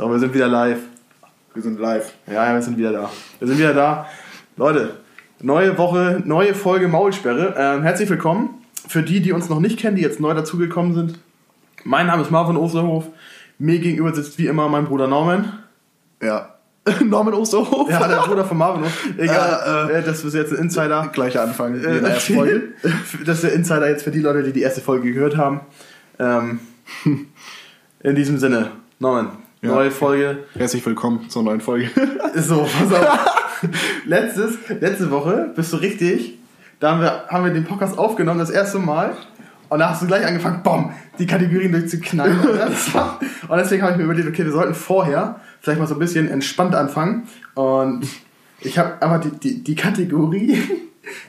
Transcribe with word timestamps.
So, 0.00 0.10
wir 0.10 0.18
sind 0.18 0.32
wieder 0.32 0.48
live. 0.48 0.78
Wir 1.52 1.62
sind 1.62 1.78
live. 1.78 2.14
Ja, 2.26 2.46
ja, 2.46 2.54
wir 2.54 2.62
sind 2.62 2.78
wieder 2.78 2.90
da. 2.90 3.10
Wir 3.38 3.46
sind 3.46 3.58
wieder 3.58 3.74
da. 3.74 4.06
Leute, 4.56 4.94
neue 5.42 5.76
Woche, 5.76 6.22
neue 6.24 6.54
Folge 6.54 6.88
Maulsperre. 6.88 7.54
Ähm, 7.54 7.82
herzlich 7.82 8.08
willkommen. 8.08 8.62
Für 8.88 9.02
die, 9.02 9.20
die 9.20 9.32
uns 9.32 9.50
noch 9.50 9.60
nicht 9.60 9.78
kennen, 9.78 9.96
die 9.96 10.02
jetzt 10.02 10.18
neu 10.18 10.32
dazugekommen 10.32 10.94
sind. 10.94 11.18
Mein 11.84 12.06
Name 12.06 12.22
ist 12.22 12.30
Marvin 12.30 12.56
Osterhof. 12.56 13.08
Mir 13.58 13.78
gegenüber 13.78 14.14
sitzt 14.14 14.38
wie 14.38 14.46
immer 14.46 14.70
mein 14.70 14.86
Bruder 14.86 15.06
Norman. 15.06 15.52
Ja. 16.22 16.54
Norman 17.04 17.34
Osterhof? 17.34 17.90
Ja, 17.90 18.08
der 18.08 18.22
Bruder 18.22 18.46
von 18.46 18.56
Marvin. 18.56 18.90
Egal, 19.18 19.90
Äh, 19.90 19.98
äh, 19.98 20.02
das 20.02 20.24
ist 20.24 20.32
jetzt 20.32 20.54
ein 20.54 20.60
Insider. 20.60 21.10
Gleicher 21.12 21.42
Anfang 21.42 21.74
Äh, 21.74 21.96
in 21.96 22.02
der 22.04 22.12
ersten 22.14 22.36
Folge. 22.36 22.62
Das 23.26 23.36
ist 23.36 23.44
der 23.44 23.52
Insider 23.52 23.90
jetzt 23.90 24.04
für 24.04 24.10
die 24.10 24.20
Leute, 24.20 24.44
die 24.44 24.52
die 24.52 24.62
erste 24.62 24.80
Folge 24.80 25.12
gehört 25.12 25.36
haben. 25.36 25.60
Ähm, 26.18 26.60
in 28.02 28.14
diesem 28.14 28.38
Sinne, 28.38 28.70
Norman, 28.98 29.32
Ja. 29.62 29.74
neue 29.74 29.90
Folge. 29.90 30.44
Herzlich 30.56 30.84
willkommen 30.86 31.28
zur 31.28 31.42
neuen 31.42 31.60
Folge. 31.60 31.90
So, 32.34 32.60
pass 32.62 32.92
auf. 32.94 33.60
Letztes, 34.06 34.56
letzte 34.80 35.10
Woche 35.10 35.52
bist 35.54 35.72
du 35.72 35.78
richtig. 35.78 36.38
Da 36.78 36.92
haben 36.92 37.00
wir, 37.02 37.24
haben 37.28 37.44
wir 37.44 37.52
den 37.52 37.64
Podcast 37.64 37.98
aufgenommen, 37.98 38.38
das 38.38 38.48
erste 38.48 38.78
Mal. 38.78 39.16
Und 39.68 39.80
da 39.80 39.90
hast 39.90 40.00
du 40.00 40.06
gleich 40.06 40.24
angefangen, 40.24 40.62
bom, 40.62 40.92
die 41.18 41.26
Kategorien 41.26 41.72
durchzuknallen. 41.72 42.38
Und 43.48 43.58
deswegen 43.58 43.82
habe 43.82 43.92
ich 43.92 43.98
mir 43.98 44.04
überlegt, 44.04 44.28
okay, 44.28 44.44
wir 44.44 44.52
sollten 44.52 44.74
vorher 44.74 45.40
vielleicht 45.60 45.78
mal 45.78 45.86
so 45.86 45.94
ein 45.94 45.98
bisschen 45.98 46.30
entspannt 46.30 46.74
anfangen. 46.74 47.24
Und 47.54 48.06
ich 48.60 48.78
habe 48.78 48.94
aber 49.00 49.18
die, 49.18 49.30
die, 49.30 49.62
die 49.62 49.74
Kategorie, 49.74 50.58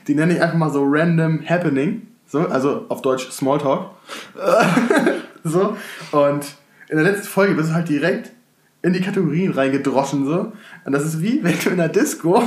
die 0.06 0.14
nenne 0.14 0.34
ich 0.34 0.40
einfach 0.40 0.56
mal 0.56 0.70
so 0.70 0.84
Random 0.86 1.42
Happening. 1.46 2.06
So, 2.26 2.48
also 2.48 2.86
auf 2.88 3.02
Deutsch 3.02 3.28
Smalltalk. 3.30 3.90
so. 5.44 5.76
Und 6.12 6.46
in 6.92 6.98
der 6.98 7.10
letzten 7.12 7.26
Folge 7.28 7.54
bist 7.54 7.70
du 7.70 7.74
halt 7.74 7.88
direkt 7.88 8.30
in 8.82 8.92
die 8.92 9.00
Kategorien 9.00 9.52
reingedroschen 9.52 10.24
so. 10.26 10.52
Und 10.84 10.92
das 10.92 11.04
ist 11.04 11.20
wie, 11.22 11.40
wenn 11.42 11.54
du 11.58 11.70
in 11.70 11.76
der 11.78 11.88
Disco 11.88 12.42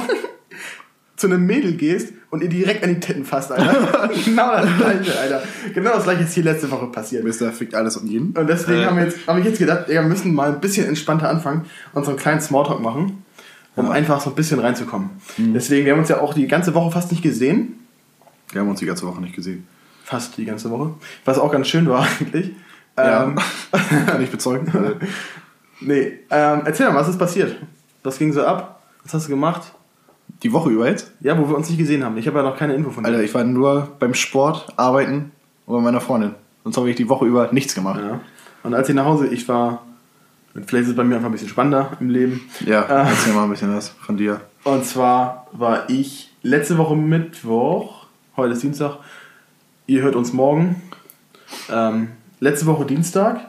zu 1.17 1.27
einem 1.27 1.45
Mädel 1.45 1.73
gehst 1.73 2.13
und 2.29 2.43
ihr 2.43 2.49
direkt 2.49 2.83
an 2.83 2.93
die 2.93 2.99
Titten 2.99 3.23
fasst, 3.25 3.51
Alter. 3.51 4.09
genau 4.25 4.51
das 4.51 4.77
gleiche, 4.77 5.17
Alter. 5.19 5.43
Genau 5.73 5.91
das 5.91 6.03
gleiche 6.03 6.23
ist 6.23 6.33
hier 6.33 6.43
letzte 6.43 6.69
Woche 6.69 6.87
passiert. 6.87 7.23
Mister 7.23 7.51
fickt 7.53 7.73
alles 7.73 7.95
und 7.97 8.07
jeden. 8.07 8.31
Und 8.37 8.47
deswegen 8.47 8.81
Äh, 8.81 8.85
haben 8.85 8.97
wir 8.97 9.05
jetzt, 9.05 9.25
habe 9.27 9.39
ich 9.39 9.45
jetzt 9.45 9.59
gedacht, 9.59 9.87
wir 9.87 10.01
müssen 10.01 10.33
mal 10.33 10.53
ein 10.53 10.59
bisschen 10.59 10.85
entspannter 10.87 11.29
anfangen 11.29 11.65
und 11.93 12.03
so 12.03 12.11
einen 12.11 12.19
kleinen 12.19 12.41
Smalltalk 12.41 12.81
machen, 12.81 13.23
um 13.77 13.85
Ja. 13.85 13.91
einfach 13.91 14.19
so 14.19 14.29
ein 14.31 14.35
bisschen 14.35 14.59
reinzukommen. 14.59 15.09
Deswegen, 15.37 15.85
wir 15.85 15.93
haben 15.93 15.99
uns 15.99 16.09
ja 16.09 16.19
auch 16.19 16.33
die 16.33 16.47
ganze 16.47 16.73
Woche 16.73 16.91
fast 16.91 17.11
nicht 17.11 17.23
gesehen. 17.23 17.79
Wir 18.51 18.61
haben 18.61 18.69
uns 18.69 18.79
die 18.79 18.85
ganze 18.85 19.07
Woche 19.07 19.21
nicht 19.21 19.35
gesehen. 19.35 19.65
Fast 20.03 20.37
die 20.37 20.45
ganze 20.45 20.69
Woche. 20.69 20.93
Was 21.23 21.39
auch 21.39 21.51
ganz 21.51 21.67
schön 21.67 21.87
war 21.87 22.05
eigentlich. 22.19 22.51
Ja. 22.97 23.23
Ähm, 23.23 23.35
Kann 24.07 24.21
ich 24.21 24.31
bezeugen. 24.31 24.71
Nee, 25.81 26.19
ähm, 26.29 26.61
erzähl 26.63 26.87
mal, 26.89 26.95
was 26.95 27.09
ist 27.09 27.19
passiert? 27.19 27.57
Was 28.01 28.17
ging 28.17 28.31
so 28.31 28.45
ab? 28.45 28.81
Was 29.03 29.13
hast 29.13 29.25
du 29.25 29.31
gemacht? 29.31 29.73
Die 30.41 30.53
Woche 30.53 30.69
über 30.69 30.87
jetzt? 30.87 31.11
Ja, 31.19 31.37
wo 31.37 31.49
wir 31.49 31.55
uns 31.57 31.67
nicht 31.69 31.77
gesehen 31.77 32.03
haben. 32.03 32.17
Ich 32.17 32.25
habe 32.27 32.37
ja 32.37 32.43
noch 32.43 32.57
keine 32.57 32.73
Info 32.75 32.91
von 32.91 33.03
dir. 33.03 33.09
Alter, 33.09 33.21
ich 33.23 33.33
war 33.33 33.43
nur 33.43 33.89
beim 33.99 34.13
Sport, 34.13 34.67
arbeiten 34.77 35.33
und 35.65 35.75
bei 35.75 35.81
meiner 35.81 35.99
Freundin. 35.99 36.33
Sonst 36.63 36.77
habe 36.77 36.89
ich 36.89 36.95
die 36.95 37.09
Woche 37.09 37.25
über 37.25 37.51
nichts 37.51 37.75
gemacht. 37.75 37.99
Ja. 38.01 38.21
Und 38.63 38.73
als 38.73 38.87
ich 38.87 38.95
nach 38.95 39.03
Hause, 39.03 39.27
ich 39.27 39.47
war, 39.49 39.83
vielleicht 40.53 40.83
ist 40.85 40.89
es 40.91 40.95
bei 40.95 41.03
mir 41.03 41.15
einfach 41.15 41.27
ein 41.27 41.33
bisschen 41.33 41.49
spannender 41.49 41.91
im 41.99 42.09
Leben. 42.09 42.49
Ja, 42.65 42.83
Äh. 42.83 43.09
erzähl 43.09 43.33
mal 43.33 43.43
ein 43.43 43.49
bisschen 43.49 43.75
was 43.75 43.89
von 43.89 44.15
dir. 44.15 44.39
Und 44.63 44.85
zwar 44.85 45.47
war 45.51 45.89
ich 45.89 46.31
letzte 46.41 46.77
Woche 46.77 46.95
Mittwoch, 46.95 48.05
heute 48.37 48.53
ist 48.53 48.63
Dienstag, 48.63 48.99
ihr 49.87 50.01
hört 50.03 50.15
uns 50.15 50.31
morgen. 50.31 50.81
Ähm, 51.69 52.11
letzte 52.39 52.65
Woche 52.65 52.85
Dienstag, 52.85 53.39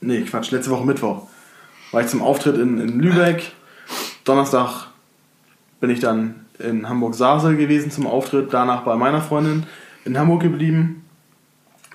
nee, 0.00 0.22
Quatsch, 0.22 0.50
letzte 0.50 0.70
Woche 0.70 0.84
Mittwoch, 0.84 1.28
war 1.92 2.00
ich 2.00 2.06
zum 2.08 2.22
Auftritt 2.22 2.56
in, 2.56 2.78
in 2.78 3.00
Lübeck. 3.00 3.52
Donnerstag 4.24 4.88
bin 5.80 5.90
ich 5.90 6.00
dann 6.00 6.46
in 6.58 6.88
Hamburg-Sasel 6.88 7.56
gewesen 7.56 7.90
zum 7.90 8.06
Auftritt, 8.06 8.52
danach 8.52 8.82
bei 8.82 8.96
meiner 8.96 9.20
Freundin 9.20 9.66
in 10.04 10.18
Hamburg 10.18 10.42
geblieben. 10.42 11.04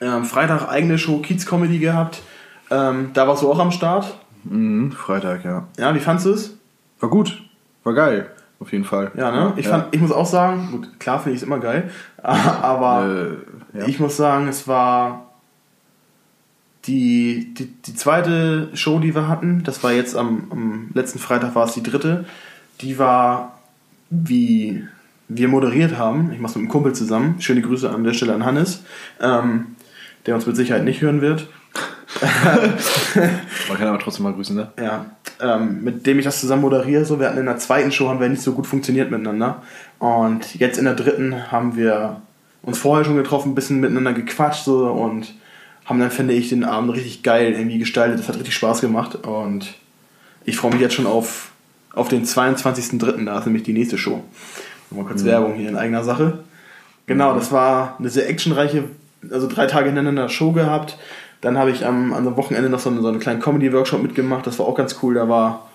Ähm, 0.01 0.25
Freitag 0.25 0.69
eigene 0.69 0.97
Show 0.99 1.19
Kiez 1.19 1.45
Comedy 1.45 1.79
gehabt. 1.79 2.21
Ähm, 2.69 3.11
da 3.13 3.27
warst 3.27 3.43
du 3.43 3.51
auch 3.51 3.59
am 3.59 3.71
Start. 3.71 4.19
Mhm, 4.43 4.91
Freitag, 4.91 5.43
ja. 5.45 5.67
Ja, 5.77 5.95
wie 5.95 5.99
fandst 5.99 6.25
du 6.25 6.31
es? 6.31 6.57
War 6.99 7.09
gut. 7.09 7.41
War 7.83 7.93
geil. 7.93 8.29
Auf 8.59 8.71
jeden 8.71 8.83
Fall. 8.83 9.11
Ja, 9.15 9.31
ne? 9.31 9.53
Ich, 9.55 9.65
ja. 9.65 9.71
fand, 9.71 9.95
ich 9.95 10.01
muss 10.01 10.11
auch 10.11 10.25
sagen, 10.25 10.69
gut, 10.71 10.99
klar 10.99 11.19
finde 11.19 11.35
ich 11.35 11.41
es 11.41 11.47
immer 11.47 11.59
geil, 11.59 11.91
aber 12.23 13.37
Äh, 13.73 13.79
ja. 13.79 13.87
ich 13.87 13.99
muss 13.99 14.17
sagen, 14.17 14.47
es 14.47 14.67
war 14.67 15.26
die, 16.87 17.53
die, 17.53 17.65
die 17.65 17.95
zweite 17.95 18.69
Show, 18.73 18.99
die 18.99 19.13
wir 19.13 19.27
hatten, 19.27 19.63
das 19.63 19.83
war 19.83 19.91
jetzt 19.91 20.15
am, 20.15 20.47
am 20.49 20.89
letzten 20.93 21.19
Freitag 21.19 21.55
war 21.55 21.65
es 21.65 21.73
die 21.73 21.83
dritte, 21.83 22.25
die 22.81 22.97
war, 22.97 23.59
wie 24.09 24.83
wir 25.27 25.49
moderiert 25.49 25.97
haben, 25.97 26.31
ich 26.31 26.39
mache 26.39 26.51
es 26.51 26.55
mit 26.55 26.63
einem 26.63 26.71
Kumpel 26.71 26.93
zusammen, 26.93 27.41
schöne 27.41 27.61
Grüße 27.61 27.89
an 27.89 28.03
der 28.03 28.13
Stelle 28.13 28.33
an 28.33 28.45
Hannes, 28.45 28.83
ähm, 29.21 29.75
der 30.25 30.35
uns 30.35 30.45
mit 30.45 30.55
Sicherheit 30.55 30.83
nicht 30.83 31.01
hören 31.01 31.21
wird, 31.21 31.47
Man 33.69 33.77
kann 33.77 33.87
aber 33.87 33.99
trotzdem 33.99 34.23
mal 34.23 34.33
grüßen, 34.33 34.55
ne? 34.55 34.71
ja, 34.79 35.05
ähm, 35.41 35.83
mit 35.83 36.05
dem 36.07 36.19
ich 36.19 36.25
das 36.25 36.39
zusammen 36.39 36.61
moderiere. 36.61 37.05
So, 37.05 37.19
wir 37.19 37.27
hatten 37.27 37.37
in 37.37 37.45
der 37.45 37.57
zweiten 37.57 37.91
Show 37.91 38.07
haben 38.07 38.19
wir 38.19 38.29
nicht 38.29 38.41
so 38.41 38.53
gut 38.53 38.65
funktioniert 38.65 39.11
miteinander. 39.11 39.61
Und 39.99 40.55
jetzt 40.55 40.77
in 40.77 40.85
der 40.85 40.95
dritten 40.95 41.51
haben 41.51 41.75
wir 41.75 42.21
uns 42.63 42.79
vorher 42.79 43.05
schon 43.05 43.17
getroffen, 43.17 43.51
ein 43.51 43.55
bisschen 43.55 43.79
miteinander 43.79 44.13
gequatscht 44.13 44.63
so 44.63 44.87
und 44.87 45.33
haben 45.87 45.99
dann, 45.99 46.11
finde 46.11 46.33
ich, 46.33 46.49
den 46.49 46.65
Abend 46.65 46.93
richtig 46.93 47.23
geil 47.23 47.53
irgendwie 47.53 47.79
gestaltet. 47.79 48.19
Das 48.19 48.27
hat 48.27 48.35
richtig 48.35 48.53
Spaß 48.53 48.81
gemacht 48.81 49.15
und 49.25 49.73
ich 50.45 50.57
freue 50.57 50.71
mich 50.71 50.81
jetzt 50.81 50.93
schon 50.93 51.07
auf, 51.07 51.51
auf 51.93 52.09
den 52.09 52.25
22.03. 52.25 53.25
Da 53.25 53.39
ist 53.39 53.45
nämlich 53.45 53.63
die 53.63 53.73
nächste 53.73 53.97
Show. 53.97 54.23
Nochmal 54.91 55.07
kurz 55.07 55.23
Werbung 55.23 55.55
hier 55.55 55.69
in 55.69 55.77
eigener 55.77 56.03
Sache. 56.03 56.39
Genau, 57.05 57.33
das 57.33 57.53
war 57.53 57.95
eine 57.99 58.09
sehr 58.09 58.29
actionreiche, 58.29 58.83
also 59.31 59.47
drei 59.47 59.65
Tage 59.65 59.85
hintereinander 59.85 60.27
Show 60.27 60.51
gehabt. 60.51 60.97
Dann 61.39 61.57
habe 61.57 61.71
ich 61.71 61.85
am, 61.85 62.13
am 62.13 62.35
Wochenende 62.35 62.69
noch 62.69 62.79
so 62.79 62.89
einen, 62.89 63.01
so 63.01 63.07
einen 63.07 63.19
kleinen 63.19 63.39
Comedy-Workshop 63.39 64.01
mitgemacht. 64.01 64.45
Das 64.45 64.59
war 64.59 64.65
auch 64.65 64.75
ganz 64.75 64.97
cool. 65.01 65.13
Da 65.13 65.29
war 65.29 65.69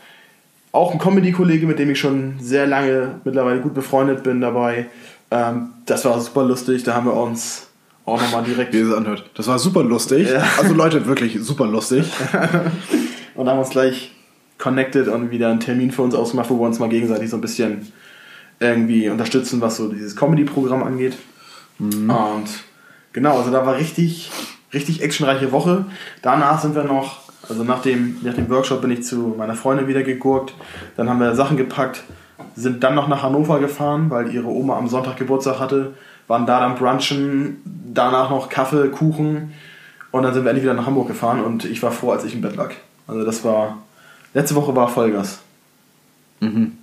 auch 0.73 0.93
ein 0.93 0.99
Comedy-Kollege, 0.99 1.67
mit 1.67 1.79
dem 1.79 1.91
ich 1.91 1.99
schon 1.99 2.35
sehr 2.39 2.67
lange 2.67 3.21
mittlerweile 3.25 3.61
gut 3.61 3.73
befreundet 3.73 4.23
bin 4.23 4.43
dabei. 4.43 4.87
Ähm, 5.31 5.71
das 5.87 6.05
war 6.05 6.21
super 6.21 6.45
lustig. 6.45 6.83
Da 6.83 6.95
haben 6.95 7.07
wir 7.07 7.15
uns 7.15 7.69
auch 8.05 8.21
nochmal 8.21 8.43
direkt 8.45 8.73
Wie 8.73 8.81
es 8.81 8.93
anhört. 8.93 9.31
Das 9.35 9.47
war 9.47 9.59
super 9.59 9.83
lustig. 9.83 10.29
Ja. 10.31 10.43
Also 10.59 10.75
Leute, 10.75 11.07
wirklich 11.07 11.39
super 11.41 11.67
lustig. 11.67 12.11
und 13.35 13.49
haben 13.49 13.59
uns 13.59 13.71
gleich 13.71 14.13
connected 14.59 15.09
und 15.09 15.31
wieder 15.31 15.51
einen 15.51 15.61
Termin 15.61 15.91
für 15.91 16.03
uns 16.03 16.15
ausgemacht, 16.15 16.51
wo 16.51 16.59
wir 16.59 16.67
uns 16.67 16.79
mal 16.79 16.89
gegenseitig 16.89 17.31
so 17.31 17.37
ein 17.37 17.41
bisschen 17.41 17.93
irgendwie 18.61 19.09
unterstützen, 19.09 19.61
was 19.61 19.77
so 19.77 19.89
dieses 19.89 20.17
Comedy-Programm 20.17 20.83
angeht. 20.83 21.17
Und 21.79 22.45
genau, 23.13 23.39
also 23.39 23.51
da 23.51 23.67
war 23.67 23.77
richtig, 23.77 24.31
richtig 24.73 25.03
actionreiche 25.03 25.51
Woche. 25.53 25.87
Danach 26.23 26.61
sind 26.61 26.75
wir 26.75 26.85
noch, 26.85 27.23
also 27.49 27.65
nach 27.65 27.83
dem, 27.83 28.19
nach 28.23 28.35
dem 28.35 28.49
Workshop 28.51 28.83
bin 28.83 28.93
ich 28.93 29.03
zu 29.03 29.35
meiner 29.37 29.55
Freundin 29.55 29.89
wieder 29.89 30.03
gegurkt. 30.03 30.55
Dann 30.97 31.11
haben 31.11 31.19
wir 31.19 31.35
Sachen 31.35 31.57
gepackt, 31.57 32.05
sind 32.55 32.85
dann 32.85 32.95
noch 32.95 33.09
nach 33.09 33.23
Hannover 33.23 33.59
gefahren, 33.59 34.11
weil 34.11 34.33
ihre 34.33 34.49
Oma 34.49 34.77
am 34.77 34.89
Sonntag 34.89 35.17
Geburtstag 35.17 35.59
hatte, 35.59 35.95
waren 36.29 36.47
da 36.47 36.61
dann 36.61 36.77
brunchen, 36.77 37.61
danach 37.95 38.31
noch 38.31 38.49
Kaffee, 38.49 38.89
Kuchen 38.89 39.53
und 40.11 40.23
dann 40.23 40.35
sind 40.35 40.45
wir 40.45 40.51
endlich 40.51 40.65
wieder 40.65 40.75
nach 40.75 40.87
Hamburg 40.87 41.09
gefahren 41.09 41.41
und 41.43 41.65
ich 41.65 41.83
war 41.83 41.93
froh, 41.93 42.13
als 42.13 42.25
ich 42.25 42.35
im 42.35 42.41
Bett 42.41 42.57
lag. 42.57 42.73
Also 43.07 43.25
das 43.25 43.45
war, 43.45 43.79
letzte 44.35 44.55
Woche 44.55 44.75
war 44.75 44.89
Vollgas. 44.89 45.41
In 46.41 46.79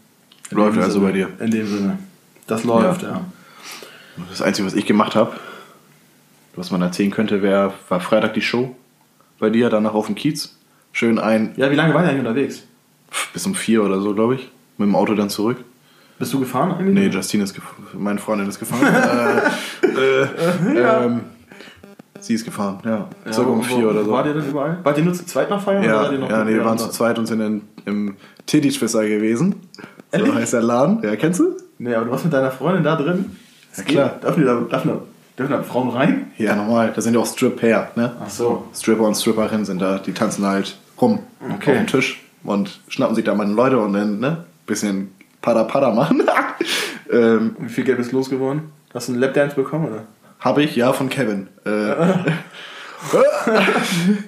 Läuft 0.51 0.77
also 0.77 0.93
Sinne. 0.99 1.05
bei 1.05 1.11
dir. 1.11 1.29
In 1.39 1.51
dem 1.51 1.67
Sinne. 1.67 1.99
Das 2.47 2.63
läuft, 2.63 3.03
ja. 3.03 3.21
Das 4.29 4.41
Einzige, 4.41 4.65
was 4.65 4.73
ich 4.73 4.85
gemacht 4.85 5.15
habe, 5.15 5.33
was 6.55 6.71
man 6.71 6.81
erzählen 6.81 7.11
könnte, 7.11 7.41
wär, 7.41 7.73
war 7.87 7.99
Freitag 7.99 8.33
die 8.33 8.41
Show 8.41 8.75
bei 9.39 9.49
dir, 9.49 9.69
danach 9.69 9.93
auf 9.93 10.07
dem 10.07 10.15
Kiez. 10.15 10.55
Schön 10.91 11.19
ein, 11.19 11.53
Ja, 11.55 11.69
wie 11.71 11.75
lange 11.75 11.93
war 11.93 12.01
der 12.01 12.11
eigentlich 12.11 12.25
unterwegs? 12.27 12.63
bis 13.33 13.45
um 13.45 13.55
vier 13.55 13.83
oder 13.83 14.01
so, 14.01 14.13
glaube 14.13 14.35
ich. 14.35 14.49
Mit 14.77 14.87
dem 14.87 14.95
Auto 14.95 15.15
dann 15.15 15.29
zurück. 15.29 15.57
Bist 16.19 16.33
du 16.33 16.39
gefahren 16.39 16.73
eigentlich? 16.73 16.93
Nee, 16.93 17.07
Justine 17.07 17.43
ist 17.43 17.53
gefahren. 17.53 17.87
Meine 17.93 18.19
Freundin 18.19 18.47
ist 18.47 18.59
gefahren. 18.59 18.81
äh, 19.99 20.23
äh, 20.77 21.05
ähm, 21.05 21.21
sie 22.19 22.33
ist 22.33 22.45
gefahren, 22.45 22.79
ja. 22.85 23.07
Ja, 23.25 23.33
Circa 23.33 23.49
um 23.49 23.63
vier 23.63 23.89
oder 23.89 24.03
so. 24.03 24.11
Wart 24.11 24.27
ihr 24.27 24.33
denn 24.33 24.49
überall? 24.49 24.77
Wart 24.83 24.97
ihr 24.97 25.03
nur 25.03 25.13
zu 25.13 25.25
zweit 25.25 25.49
noch 25.49 25.61
feiern? 25.61 25.83
oder 25.83 25.93
Ja, 26.05 26.11
ihr 26.11 26.19
noch 26.19 26.29
ja 26.29 26.43
nee, 26.43 26.53
wir 26.55 26.65
waren 26.65 26.77
zu 26.77 26.89
zweit 26.89 27.17
und 27.19 27.25
sind 27.25 27.41
in, 27.41 27.61
im 27.85 28.15
Titty-Schwisser 28.45 29.07
gewesen. 29.07 29.55
So 30.11 30.17
Ehrlich? 30.19 30.33
heißt 30.35 30.53
der 30.53 30.61
Laden. 30.63 30.99
Ja, 31.03 31.15
kennst 31.15 31.39
du? 31.39 31.55
Nee, 31.77 31.93
aber 31.95 32.05
du 32.05 32.11
warst 32.11 32.25
mit 32.25 32.33
deiner 32.33 32.51
Freundin 32.51 32.83
da 32.83 32.95
drin? 32.95 33.37
Ja, 33.77 33.83
klar. 33.83 34.09
Dürfen, 34.21 34.39
die 34.41 34.45
da, 34.45 34.55
dürfen, 34.55 34.89
da, 34.89 35.01
dürfen 35.37 35.51
da 35.51 35.63
Frauen 35.63 35.89
rein? 35.89 36.31
Ja, 36.37 36.55
normal. 36.55 36.91
Da 36.95 37.01
sind 37.01 37.13
ja 37.13 37.19
auch 37.19 37.25
Strip-Pair, 37.27 37.91
ne? 37.95 38.11
Ach 38.23 38.29
so. 38.29 38.65
Stripper 38.75 39.03
und 39.03 39.15
Stripperinnen 39.15 39.65
sind 39.65 39.79
da, 39.81 39.97
die 39.99 40.11
tanzen 40.11 40.45
halt 40.45 40.77
rum 40.99 41.19
Okay. 41.55 41.71
auf 41.71 41.77
dem 41.77 41.87
Tisch 41.87 42.21
und 42.43 42.81
schnappen 42.89 43.15
sich 43.15 43.23
da 43.23 43.33
mal 43.35 43.49
Leute 43.49 43.77
und 43.77 43.93
dann, 43.93 44.19
ne? 44.19 44.43
Bisschen 44.65 45.11
Pada-Pada 45.41 45.93
machen. 45.93 46.23
ähm, 47.11 47.55
Wie 47.59 47.69
viel 47.69 47.83
Geld 47.85 47.97
bist 47.99 48.11
du 48.11 48.17
losgeworden? 48.17 48.63
Hast 48.93 49.07
du 49.07 49.13
einen 49.13 49.21
Lapdance 49.21 49.55
bekommen, 49.55 49.87
oder? 49.87 50.03
Habe 50.39 50.63
ich, 50.63 50.75
ja, 50.75 50.93
von 50.93 51.09
Kevin. 51.09 51.47
Äh, 51.65 51.69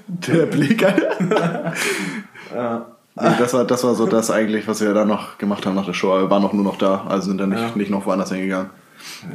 der 0.08 0.46
Blick, 0.46 0.84
Alter. 0.86 1.74
Ja. 2.56 2.86
Nee, 3.16 3.30
das 3.40 3.54
war, 3.54 3.66
das 3.66 3.84
war 3.84 3.94
so 3.96 4.06
das 4.08 4.32
eigentlich, 4.32 4.68
was 4.68 4.82
wir 4.82 4.94
dann 4.94 5.08
noch 5.08 5.38
gemacht 5.38 5.66
haben 5.66 5.76
nach 5.76 5.86
der 5.86 5.94
Show. 5.94 6.18
Wir 6.18 6.30
waren 6.30 6.42
noch 6.42 6.54
nur 6.54 6.64
noch 6.64 6.78
da, 6.78 7.06
also 7.10 7.28
sind 7.30 7.40
dann 7.40 7.50
nicht, 7.50 7.62
Ja. 7.62 7.72
nicht 7.76 7.92
noch 7.92 8.06
woanders 8.06 8.32
hingegangen. 8.32 8.70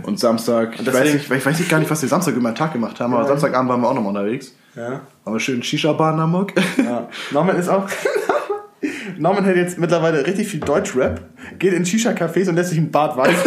Und 0.04 0.18
Samstag, 0.18 0.70
ich, 0.78 0.84
deswegen- 0.84 0.96
weiß 1.04 1.12
nicht, 1.14 1.30
ich 1.30 1.46
weiß 1.46 1.58
nicht 1.58 1.70
gar 1.70 1.78
nicht, 1.78 1.90
was 1.90 2.00
wir 2.00 2.08
Samstag 2.08 2.34
über 2.36 2.50
den 2.50 2.54
Tag 2.54 2.72
gemacht 2.72 2.98
haben, 3.00 3.12
aber 3.12 3.22
Ja. 3.24 3.28
Samstagabend 3.28 3.68
waren 3.70 3.80
wir 3.80 3.88
auch 3.88 3.94
noch 3.94 4.02
mal 4.02 4.08
unterwegs. 4.10 4.52
Ja. 4.74 5.00
Waren 5.24 5.34
wir 5.34 5.40
schön 5.40 5.62
Shisha-Bar 5.62 6.14
in 6.14 6.20
Hamburg. 6.20 6.52
ja. 6.78 7.08
Norman 7.32 7.56
ist 7.56 7.68
auch. 7.68 7.86
Norman 9.18 9.44
hört 9.44 9.56
jetzt 9.56 9.78
mittlerweile 9.78 10.24
richtig 10.26 10.48
viel 10.48 10.60
Deutsch-Rap, 10.60 11.20
geht 11.58 11.72
in 11.72 11.84
Shisha-Cafés 11.84 12.48
und 12.48 12.54
lässt 12.56 12.70
sich 12.70 12.78
ein 12.78 12.90
Bart 12.90 13.16
weiß. 13.16 13.34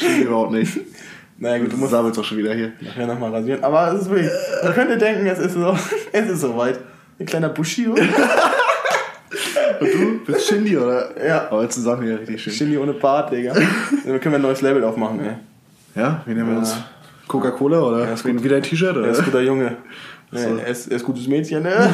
Das 0.00 0.08
stimmt 0.08 0.24
überhaupt 0.26 0.52
nicht. 0.52 0.78
naja, 1.38 1.58
gut, 1.58 1.72
du 1.72 1.76
musst 1.76 1.92
sabbelst 1.92 2.18
auch 2.18 2.24
schon 2.24 2.38
wieder 2.38 2.54
hier. 2.54 2.72
nachher 2.80 3.06
nochmal 3.06 3.30
rasieren. 3.32 3.62
Aber 3.64 3.92
es 3.92 4.02
ist 4.02 4.10
wirklich. 4.10 4.30
Man 4.62 4.74
könnte 4.74 4.98
denken, 4.98 5.26
es 5.26 5.38
ist 5.38 5.54
so. 5.54 5.76
Es 6.12 6.28
ist 6.30 6.40
soweit. 6.40 6.78
Ein 7.18 7.26
kleiner 7.26 7.48
Bushido. 7.48 7.92
Und 9.80 9.88
du 9.92 10.24
bist 10.24 10.46
Shindy, 10.48 10.76
oder? 10.76 11.10
Ja. 11.26 11.48
Aber 11.50 11.68
zusammen 11.68 12.02
hier 12.04 12.18
richtig 12.20 12.42
schön. 12.42 12.52
Shindy 12.52 12.78
ohne 12.78 12.92
Bart, 12.94 13.32
Digga. 13.32 13.52
Dann 13.54 14.20
können 14.20 14.32
wir 14.32 14.34
ein 14.38 14.42
neues 14.42 14.62
Label 14.62 14.82
aufmachen, 14.84 15.20
ey. 15.20 15.34
Ja, 15.94 16.22
wie 16.26 16.32
nennen 16.34 16.46
wir 16.46 16.52
Ja. 16.54 16.58
uns? 16.60 16.76
Coca-Cola 17.28 17.80
oder 17.80 18.04
Ja, 18.04 18.12
ist 18.12 18.22
gut. 18.24 18.42
wieder 18.42 18.56
ein 18.56 18.62
T-Shirt? 18.62 18.94
Er 18.96 19.02
Oder? 19.02 19.10
ist 19.10 19.18
ein 19.18 19.24
guter 19.26 19.40
Junge. 19.40 19.76
So. 20.30 20.38
Er, 20.58 20.66
ist, 20.68 20.86
er 20.88 20.96
ist 20.96 21.04
gutes 21.04 21.26
Mädchen, 21.26 21.62
ne? 21.62 21.90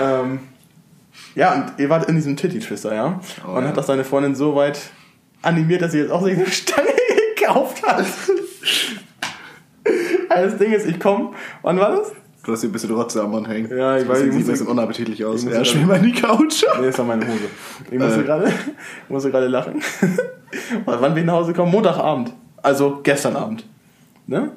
ähm, 0.00 0.40
ja, 1.34 1.54
und 1.54 1.72
ihr 1.78 1.88
wart 1.90 2.08
in 2.08 2.14
diesem 2.16 2.36
Titty-Twister, 2.36 2.94
ja? 2.94 3.20
Oh, 3.46 3.52
und 3.56 3.62
ja. 3.62 3.68
hat 3.68 3.76
das 3.76 3.86
seine 3.86 4.04
Freundin 4.04 4.34
so 4.34 4.54
weit 4.54 4.78
animiert, 5.44 5.82
dass 5.82 5.92
sie 5.92 5.98
jetzt 5.98 6.10
auch 6.10 6.20
so 6.20 6.26
eine 6.26 6.46
Stange 6.50 6.88
gekauft 7.36 7.82
hat. 7.86 8.04
Also 10.28 10.50
das 10.50 10.58
Ding 10.58 10.72
ist, 10.72 10.86
ich 10.86 10.98
komme, 10.98 11.30
wann 11.62 11.78
war 11.78 11.90
das? 11.96 12.12
Du 12.44 12.52
hast 12.52 12.60
hier 12.60 12.68
ein 12.68 12.72
bisschen 12.72 12.90
Rotze 12.90 13.22
am 13.22 13.32
Mann 13.32 13.46
hängen. 13.46 13.70
Ja, 13.76 13.96
ich 13.96 14.06
Das 14.06 14.16
weiß, 14.16 14.22
ich 14.26 14.32
Sieht 14.32 14.44
ein 14.46 14.50
bisschen 14.50 14.66
unappetitlich 14.66 15.24
aus. 15.24 15.44
ich 15.44 15.50
Ja, 15.50 15.64
schmier 15.64 15.86
mal 15.86 15.96
in 15.96 16.04
die 16.04 16.12
Couch. 16.12 16.64
Nee, 16.80 16.86
das 16.86 16.98
war 16.98 17.06
meine 17.06 17.26
Hose. 17.26 17.44
Ich 17.90 17.98
musste 17.98 18.20
Äh. 18.20 18.24
gerade 18.24 18.52
musste 19.08 19.30
gerade 19.30 19.46
lachen. 19.48 19.80
Wann 20.84 21.14
wir 21.16 21.24
nach 21.24 21.34
Hause 21.34 21.52
kommen? 21.54 21.72
Montagabend. 21.72 22.32
Also 22.62 23.00
gestern 23.02 23.36
Abend. 23.36 23.64
Ne? 24.26 24.52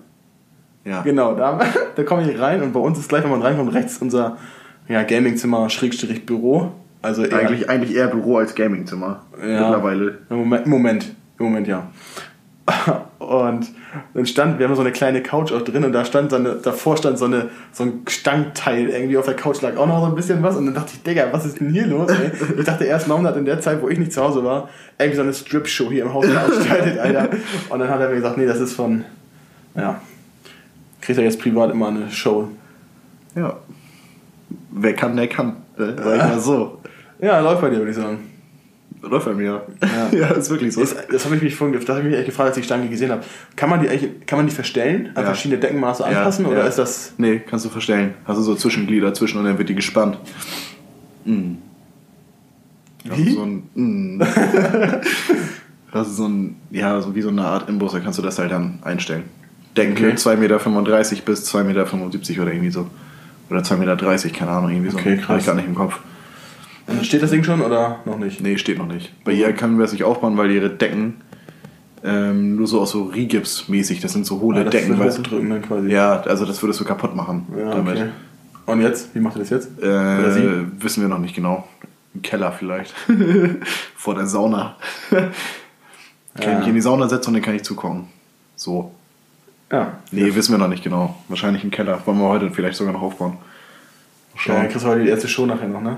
Ja. 0.83 1.01
Genau, 1.01 1.33
da, 1.35 1.59
da 1.95 2.03
komme 2.03 2.29
ich 2.29 2.39
rein 2.39 2.61
und 2.61 2.71
bei 2.73 2.79
uns 2.79 2.97
ist 2.99 3.09
gleich, 3.09 3.23
wenn 3.23 3.31
man 3.31 3.41
reinkommt, 3.41 3.73
rechts 3.73 3.97
unser 3.99 4.37
ja, 4.87 5.03
Gamingzimmer, 5.03 5.69
Schrägstrich 5.69 6.25
Büro. 6.25 6.71
Also 7.07 7.23
eher, 7.23 7.39
Eigentlich, 7.39 7.69
eigentlich 7.69 7.95
eher 7.95 8.07
Büro 8.07 8.37
als 8.37 8.53
Gamingzimmer. 8.53 9.23
Ja. 9.39 9.61
Mittlerweile. 9.61 10.17
Im 10.29 10.37
Moment, 10.37 10.65
im 10.65 10.71
Moment, 10.71 11.15
im 11.39 11.45
Moment 11.45 11.67
ja. 11.67 11.87
Und 13.19 13.69
dann 14.13 14.25
stand, 14.25 14.59
wir 14.59 14.67
haben 14.67 14.75
so 14.75 14.81
eine 14.81 14.91
kleine 14.91 15.23
Couch 15.23 15.53
auch 15.53 15.61
drin 15.61 15.83
und 15.83 15.91
da 15.91 16.05
stand 16.05 16.29
so 16.29 16.37
eine, 16.37 16.55
davor 16.55 16.97
stand 16.97 17.17
so, 17.17 17.25
eine, 17.25 17.49
so 17.71 17.83
ein 17.83 18.01
Stangteil 18.07 18.89
irgendwie 18.89 19.17
auf 19.17 19.25
der 19.25 19.35
Couch 19.35 19.61
lag 19.61 19.75
auch 19.75 19.87
noch 19.87 20.01
so 20.01 20.05
ein 20.05 20.15
bisschen 20.15 20.43
was 20.43 20.55
und 20.55 20.67
dann 20.67 20.75
dachte 20.75 20.91
ich, 20.93 21.03
Digga, 21.03 21.27
was 21.31 21.45
ist 21.45 21.59
denn 21.59 21.71
hier 21.71 21.87
los? 21.87 22.09
Ey? 22.09 22.31
Ich 22.57 22.65
dachte 22.65 22.85
erst, 22.85 23.07
Norman 23.07 23.27
hat 23.27 23.35
in 23.35 23.45
der 23.45 23.59
Zeit, 23.59 23.81
wo 23.81 23.89
ich 23.89 23.97
nicht 23.97 24.13
zu 24.13 24.23
Hause 24.23 24.43
war, 24.43 24.69
irgendwie 24.99 25.15
so 25.17 25.23
eine 25.23 25.33
Strip-Show 25.33 25.89
hier 25.89 26.03
im 26.03 26.13
Haus 26.13 26.25
veranstaltet, 26.25 26.99
Alter. 27.03 27.29
Und 27.69 27.79
dann 27.79 27.89
hat 27.89 27.99
er 27.99 28.09
mir 28.09 28.15
gesagt, 28.15 28.37
nee, 28.37 28.45
das 28.45 28.59
ist 28.59 28.73
von, 28.73 29.03
ja, 29.75 29.99
kriegt 31.01 31.17
er 31.17 31.25
jetzt 31.25 31.41
privat 31.41 31.71
immer 31.71 31.87
eine 31.87 32.11
Show. 32.11 32.49
Ja. 33.35 33.57
Wer 34.71 34.93
kann, 34.93 35.15
der 35.17 35.27
kann. 35.27 35.57
Äh, 35.77 35.93
Sag 35.97 36.15
ich 36.15 36.23
mal 36.23 36.39
so. 36.39 36.79
Ja, 37.21 37.39
läuft 37.39 37.61
bei 37.61 37.69
dir, 37.69 37.77
würde 37.77 37.91
ich 37.91 37.97
sagen. 37.97 38.19
Läuft 39.01 39.25
bei 39.25 39.33
mir. 39.33 39.61
Ja. 39.81 40.09
Ja, 40.11 40.27
ist 40.29 40.49
wirklich 40.49 40.73
so. 40.73 40.81
Ist, 40.81 40.95
das 41.11 41.25
habe 41.25 41.35
ich 41.35 41.41
mich 41.41 41.55
vorhin, 41.55 41.77
das 41.79 41.87
habe 41.89 41.99
ich 41.99 42.05
mich 42.05 42.15
echt 42.15 42.25
gefragt, 42.25 42.49
als 42.49 42.57
ich 42.57 42.63
die 42.63 42.67
Stange 42.67 42.87
gesehen 42.89 43.11
habe. 43.11 43.23
Kann 43.55 43.69
man 43.69 43.81
die 43.81 43.89
eigentlich, 43.89 44.25
kann 44.25 44.37
man 44.39 44.47
die 44.47 44.53
verstellen, 44.53 45.09
an 45.15 45.21
Ja. 45.23 45.27
verschiedene 45.27 45.59
Deckenmaße 45.59 46.05
anpassen 46.05 46.45
Ja, 46.45 46.51
oder 46.51 46.67
ist 46.67 46.77
das 46.77 47.13
Nee, 47.17 47.39
kannst 47.47 47.65
du 47.65 47.69
verstellen. 47.69 48.13
Hast 48.25 48.37
du 48.37 48.41
so 48.43 48.55
Zwischenglieder 48.55 49.13
zwischen 49.13 49.37
und 49.39 49.45
dann 49.45 49.57
wird 49.57 49.69
die 49.69 49.75
gespannt. 49.75 50.17
Also 53.09 53.25
Wie? 53.25 53.31
so 53.33 53.43
ein. 53.43 53.63
Mm. 53.75 54.21
Das 55.93 56.09
ist 56.09 56.17
so 56.17 56.27
ein, 56.27 56.57
ja, 56.69 56.99
so 57.01 57.15
wie 57.15 57.21
so 57.21 57.29
eine 57.29 57.45
Art 57.45 57.69
Imbus, 57.69 57.93
da 57.93 57.99
kannst 58.01 58.19
du 58.19 58.21
das 58.23 58.37
halt 58.37 58.51
dann 58.51 58.79
einstellen. 58.83 59.23
Denke 59.77 60.05
Okay. 60.05 60.15
2,35 60.15 60.35
Meter 60.37 61.21
bis 61.25 61.55
2,75 61.55 61.63
Meter 61.63 62.41
oder 62.43 62.51
irgendwie 62.51 62.69
so. 62.71 62.87
Oder 63.49 63.61
2,30 63.61 63.77
Meter, 63.77 64.37
keine 64.37 64.51
Ahnung, 64.51 64.69
irgendwie 64.69 64.91
so. 64.91 64.97
Okay, 64.97 65.15
krass. 65.15 65.29
Hab 65.29 65.39
ich 65.39 65.45
gar 65.45 65.55
nicht 65.55 65.67
im 65.67 65.75
Kopf. 65.75 65.99
Steht 67.01 67.21
das 67.21 67.31
Ding 67.31 67.43
schon 67.43 67.61
oder 67.61 67.99
noch 68.05 68.17
nicht? 68.17 68.41
Nee, 68.41 68.57
steht 68.57 68.77
noch 68.77 68.87
nicht. 68.87 69.11
Bei 69.23 69.31
ihr 69.33 69.51
können 69.53 69.77
wir 69.77 69.85
es 69.85 69.91
nicht 69.91 70.03
aufbauen, 70.03 70.37
weil 70.37 70.51
ihre 70.51 70.69
Decken 70.69 71.21
ähm, 72.03 72.55
nur 72.55 72.67
so 72.67 72.79
aus 72.79 72.91
so 72.91 73.03
Rigips-mäßig, 73.05 73.99
das 74.01 74.13
sind 74.13 74.25
so 74.25 74.39
hohle 74.39 74.59
Ja, 74.59 74.63
das 74.65 74.71
Decken. 74.71 74.97
du? 74.97 75.03
hochdrücken 75.03 75.49
dann 75.49 75.61
quasi. 75.61 75.89
Ja, 75.89 76.21
also 76.21 76.45
das 76.45 76.61
würdest 76.63 76.79
du 76.79 76.85
kaputt 76.85 77.15
machen 77.15 77.47
Ja, 77.57 77.71
damit. 77.71 77.95
okay. 77.97 78.09
Und 78.67 78.81
jetzt? 78.81 79.13
Wie 79.15 79.19
macht 79.19 79.35
ihr 79.35 79.39
das 79.39 79.49
jetzt? 79.49 79.81
Äh, 79.81 80.65
wissen 80.81 81.01
wir 81.01 81.09
noch 81.09 81.19
nicht 81.19 81.35
genau. 81.35 81.67
Im 82.13 82.21
Keller 82.21 82.51
vielleicht. 82.51 82.93
Vor 83.95 84.15
der 84.15 84.27
Sauna. 84.27 84.75
Kann 85.09 85.29
ich 86.37 86.45
Ja. 86.45 86.59
mich 86.59 86.67
in 86.67 86.75
die 86.75 86.81
Sauna 86.81 87.09
setzen 87.09 87.29
und 87.29 87.33
dann 87.35 87.43
kann 87.43 87.55
ich 87.55 87.63
zugucken. 87.63 88.05
So. 88.55 88.91
Ja. 89.71 89.93
Nee, 90.11 90.33
wissen 90.35 90.51
wir 90.53 90.57
noch 90.59 90.67
nicht 90.67 90.83
genau. 90.83 91.15
Wahrscheinlich 91.27 91.63
im 91.63 91.71
Keller. 91.71 91.99
Wollen 92.05 92.19
wir 92.19 92.27
heute 92.29 92.49
vielleicht 92.51 92.77
sogar 92.77 92.93
noch 92.93 93.01
aufbauen. 93.01 93.31
Mal 93.33 93.37
Ja, 94.35 94.39
Schauen. 94.41 94.55
dann 94.57 94.69
kriegst 94.69 94.85
du 94.85 94.89
heute 94.89 95.03
die 95.03 95.09
erste 95.09 95.27
Show 95.27 95.45
nachher 95.45 95.67
noch, 95.67 95.81
ne? 95.81 95.97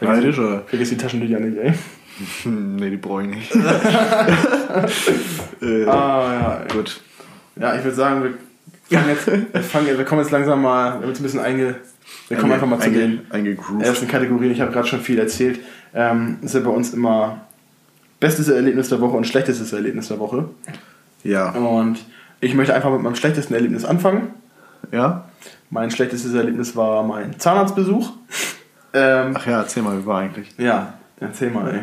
Neidisch, 0.00 0.38
oder? 0.38 0.62
Vergiss 0.66 0.90
die 0.90 0.96
Taschentücher 0.96 1.40
nicht, 1.40 1.58
ey. 1.58 1.74
Hm, 2.42 2.76
nee, 2.76 2.90
die 2.90 2.96
brauche 2.96 3.22
ich 3.22 3.28
nicht. 3.28 3.54
äh, 5.62 5.84
Ah, 5.86 6.34
ja. 6.34 6.64
Gut. 6.72 7.00
Ja, 7.56 7.74
ich 7.76 7.84
würde 7.84 7.96
sagen, 7.96 8.24
wir 8.24 8.34
fangen 8.98 9.10
jetzt, 9.10 9.26
wir, 9.52 9.62
fangen, 9.62 9.86
wir 9.86 10.04
kommen 10.04 10.22
jetzt 10.22 10.30
langsam 10.30 10.62
mal, 10.62 10.92
wir 10.92 11.00
haben 11.00 11.08
jetzt 11.08 11.20
ein 11.20 11.24
bisschen 11.24 11.40
einge... 11.40 11.76
Wir 12.28 12.36
kommen 12.36 12.52
einfach 12.52 12.66
mal 12.66 12.80
zu 12.80 12.90
den 12.90 13.22
ersten 13.80 14.08
Kategorien. 14.08 14.52
Ich 14.52 14.60
habe 14.60 14.72
gerade 14.72 14.86
schon 14.86 15.00
viel 15.00 15.18
erzählt. 15.18 15.60
Ähm, 15.94 16.38
ist 16.42 16.54
ja 16.54 16.60
bei 16.60 16.70
uns 16.70 16.92
immer 16.92 17.42
bestes 18.20 18.48
Erlebnis 18.48 18.88
der 18.88 19.00
Woche 19.00 19.16
und 19.16 19.26
schlechtestes 19.26 19.72
Erlebnis 19.72 20.08
der 20.08 20.18
Woche. 20.18 20.48
Ja. 21.24 21.50
Und 21.50 21.98
ich 22.40 22.54
möchte 22.54 22.74
einfach 22.74 22.90
mit 22.90 23.02
meinem 23.02 23.14
schlechtesten 23.14 23.54
Erlebnis 23.54 23.84
anfangen. 23.84 24.28
Ja? 24.90 25.28
Mein 25.70 25.90
schlechtestes 25.90 26.34
Erlebnis 26.34 26.76
war 26.76 27.02
mein 27.02 27.38
Zahnarztbesuch. 27.38 28.12
Ähm, 28.94 29.34
Ach 29.34 29.46
ja, 29.46 29.60
erzähl 29.60 29.82
mal, 29.82 29.98
wie 29.98 30.06
war 30.06 30.20
eigentlich? 30.20 30.54
ja, 30.58 30.94
erzähl 31.20 31.50
mal, 31.50 31.70
ey. 31.74 31.80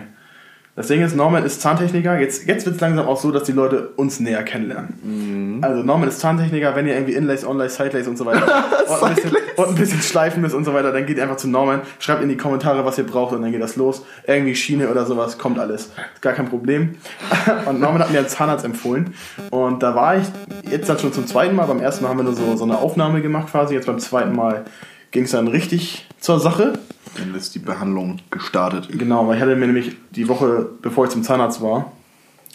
Das 0.79 0.87
Ding 0.87 1.01
ist, 1.01 1.13
Norman 1.13 1.43
ist 1.43 1.59
Zahntechniker. 1.59 2.17
Jetzt, 2.21 2.47
jetzt 2.47 2.65
wird 2.65 2.75
es 2.75 2.81
langsam 2.81 3.05
auch 3.05 3.19
so, 3.19 3.31
dass 3.31 3.43
die 3.43 3.51
Leute 3.51 3.89
uns 3.97 4.21
näher 4.21 4.43
kennenlernen. 4.43 5.59
Also 5.61 5.83
Norman 5.83 6.07
ist 6.07 6.21
Zahntechniker, 6.21 6.73
wenn 6.73 6.87
ihr 6.87 6.93
irgendwie 6.93 7.15
Inlays, 7.15 7.45
Onlays, 7.45 7.75
Sidelays 7.75 8.07
und 8.07 8.17
so 8.17 8.25
weiter 8.25 8.63
und, 8.87 9.03
ein 9.03 9.13
bisschen, 9.13 9.31
und 9.57 9.67
ein 9.67 9.75
bisschen 9.75 10.01
schleifen 10.01 10.41
müsst 10.41 10.55
und 10.55 10.63
so 10.63 10.73
weiter, 10.73 10.93
dann 10.93 11.05
geht 11.05 11.19
einfach 11.19 11.35
zu 11.35 11.49
Norman, 11.49 11.81
schreibt 11.99 12.23
in 12.23 12.29
die 12.29 12.37
Kommentare, 12.37 12.85
was 12.85 12.97
ihr 12.97 13.05
braucht 13.05 13.35
und 13.35 13.41
dann 13.41 13.51
geht 13.51 13.61
das 13.61 13.75
los. 13.75 14.05
Irgendwie 14.25 14.55
Schiene 14.55 14.87
oder 14.87 15.05
sowas, 15.05 15.37
kommt 15.37 15.59
alles. 15.59 15.87
Ist 16.13 16.21
gar 16.21 16.31
kein 16.31 16.47
Problem. 16.47 16.95
Und 17.65 17.81
Norman 17.81 18.01
hat 18.01 18.11
mir 18.11 18.19
einen 18.19 18.29
Zahnarzt 18.29 18.63
empfohlen 18.63 19.13
und 19.49 19.83
da 19.83 19.95
war 19.95 20.15
ich 20.15 20.27
jetzt 20.71 20.87
dann 20.87 20.97
schon 20.97 21.11
zum 21.11 21.27
zweiten 21.27 21.57
Mal. 21.57 21.65
Beim 21.65 21.81
ersten 21.81 22.03
Mal 22.03 22.09
haben 22.09 22.19
wir 22.19 22.23
nur 22.23 22.35
so, 22.35 22.55
so 22.55 22.63
eine 22.63 22.77
Aufnahme 22.77 23.21
gemacht 23.21 23.51
quasi. 23.51 23.73
Jetzt 23.73 23.87
beim 23.87 23.99
zweiten 23.99 24.33
Mal 24.33 24.63
ging 25.11 25.23
es 25.23 25.31
dann 25.31 25.49
richtig 25.49 26.07
zur 26.21 26.39
Sache. 26.39 26.73
Dann 27.17 27.35
ist 27.35 27.55
die 27.55 27.59
Behandlung 27.59 28.19
gestartet. 28.29 28.89
Genau, 28.91 29.27
weil 29.27 29.37
ich 29.37 29.41
hatte 29.41 29.55
mir 29.55 29.67
nämlich 29.67 29.97
die 30.11 30.27
Woche, 30.27 30.69
bevor 30.81 31.05
ich 31.05 31.11
zum 31.11 31.23
Zahnarzt 31.23 31.61
war, 31.61 31.91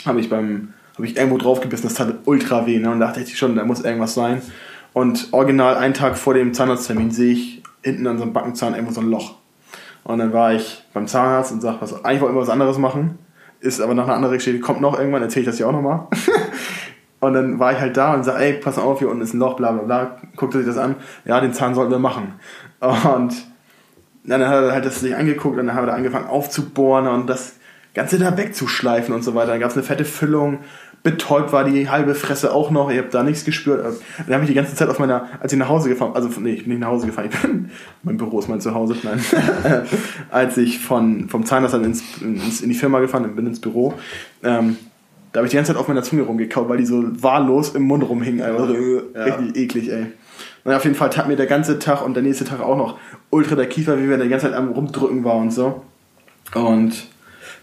habe 0.07 0.21
ich 0.21 0.31
beim 0.31 0.75
habe 0.97 1.07
ich 1.07 1.17
irgendwo 1.17 1.39
draufgebissen, 1.39 1.89
das 1.89 1.95
tat 1.95 2.15
ultra 2.25 2.67
weh, 2.67 2.79
ne? 2.79 2.91
Und 2.91 3.01
da 3.01 3.07
dachte 3.07 3.21
ich 3.21 3.37
schon, 3.37 3.57
da 3.57 3.65
muss 3.65 3.81
irgendwas 3.81 4.15
sein. 4.15 4.43
Und 4.93 5.33
original 5.33 5.77
einen 5.77 5.95
Tag 5.95 6.17
vor 6.17 6.35
dem 6.35 6.55
Zahnarzttermin 6.55 7.11
sehe 7.11 7.33
ich 7.33 7.63
hinten 7.83 8.07
an 8.07 8.19
so 8.19 8.23
einem 8.23 8.33
Backenzahn 8.33 8.75
irgendwo 8.75 8.93
so 8.93 9.01
ein 9.01 9.11
Loch. 9.11 9.35
Und 10.05 10.19
dann 10.19 10.33
war 10.33 10.53
ich 10.55 10.85
beim 10.93 11.09
Zahnarzt 11.09 11.51
und 11.51 11.61
sag, 11.61 11.81
was, 11.81 12.05
eigentlich 12.05 12.21
wollte 12.21 12.35
ich 12.35 12.41
was 12.41 12.49
anderes 12.49 12.79
machen, 12.79 13.19
ist 13.61 13.81
aber 13.81 13.95
nach 13.95 14.05
einer 14.05 14.15
anderen 14.15 14.35
Geschichte, 14.37 14.61
kommt 14.61 14.81
noch 14.81 14.97
irgendwann, 14.99 15.23
erzähle 15.23 15.43
ich 15.43 15.47
das 15.47 15.59
ja 15.59 15.67
auch 15.67 15.73
nochmal. 15.73 16.07
und 17.21 17.33
dann 17.33 17.59
war 17.59 17.73
ich 17.73 17.81
halt 17.81 17.97
da 17.97 18.15
und 18.15 18.23
sag, 18.23 18.41
ey, 18.41 18.53
pass 18.55 18.79
auf, 18.79 19.01
hier 19.01 19.09
unten 19.09 19.23
ist 19.23 19.35
ein 19.35 19.41
Loch, 19.41 19.57
bla 19.57 19.73
bla 19.73 19.83
bla. 19.83 20.19
Guckte 20.37 20.59
sich 20.59 20.67
das 20.67 20.79
an, 20.79 20.95
ja, 21.25 21.41
den 21.41 21.55
Zahn 21.55 21.75
sollten 21.75 21.91
wir 21.91 21.99
machen. 21.99 22.35
Und 22.81 23.35
dann 24.25 24.47
hat 24.47 24.65
er 24.65 24.73
halt 24.73 24.85
das 24.85 25.01
sich 25.01 25.15
angeguckt 25.15 25.59
und 25.59 25.67
dann 25.67 25.77
haben 25.77 25.85
wir 25.85 25.91
da 25.91 25.97
angefangen 25.97 26.27
aufzubohren 26.27 27.07
und 27.07 27.29
das 27.29 27.57
Ganze 27.95 28.19
da 28.19 28.37
wegzuschleifen 28.37 29.15
und 29.15 29.23
so 29.23 29.35
weiter. 29.35 29.53
Dann 29.53 29.61
gab 29.61 29.71
es 29.71 29.77
eine 29.77 29.85
fette 29.85 30.05
Füllung, 30.05 30.59
betäubt 31.05 31.53
war 31.53 31.65
die 31.65 31.89
halbe 31.91 32.15
Fresse 32.15 32.53
auch 32.53 32.71
noch, 32.71 32.91
ich 32.91 32.99
habe 32.99 33.09
da 33.11 33.23
nichts 33.23 33.45
gespürt. 33.45 33.85
Dann 34.27 34.35
habe 34.35 34.45
ich 34.45 34.49
die 34.49 34.55
ganze 34.55 34.75
Zeit 34.75 34.89
auf 34.89 34.99
meiner, 34.99 35.29
als 35.41 35.53
ich 35.53 35.59
nach 35.59 35.69
Hause 35.69 35.91
gefahren, 35.91 36.13
also 36.15 36.29
nee, 36.41 36.53
ich 36.55 36.63
bin 36.65 36.71
nicht 36.71 36.81
nach 36.81 36.89
Hause 36.89 37.07
gefahren, 37.07 37.29
ich 37.31 37.41
bin, 37.41 37.71
mein 38.03 38.17
Büro 38.17 38.39
ist 38.39 38.49
mein 38.49 38.61
Zuhause, 38.61 38.97
nein. 39.03 39.23
als 40.31 40.57
ich 40.57 40.81
von, 40.81 41.29
vom 41.29 41.45
Zahnarzt 41.45 41.75
dann 41.75 41.85
ins, 41.85 42.03
ins, 42.23 42.63
in 42.63 42.71
die 42.71 42.75
Firma 42.75 43.01
gefahren 43.01 43.37
bin, 43.37 43.47
ins 43.47 43.61
Büro, 43.61 43.95
ähm, 44.43 44.77
da 45.33 45.39
habe 45.39 45.47
ich 45.47 45.51
die 45.51 45.57
ganze 45.57 45.73
Zeit 45.73 45.81
auf 45.81 45.89
meiner 45.89 46.03
Zunge 46.05 46.23
rumgekaut, 46.23 46.69
weil 46.69 46.79
die 46.79 46.87
so 46.87 47.05
wahllos 47.23 47.75
im 47.75 47.83
Mund 47.83 48.09
rumhing. 48.09 48.41
Einfach 48.41 48.69
so, 48.69 48.75
äh, 48.75 49.03
Ja. 49.15 49.25
richtig 49.35 49.57
eklig, 49.57 49.91
ey. 49.93 50.07
Und 50.65 50.73
auf 50.73 50.85
jeden 50.85 50.97
Fall 50.97 51.11
tat 51.11 51.29
mir 51.29 51.37
der 51.37 51.47
ganze 51.47 51.79
Tag 51.79 52.05
und 52.05 52.15
der 52.15 52.23
nächste 52.23 52.45
Tag 52.45 52.61
auch 52.61 52.77
noch 52.77 52.99
ultra 53.31 53.55
der 53.55 53.69
Kiefer, 53.69 53.99
wie 53.99 54.09
wir 54.09 54.17
die 54.17 54.29
ganze 54.29 54.47
Zeit 54.47 54.57
am 54.57 54.73
rumdrücken 54.73 55.23
war 55.23 55.37
und 55.37 55.51
so. 55.51 55.83
Und 56.55 57.07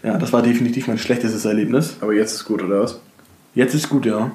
ja, 0.02 0.18
das 0.18 0.32
war 0.32 0.42
definitiv 0.42 0.86
mein 0.86 0.98
schlechtestes 0.98 1.44
Erlebnis. 1.44 1.96
Aber 2.00 2.12
jetzt 2.12 2.32
ist 2.32 2.44
gut, 2.44 2.62
oder 2.62 2.80
was? 2.80 3.00
Jetzt 3.54 3.74
ist 3.74 3.88
gut, 3.88 4.06
ja. 4.06 4.30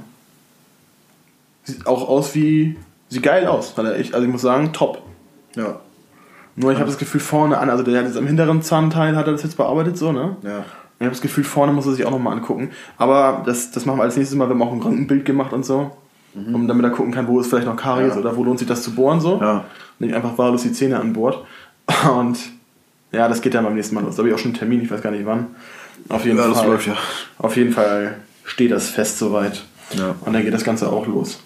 Sieht 1.64 1.88
auch 1.88 2.08
aus 2.08 2.36
wie. 2.36 2.78
Sieht 3.10 3.24
geil 3.24 3.48
aus. 3.48 3.74
Er 3.78 3.98
echt, 3.98 4.14
also 4.14 4.26
ich 4.26 4.32
muss 4.32 4.42
sagen, 4.42 4.74
top. 4.74 5.02
Ja. 5.56 5.80
Nur 6.56 6.72
ich 6.72 6.80
habe 6.80 6.90
das 6.90 6.98
Gefühl 6.98 7.22
vorne 7.22 7.58
an, 7.60 7.70
also 7.70 7.84
der 7.84 8.00
hat 8.00 8.08
jetzt 8.08 8.18
am 8.18 8.26
hinteren 8.26 8.62
Zahnteil 8.62 9.16
hat 9.16 9.28
er 9.28 9.34
das 9.34 9.44
jetzt 9.44 9.58
bearbeitet 9.58 9.98
so, 9.98 10.12
ne? 10.12 10.36
Ja. 10.42 10.66
Ich 11.00 11.06
habe 11.06 11.12
das 11.12 11.22
Gefühl, 11.22 11.44
vorne 11.44 11.72
muss 11.72 11.86
er 11.86 11.94
sich 11.94 12.06
auch 12.06 12.12
nochmal 12.12 12.34
angucken. 12.34 12.72
Aber 12.98 13.44
das, 13.46 13.70
das 13.72 13.86
machen 13.86 14.00
wir 14.00 14.04
als 14.04 14.18
nächstes 14.18 14.36
Mal. 14.36 14.50
Wir 14.50 14.56
haben 14.56 14.62
auch 14.64 14.74
ein 14.74 14.82
Röntgenbild 14.82 15.26
gemacht 15.26 15.54
und 15.54 15.64
so. 15.64 15.92
Um, 16.36 16.68
damit 16.68 16.84
er 16.86 16.92
gucken 16.92 17.12
kann, 17.12 17.28
wo 17.28 17.40
ist 17.40 17.48
vielleicht 17.48 17.66
noch 17.66 17.76
Karies 17.76 18.14
Ja. 18.14 18.20
oder 18.20 18.36
wo 18.36 18.44
lohnt 18.44 18.60
sich 18.60 18.68
das 18.68 18.84
zu 18.84 18.94
bohren 18.94 19.20
so. 19.20 19.40
Ja. 19.42 19.66
Nicht 20.00 20.14
einfach 20.14 20.38
wahllos 20.38 20.62
die 20.64 20.72
Zähne 20.72 21.00
an 21.00 21.14
Bord. 21.14 21.44
Und 22.16 22.38
ja, 23.12 23.28
das 23.28 23.42
geht 23.42 23.54
dann 23.56 23.64
beim 23.64 23.74
nächsten 23.76 23.96
Mal 23.96 24.04
los. 24.04 24.16
Da 24.16 24.20
habe 24.20 24.30
ich 24.30 24.36
auch 24.36 24.40
schon 24.40 24.52
einen 24.52 24.60
Termin, 24.60 24.82
ich 24.84 24.92
weiß 24.92 25.02
gar 25.02 25.12
nicht 25.12 25.26
wann. 25.26 25.48
Auf 26.10 26.26
jeden 26.26 26.38
Ja, 26.38 26.44
Fall. 26.44 26.54
das 26.54 26.64
läuft 26.66 26.88
ja. 26.88 26.96
Auf 27.40 27.56
jeden 27.58 27.72
Fall 27.74 28.18
steht 28.44 28.72
das 28.72 28.90
fest 28.90 29.18
soweit. 29.18 29.64
Ja. 29.94 30.16
Und 30.22 30.34
dann 30.34 30.44
geht 30.44 30.54
das 30.54 30.64
Ganze 30.64 30.92
auch 30.92 31.08
los. 31.08 31.40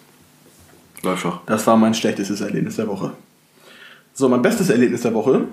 Läuft 1.03 1.25
doch. 1.25 1.39
Das 1.45 1.65
war 1.67 1.77
mein 1.77 1.93
schlechtestes 1.93 2.41
Erlebnis 2.41 2.75
der 2.75 2.87
Woche. 2.87 3.11
So, 4.13 4.27
mein 4.29 4.41
bestes 4.41 4.69
Erlebnis 4.69 5.01
der 5.01 5.13
Woche. 5.13 5.45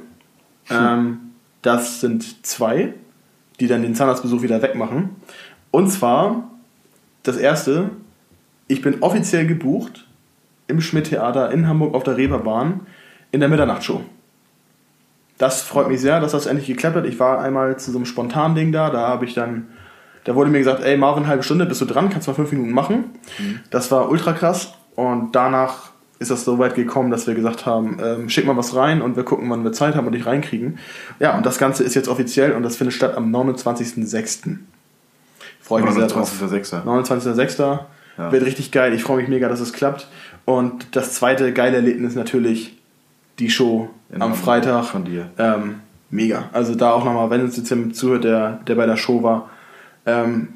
Ähm, 0.69 1.19
das 1.63 2.01
sind 2.01 2.45
zwei, 2.45 2.93
die 3.61 3.67
dann 3.69 3.83
den 3.83 3.95
Zahnarztbesuch 3.95 4.43
wieder 4.43 4.61
wegmachen. 4.63 5.11
Und 5.71 5.91
zwar, 5.91 6.51
das 7.23 7.37
erste, 7.37 7.91
ich 8.69 8.83
bin 8.83 9.03
offiziell 9.03 9.47
gebucht 9.47 10.07
im 10.69 10.81
Schmidt-Theater 10.81 11.51
in 11.51 11.67
Hamburg 11.67 11.95
auf 11.95 12.05
der 12.05 12.17
Reeperbahn 12.17 12.81
in 13.33 13.41
der 13.41 13.49
Mitternachtsshow. 13.49 14.03
Das 15.39 15.63
freut 15.63 15.89
mich 15.89 16.01
sehr, 16.01 16.21
dass 16.21 16.33
das 16.33 16.47
endlich 16.47 16.67
geklappt 16.67 16.97
hat. 16.97 17.07
Ich 17.07 17.19
war 17.19 17.41
einmal 17.41 17.79
zu 17.79 17.91
so 17.91 17.99
einem 17.99 18.07
spontanen 18.07 18.55
Ding 18.55 18.73
da, 18.73 18.91
da 18.91 19.09
habe 19.09 19.25
ich 19.25 19.35
dann, 19.35 19.69
da 20.25 20.35
wurde 20.35 20.51
mir 20.51 20.59
gesagt, 20.59 20.83
ey 20.83 20.97
Marvin, 20.97 21.27
halbe 21.27 21.43
Stunde, 21.43 21.65
bist 21.65 21.81
du 21.81 21.85
dran, 21.85 22.11
kannst 22.11 22.29
mal 22.29 22.35
fünf 22.35 22.53
Minuten 22.53 22.73
machen. 22.73 23.05
Das 23.71 23.91
war 23.91 24.11
ultra 24.11 24.33
krass 24.33 24.75
und 24.95 25.35
danach 25.35 25.91
ist 26.19 26.33
das 26.33 26.45
so 26.45 26.59
weit 26.59 26.75
gekommen, 26.75 27.11
dass 27.11 27.29
wir 27.29 27.35
gesagt 27.35 27.65
haben, 27.65 27.99
ähm, 28.03 28.29
schick 28.29 28.45
mal 28.45 28.57
was 28.57 28.75
rein 28.75 29.01
und 29.01 29.15
wir 29.17 29.23
gucken, 29.23 29.49
wann 29.51 29.63
wir 29.63 29.73
Zeit 29.73 29.95
haben 29.95 30.07
und 30.09 30.13
dich 30.13 30.27
reinkriegen. 30.27 30.79
Ja, 31.21 31.37
und 31.37 31.47
das 31.47 31.59
Ganze 31.59 31.85
ist 31.85 31.95
jetzt 31.95 32.09
offiziell 32.09 32.53
und 32.53 32.65
das 32.65 32.77
findet 32.77 32.95
statt 32.95 33.17
am 33.17 33.35
29.06. 33.35 34.59
Freue 35.61 35.81
ich 35.81 35.87
mich 35.87 35.95
sehr 35.95 36.09
drauf. 36.09 36.33
29.06. 36.43 36.83
29.06. 36.85 37.79
Ja. 38.19 38.33
Wird 38.33 38.45
richtig 38.45 38.73
geil. 38.73 38.93
Ich 38.93 39.03
freue 39.05 39.19
mich 39.19 39.29
mega, 39.29 39.49
dass 39.49 39.61
es 39.61 39.73
klappt. 39.73 40.09
Und 40.45 40.97
das 40.97 41.15
zweite 41.15 41.53
geile 41.53 41.77
Erlebnis 41.77 42.15
natürlich 42.15 42.77
die 43.39 43.49
Show 43.51 43.89
In 44.11 44.17
am 44.17 44.31
Hamburg 44.33 44.41
Freitag. 44.45 44.85
von 44.87 45.05
dir. 45.05 45.31
Ähm, 45.39 45.77
mega. 46.11 46.49
Also 46.53 46.75
da 46.75 46.91
auch 46.93 47.05
nochmal, 47.05 47.31
wenn 47.31 47.43
uns 47.43 47.57
jetzt 47.57 47.71
jemand 47.71 47.95
zuhört, 47.97 48.25
der, 48.25 48.61
der 48.67 48.75
bei 48.75 48.87
der 48.87 48.97
Show 48.97 49.23
war. 49.23 49.49
Ähm, 50.07 50.49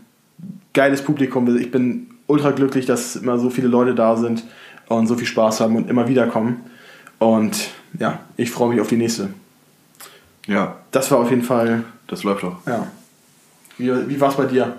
geiles 0.74 1.02
Publikum. 1.02 1.56
Ich 1.56 1.70
bin 1.70 2.08
ultra 2.26 2.50
glücklich, 2.50 2.86
dass 2.86 3.16
immer 3.16 3.38
so 3.38 3.50
viele 3.50 3.68
Leute 3.68 3.94
da 3.94 4.16
sind 4.16 4.42
und 4.88 5.06
so 5.06 5.14
viel 5.14 5.26
Spaß 5.26 5.60
haben 5.60 5.76
und 5.76 5.88
immer 5.88 6.08
wieder 6.08 6.26
kommen. 6.26 6.62
Und 7.18 7.68
ja, 7.98 8.18
ich 8.36 8.50
freue 8.50 8.70
mich 8.70 8.80
auf 8.80 8.88
die 8.88 8.96
nächste. 8.96 9.28
Ja, 10.48 10.76
Das 10.90 11.10
war 11.12 11.18
auf 11.18 11.30
jeden 11.30 11.42
Fall, 11.42 11.84
das 12.08 12.24
läuft 12.24 12.42
doch. 12.42 12.56
ja. 12.66 12.86
Wie, 13.78 13.90
wie 14.08 14.20
war 14.20 14.30
es 14.30 14.36
bei 14.36 14.46
dir? 14.46 14.74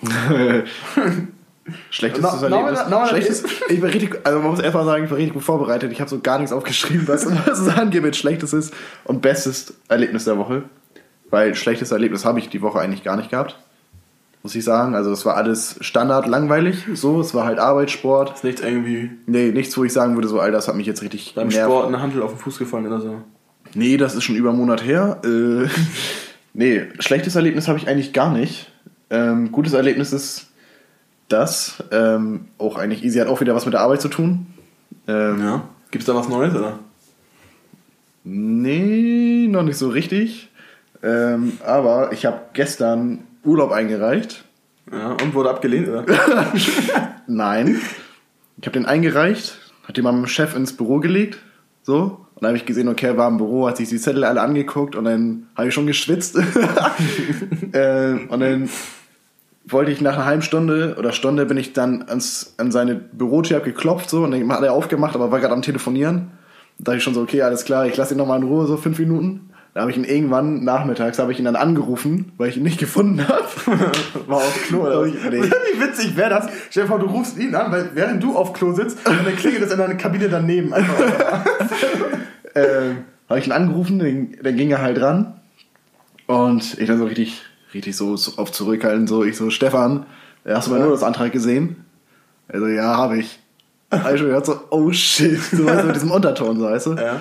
Na- 2.00 2.08
Erlebnis. 2.42 2.78
na- 2.80 2.86
na- 2.88 3.06
Schlechtes, 3.08 3.44
ich 3.68 3.80
war 3.82 3.88
richtig, 3.88 4.18
also 4.24 4.38
man 4.40 4.50
muss 4.50 4.60
erstmal 4.60 4.84
sagen, 4.84 5.04
ich 5.04 5.10
war 5.10 5.16
richtig 5.18 5.34
gut 5.34 5.42
vorbereitet. 5.44 5.92
Ich 5.92 6.00
habe 6.00 6.10
so 6.10 6.20
gar 6.20 6.38
nichts 6.38 6.52
aufgeschrieben, 6.52 7.06
was, 7.08 7.26
was 7.46 7.58
es 7.60 7.68
angeht 7.76 8.02
mit 8.02 8.16
Schlechtestes 8.16 8.70
und 9.04 9.22
Bestes 9.22 9.74
Erlebnis 9.88 10.24
der 10.24 10.38
Woche. 10.38 10.62
Weil 11.30 11.54
schlechtes 11.54 11.90
Erlebnis 11.92 12.24
habe 12.24 12.38
ich 12.38 12.48
die 12.48 12.62
Woche 12.62 12.80
eigentlich 12.80 13.04
gar 13.04 13.16
nicht 13.16 13.30
gehabt. 13.30 13.58
Muss 14.42 14.54
ich 14.54 14.64
sagen. 14.64 14.94
Also 14.94 15.10
es 15.12 15.26
war 15.26 15.36
alles 15.36 15.76
Standard 15.80 16.26
langweilig. 16.26 16.86
So, 16.94 17.20
es 17.20 17.34
war 17.34 17.44
halt 17.44 17.58
Arbeit, 17.58 17.90
Sport. 17.90 18.34
Ist 18.36 18.44
nicht 18.44 18.60
irgendwie 18.60 19.10
Nee, 19.26 19.50
nichts, 19.50 19.76
wo 19.76 19.84
ich 19.84 19.92
sagen 19.92 20.14
würde, 20.14 20.28
so, 20.28 20.40
Alter, 20.40 20.52
das 20.56 20.68
hat 20.68 20.76
mich 20.76 20.86
jetzt 20.86 21.02
richtig 21.02 21.34
beim 21.34 21.48
genervt. 21.48 21.68
Sport 21.70 21.88
eine 21.88 22.00
Handel 22.00 22.22
auf 22.22 22.30
den 22.32 22.38
Fuß 22.38 22.58
gefallen 22.58 22.86
oder 22.86 23.00
so? 23.00 23.20
Nee, 23.74 23.96
das 23.98 24.14
ist 24.14 24.24
schon 24.24 24.36
über 24.36 24.50
einen 24.50 24.58
Monat 24.58 24.82
her. 24.84 25.20
Äh, 25.24 25.66
nee, 26.54 26.86
schlechtes 27.00 27.34
Erlebnis 27.36 27.68
habe 27.68 27.78
ich 27.78 27.88
eigentlich 27.88 28.12
gar 28.12 28.32
nicht. 28.32 28.70
Ähm, 29.10 29.52
gutes 29.52 29.72
Erlebnis 29.74 30.12
ist 30.12 30.47
das. 31.28 31.82
Ähm, 31.90 32.46
auch 32.58 32.76
eigentlich 32.76 33.04
easy, 33.04 33.18
hat 33.18 33.28
auch 33.28 33.40
wieder 33.40 33.54
was 33.54 33.64
mit 33.64 33.74
der 33.74 33.80
Arbeit 33.80 34.00
zu 34.00 34.08
tun. 34.08 34.46
Ähm, 35.06 35.40
Ja. 35.40 35.62
Gibt 35.90 36.02
es 36.02 36.06
da 36.06 36.14
was 36.14 36.28
Neues, 36.28 36.54
oder? 36.54 36.78
Nee, 38.24 39.46
noch 39.48 39.62
nicht 39.62 39.78
so 39.78 39.88
richtig. 39.88 40.50
Ähm, 41.02 41.58
aber 41.64 42.12
ich 42.12 42.26
habe 42.26 42.40
gestern 42.52 43.20
Urlaub 43.44 43.72
eingereicht. 43.72 44.44
Ja, 44.92 45.12
und 45.12 45.34
wurde 45.34 45.50
abgelehnt, 45.50 45.88
oder? 45.88 46.04
Nein. 47.26 47.80
Ich 48.60 48.66
habe 48.66 48.72
den 48.78 48.86
eingereicht, 48.86 49.58
hat 49.86 49.96
den 49.96 50.04
meinem 50.04 50.26
Chef 50.26 50.54
ins 50.56 50.76
Büro 50.76 50.98
gelegt. 50.98 51.38
So. 51.82 52.26
Und 52.34 52.42
dann 52.42 52.48
habe 52.48 52.58
ich 52.58 52.66
gesehen, 52.66 52.88
okay, 52.88 53.06
er 53.06 53.16
war 53.16 53.28
im 53.28 53.38
Büro, 53.38 53.66
hat 53.66 53.78
sich 53.78 53.88
die 53.88 53.98
Zettel 53.98 54.24
alle 54.24 54.40
angeguckt 54.40 54.94
und 54.94 55.04
dann 55.04 55.46
habe 55.56 55.68
ich 55.68 55.74
schon 55.74 55.86
geschwitzt. 55.86 56.36
äh, 57.72 58.12
und 58.28 58.40
dann 58.40 58.68
wollte 59.68 59.90
ich 59.90 60.00
nach 60.00 60.14
einer 60.14 60.24
halben 60.24 60.42
Stunde 60.42 60.96
oder 60.98 61.12
Stunde 61.12 61.46
bin 61.46 61.56
ich 61.56 61.72
dann 61.72 62.04
ans, 62.08 62.54
an 62.58 62.70
seine 62.70 62.94
Bürotür 62.94 63.60
geklopft 63.60 64.10
so 64.10 64.22
und 64.24 64.32
dann 64.32 64.52
hat 64.52 64.62
er 64.62 64.72
aufgemacht, 64.72 65.14
aber 65.14 65.30
war 65.30 65.40
gerade 65.40 65.54
am 65.54 65.62
Telefonieren. 65.62 66.32
Da 66.78 66.84
dachte 66.84 66.98
ich 66.98 67.02
schon 67.02 67.14
so, 67.14 67.22
okay, 67.22 67.42
alles 67.42 67.64
klar, 67.64 67.86
ich 67.86 67.96
lasse 67.96 68.14
ihn 68.14 68.18
nochmal 68.18 68.38
in 68.38 68.46
Ruhe, 68.46 68.66
so 68.66 68.76
fünf 68.76 68.98
Minuten. 68.98 69.50
Da 69.74 69.82
habe 69.82 69.90
ich 69.90 69.96
ihn 69.96 70.04
irgendwann 70.04 70.64
nachmittags 70.64 71.18
habe 71.18 71.30
ich 71.30 71.38
ihn 71.38 71.44
dann 71.44 71.56
angerufen, 71.56 72.32
weil 72.36 72.48
ich 72.48 72.56
ihn 72.56 72.62
nicht 72.62 72.78
gefunden 72.80 73.26
habe. 73.26 73.44
War 74.26 74.38
auf 74.38 74.64
Klo, 74.66 74.80
oder? 74.80 75.06
Nee. 75.06 75.12
Wie 75.42 75.80
witzig 75.80 76.16
wäre 76.16 76.30
das? 76.30 76.48
Stell 76.70 76.84
dir 76.84 76.88
vor, 76.88 76.98
du 76.98 77.06
rufst 77.06 77.38
ihn 77.38 77.54
an, 77.54 77.70
weil 77.70 77.90
während 77.94 78.22
du 78.22 78.36
auf 78.36 78.52
Klo 78.52 78.72
sitzt 78.72 79.06
und 79.08 79.24
dann 79.24 79.36
klingelt 79.36 79.62
es 79.62 79.72
in 79.72 79.78
deiner 79.78 79.94
Kabine 79.94 80.28
daneben. 80.28 80.72
Ähm, 82.54 83.04
habe 83.28 83.38
ich 83.40 83.46
ihn 83.46 83.52
angerufen, 83.52 83.98
dann, 83.98 84.36
dann 84.42 84.56
ging 84.56 84.70
er 84.70 84.80
halt 84.80 85.00
ran. 85.00 85.40
Und 86.26 86.78
ich 86.78 86.86
dann 86.86 86.98
so 86.98 87.04
richtig, 87.04 87.42
richtig 87.74 87.96
so, 87.96 88.16
so 88.16 88.40
auf 88.40 88.52
zurückhalten, 88.52 89.06
so, 89.06 89.24
ich 89.24 89.36
so, 89.36 89.50
Stefan, 89.50 90.06
hast 90.44 90.66
du 90.66 90.72
mal 90.72 90.80
nur 90.80 90.90
das 90.90 91.02
Antrag 91.02 91.32
gesehen? 91.32 91.84
Also, 92.48 92.66
ja, 92.66 92.96
habe 92.96 93.18
ich. 93.18 93.38
Hab 93.90 94.12
ich 94.12 94.18
schon 94.18 94.28
gehört, 94.28 94.44
so, 94.44 94.60
oh 94.70 94.92
shit, 94.92 95.40
so, 95.40 95.64
weißt 95.64 95.82
du, 95.82 95.86
mit 95.86 95.96
diesem 95.96 96.10
Unterton, 96.10 96.58
so, 96.58 96.66
weißt 96.66 96.86
du? 96.86 96.94
ja. 96.94 97.20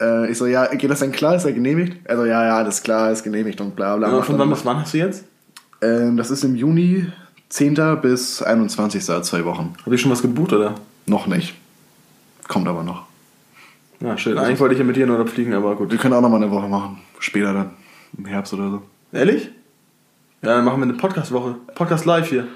Äh, 0.00 0.30
ich 0.30 0.38
so, 0.38 0.46
ja, 0.46 0.66
geht 0.66 0.90
das 0.90 1.00
denn 1.00 1.12
klar, 1.12 1.36
ist 1.36 1.44
er 1.44 1.52
genehmigt? 1.52 2.08
Also, 2.08 2.24
ja, 2.24 2.44
ja, 2.44 2.56
alles 2.56 2.82
klar, 2.82 3.12
ist 3.12 3.22
genehmigt 3.22 3.60
und 3.60 3.76
bla 3.76 3.96
bla. 3.96 4.08
Macht 4.08 4.26
von 4.26 4.38
wann 4.38 4.50
bis 4.50 4.64
wann 4.64 4.80
hast 4.80 4.94
du 4.94 4.98
jetzt? 4.98 5.24
ähm, 5.82 6.16
das 6.16 6.30
ist 6.30 6.44
im 6.44 6.56
Juni, 6.56 7.06
10. 7.48 7.98
bis 8.00 8.42
21. 8.42 9.04
zwei 9.04 9.44
Wochen. 9.44 9.74
Hab 9.84 9.92
ich 9.92 10.00
schon 10.00 10.10
was 10.10 10.22
gebucht, 10.22 10.52
oder? 10.52 10.74
Noch 11.06 11.26
nicht. 11.26 11.54
Kommt 12.48 12.68
aber 12.68 12.82
noch. 12.82 13.04
Ja, 14.00 14.16
schön. 14.16 14.38
Eigentlich 14.38 14.60
wollte 14.60 14.74
ich 14.74 14.78
ja 14.78 14.84
mit 14.84 14.96
dir 14.96 15.08
Urlaub 15.08 15.28
fliegen, 15.28 15.52
aber 15.52 15.76
gut. 15.76 15.90
Wir 15.90 15.98
können 15.98 16.14
auch 16.14 16.20
noch 16.20 16.28
mal 16.28 16.36
eine 16.36 16.50
Woche 16.50 16.68
machen. 16.68 16.98
Später 17.18 17.52
dann. 17.52 17.70
Im 18.16 18.24
Herbst 18.24 18.52
oder 18.54 18.70
so. 18.70 18.82
Ehrlich? 19.12 19.50
Ja, 20.42 20.54
dann 20.56 20.64
machen 20.64 20.78
wir 20.80 20.84
eine 20.84 20.94
Podcast-Woche. 20.94 21.56
Podcast 21.74 22.06
live 22.06 22.28
hier. 22.28 22.46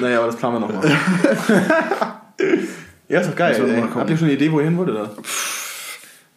Naja, 0.00 0.18
aber 0.18 0.26
das 0.26 0.36
planen 0.36 0.56
wir 0.56 0.60
nochmal. 0.60 0.88
ja, 3.08 3.20
ist 3.20 3.30
doch 3.30 3.36
geil. 3.36 3.56
Ey. 3.66 3.82
Habt 3.94 4.10
ihr 4.10 4.16
schon 4.16 4.26
eine 4.26 4.34
Idee, 4.34 4.52
wo 4.52 4.60
ihr 4.60 4.66
hin 4.66 4.76
wollt, 4.76 4.90
oder? 4.90 5.10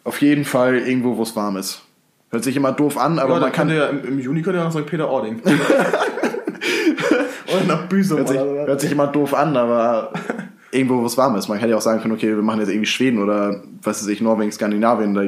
Auf 0.02 0.20
jeden 0.20 0.44
Fall 0.44 0.78
irgendwo, 0.78 1.16
wo 1.16 1.22
es 1.22 1.36
warm 1.36 1.56
ist. 1.58 1.82
Hört 2.30 2.42
sich 2.42 2.56
immer 2.56 2.72
doof 2.72 2.98
an, 2.98 3.18
aber 3.18 3.34
Aber 3.34 3.42
man 3.42 3.52
kann. 3.52 3.68
ja, 3.68 3.86
im, 3.86 4.04
im 4.04 4.18
Juni 4.18 4.42
könnt 4.42 4.56
ihr 4.56 4.62
auch 4.62 4.74
nach 4.74 4.80
St. 4.80 4.86
Peter-Ording. 4.86 5.40
oder 7.54 7.64
nach 7.68 7.86
Büsum. 7.86 8.18
Hört 8.18 8.28
sich, 8.28 8.38
hört 8.38 8.80
sich 8.80 8.90
immer 8.92 9.06
doof 9.06 9.34
an, 9.34 9.56
aber 9.56 10.10
irgendwo, 10.72 11.02
wo 11.02 11.06
es 11.06 11.16
warm 11.16 11.36
ist. 11.36 11.48
Man 11.48 11.60
kann 11.60 11.70
ja 11.70 11.76
auch 11.76 11.82
sagen 11.82 12.00
können, 12.00 12.14
okay, 12.14 12.34
wir 12.34 12.42
machen 12.42 12.60
jetzt 12.60 12.70
irgendwie 12.70 12.86
Schweden 12.86 13.22
oder 13.22 13.62
was 13.82 14.02
weiß 14.02 14.08
ich, 14.08 14.20
Norwegen, 14.20 14.50
Skandinavien, 14.50 15.14
da 15.14 15.22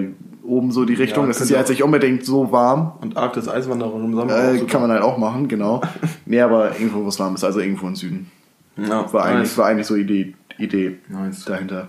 oben 0.47 0.71
so 0.73 0.85
die 0.85 0.95
Richtung. 0.95 1.25
Ja, 1.25 1.29
das 1.29 1.41
ist 1.41 1.51
ja 1.51 1.59
jetzt 1.59 1.69
nicht 1.71 1.83
unbedingt 1.83 2.25
so 2.25 2.53
warm. 2.53 2.93
Und 3.01 3.17
Arktis 3.17 3.49
Eiswanderung 3.49 4.05
im 4.05 4.15
Sommer. 4.15 4.53
Äh, 4.55 4.59
kann 4.67 4.81
man 4.83 4.91
halt 4.91 5.03
auch 5.03 5.19
machen, 5.19 5.49
genau. 5.49 5.83
nee, 6.27 6.41
aber 6.41 6.73
irgendwo, 6.79 7.05
wo 7.05 7.09
es 7.09 7.19
warm 7.19 7.35
ist, 7.35 7.45
also 7.45 7.61
irgendwo 7.61 7.87
im 7.87 7.97
Süden. 7.97 8.31
ja, 8.77 9.13
War 9.13 9.25
eigentlich, 9.25 9.51
nice. 9.51 9.59
war 9.59 9.67
eigentlich 9.67 9.87
so 9.87 9.97
Idee, 9.97 10.35
Idee 10.59 10.97
Nice. 11.09 11.45
dahinter. 11.45 11.89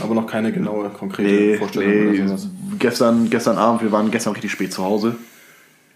Aber 0.00 0.14
noch 0.14 0.26
keine 0.26 0.52
genaue, 0.52 0.88
konkrete 0.90 1.28
Nee, 1.30 1.56
Vorstellung 1.58 1.90
nee, 2.12 2.18
oder 2.20 2.28
sowas. 2.28 2.48
gestern, 2.78 3.30
gestern 3.30 3.56
Abend, 3.56 3.82
wir 3.82 3.92
waren 3.92 4.10
gestern 4.10 4.32
richtig 4.32 4.50
spät 4.50 4.72
zu 4.72 4.82
Hause. 4.84 5.14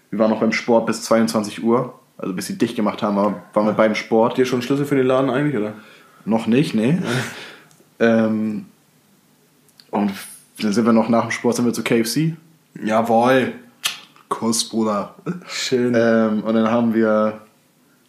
Wir 0.09 0.19
waren 0.19 0.29
noch 0.31 0.39
beim 0.39 0.51
Sport 0.53 0.85
bis 0.85 1.03
22 1.03 1.63
Uhr. 1.63 1.93
Also 2.17 2.33
bis 2.33 2.45
sie 2.45 2.57
dicht 2.57 2.75
gemacht 2.75 3.01
haben, 3.01 3.15
waren 3.15 3.65
wir 3.65 3.73
beim 3.73 3.95
Sport. 3.95 4.31
Habt 4.31 4.39
ihr 4.39 4.45
schon 4.45 4.61
Schlüssel 4.61 4.85
für 4.85 4.95
den 4.95 5.07
Laden 5.07 5.29
eigentlich, 5.29 5.57
oder? 5.57 5.73
Noch 6.23 6.45
nicht, 6.45 6.75
nee. 6.75 6.99
ähm, 7.99 8.65
und 9.89 10.11
dann 10.63 10.73
sind 10.73 10.85
wir 10.85 10.93
noch 10.93 11.09
nach 11.09 11.21
dem 11.23 11.31
Sport 11.31 11.55
sind 11.55 11.65
wir 11.65 11.73
zu 11.73 11.83
KFC. 11.83 12.33
Jawohl. 12.83 13.53
Kuss, 14.29 14.67
Bruder. 14.69 15.15
Schön. 15.47 15.93
Ähm, 15.95 16.43
und 16.43 16.53
dann 16.53 16.71
haben 16.71 16.93
wir, 16.93 17.41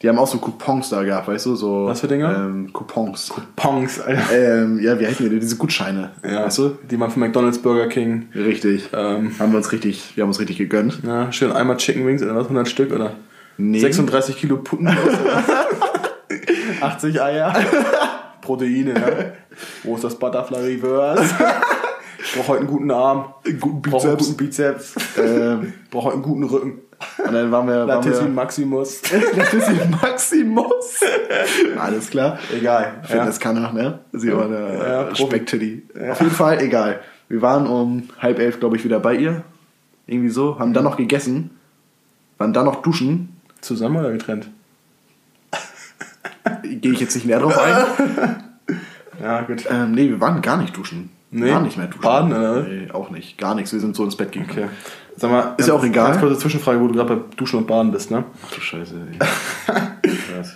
die 0.01 0.09
haben 0.09 0.19
auch 0.19 0.27
so 0.29 0.39
Coupons 0.39 0.89
da 0.89 1.03
gehabt, 1.03 1.27
weißt 1.29 1.47
du? 1.47 1.57
So, 1.57 1.87
Was 1.87 2.01
für 2.01 2.07
Dinger? 2.09 2.35
Ähm, 2.37 2.73
Coupons. 2.73 3.33
Pongs, 3.57 4.01
Alter. 4.01 4.23
ähm, 4.63 4.79
ja, 4.81 4.99
wie 5.01 5.07
heißen 5.07 5.29
die? 5.29 5.41
Diese 5.41 5.57
Gutscheine. 5.57 6.13
Ja, 6.25 6.45
Weißt 6.45 6.59
du? 6.59 6.79
die 6.91 6.97
man 6.97 7.11
von 7.11 7.21
McDonalds, 7.21 7.59
Burger 7.59 7.89
King. 7.89 8.29
Richtig. 8.35 8.91
Ähm, 8.93 9.33
Haben 9.39 9.51
wir 9.53 9.57
uns 9.59 9.73
richtig, 9.73 10.13
wir 10.17 10.23
haben 10.23 10.31
uns 10.31 10.39
richtig 10.39 10.59
gegönnt. 10.59 11.01
ja, 11.05 11.33
schön 11.33 11.51
einmal 11.51 11.77
Chicken 11.79 12.07
Wings 12.07 12.23
oder 12.23 12.37
was? 12.37 12.45
100 12.45 12.69
Stück 12.69 12.93
oder? 12.93 13.15
Nee. 13.59 13.81
36 13.81 14.37
Kilo 14.37 14.59
Putten. 14.59 14.89
80 16.81 17.21
Eier. 17.23 17.53
Proteine, 18.41 18.95
ne? 18.95 19.33
Wo 19.85 19.95
ist 19.95 20.05
das 20.05 20.17
Butterfly 20.19 20.59
Reverse? 20.59 21.35
Brauch 22.37 22.49
heute 22.49 22.61
einen 22.61 22.69
guten 22.69 22.91
Arm. 22.91 23.35
Einen 23.47 23.61
guten 23.61 23.83
Brauch 23.83 24.05
einen 24.05 24.17
Bizeps. 24.17 24.27
guten 24.27 24.37
Bizeps. 24.37 24.95
Ähm, 25.19 25.73
Brauch 25.91 26.05
heute 26.05 26.15
einen 26.15 26.23
guten 26.23 26.45
Rücken. 26.45 26.81
und 27.27 27.33
dann 27.35 27.51
waren 27.51 27.67
wir. 27.67 27.85
Latissimus 27.85 28.35
Maximus. 28.35 29.03
Latissimus 29.37 30.01
Maximus. 30.03 31.01
Alles 31.79 32.11
klar. 32.11 32.39
Egal. 32.57 33.01
Fitness 33.05 33.41
kann 33.41 33.57
er, 33.57 33.73
ne? 33.73 33.99
Sie 34.13 34.33
war 34.33 34.49
Ja, 34.49 35.01
eine 35.01 35.05
Profi. 35.11 35.23
Specktitty. 35.27 35.83
Auf 36.11 36.21
jeden 36.21 36.33
Fall, 36.33 36.63
egal. 36.63 37.01
Wir 37.29 37.43
waren 37.43 37.67
um 37.67 38.09
halb 38.21 38.39
elf, 38.39 38.61
glaube 38.61 38.77
ich, 38.77 38.85
wieder 38.85 39.01
bei 39.01 39.15
ihr. 39.17 39.43
Irgendwie 40.07 40.29
so. 40.31 40.59
Haben 40.59 40.73
dann 40.75 40.85
noch 40.85 40.97
gegessen. 40.97 41.51
Waren 42.39 42.53
dann 42.53 42.65
noch 42.67 42.83
duschen. 42.83 43.41
Zusammen 43.61 43.97
oder 43.97 44.11
getrennt? 44.13 44.49
Gehe 46.65 46.93
ich 46.93 47.01
jetzt 47.01 47.15
nicht 47.15 47.27
näher 47.27 47.41
drauf 47.41 47.59
ein. 47.59 48.45
Ja, 49.23 49.43
gut. 49.43 49.65
ähm, 49.71 49.93
nee, 49.93 50.09
wir 50.09 50.21
waren 50.21 50.43
gar 50.43 50.57
nicht 50.57 50.77
duschen. 50.77 51.11
Nee? 51.35 51.49
Gar 51.49 51.63
nicht 51.63 51.79
mehr 51.79 51.87
duschen. 51.87 52.03
Baden, 52.03 52.33
oder? 52.33 52.63
Nee, 52.63 52.91
auch 52.93 53.09
nicht. 53.11 53.39
Gar 53.39 53.55
nichts. 53.55 53.73
Wir 53.73 53.81
sind 53.81 53.97
so 53.97 54.05
ins 54.05 54.17
Bett 54.17 54.33
gegangen. 54.33 54.51
Okay. 54.51 54.69
Sag 55.17 55.31
mal, 55.31 55.55
Ist 55.57 55.67
ja 55.67 55.75
auch 55.75 55.83
egal. 55.83 56.11
Ganz 56.11 56.21
kurze 56.21 56.39
Zwischenfrage, 56.39 56.79
wo 56.79 56.89
du 56.89 56.95
gerade 56.95 57.17
bei 57.17 57.23
Duschen 57.37 57.59
und 57.59 57.67
Baden 57.67 57.91
bist, 57.91 58.11
ne? 58.11 58.25
Ach 58.47 58.55
du 58.55 58.61
Scheiße. 58.61 58.95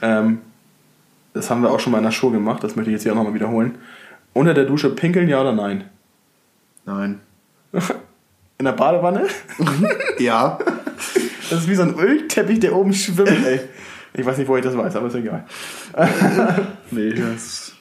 Ähm, 0.02 0.40
das 1.32 1.48
haben 1.48 1.62
wir 1.62 1.70
auch 1.70 1.78
schon 1.78 1.92
mal 1.92 1.98
in 1.98 2.04
der 2.04 2.10
Show 2.10 2.30
gemacht, 2.30 2.64
das 2.64 2.74
möchte 2.74 2.90
ich 2.90 2.94
jetzt 2.94 3.04
hier 3.04 3.12
auch 3.12 3.16
nochmal 3.16 3.34
wiederholen. 3.34 3.76
Unter 4.32 4.52
der 4.52 4.64
Dusche 4.64 4.90
pinkeln, 4.90 5.28
ja 5.28 5.40
oder 5.40 5.52
nein? 5.52 5.84
Nein. 6.84 7.20
In 8.58 8.64
der 8.64 8.72
Badewanne? 8.72 9.26
Ja. 10.18 10.58
Das 11.50 11.60
ist 11.60 11.68
wie 11.68 11.74
so 11.74 11.82
ein 11.82 11.94
Ölteppich, 11.94 12.58
der 12.58 12.74
oben 12.74 12.92
schwimmt, 12.92 13.46
ey. 13.46 13.60
Ich 14.14 14.26
weiß 14.26 14.38
nicht, 14.38 14.48
wo 14.48 14.56
ich 14.56 14.64
das 14.64 14.76
weiß, 14.76 14.96
aber 14.96 15.06
ist 15.06 15.14
egal. 15.14 15.44
Nee, 16.90 17.12
das. 17.12 17.72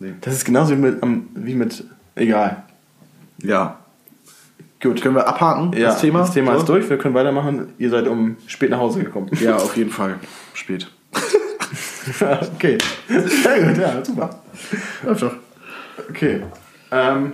Nee. 0.00 0.14
Das 0.22 0.34
ist 0.34 0.44
genauso 0.44 0.72
wie 0.72 0.80
mit, 0.80 0.98
wie 1.34 1.54
mit 1.54 1.84
egal. 2.14 2.62
Ja. 3.38 3.78
Gut. 4.82 5.00
Können 5.00 5.14
wir 5.14 5.26
abhaken, 5.28 5.72
Ja, 5.78 5.88
das 5.90 6.00
Thema? 6.00 6.20
Das 6.20 6.32
Thema 6.32 6.52
So? 6.54 6.58
ist 6.58 6.68
durch, 6.68 6.90
wir 6.90 6.98
können 6.98 7.14
weitermachen. 7.14 7.72
Ihr 7.78 7.90
seid 7.90 8.08
um 8.08 8.36
spät 8.46 8.70
nach 8.70 8.78
Hause 8.78 9.02
gekommen. 9.04 9.28
Ja, 9.40 9.56
auf 9.56 9.76
jeden 9.76 9.90
Fall. 9.90 10.16
Spät. 10.54 10.90
okay. 12.54 12.78
Sehr 13.08 13.62
gut, 13.68 13.78
ja, 13.78 14.04
super. 14.04 14.40
Läuft 15.04 15.22
doch. 15.22 15.34
Okay. 16.10 16.42
Ähm, 16.90 17.32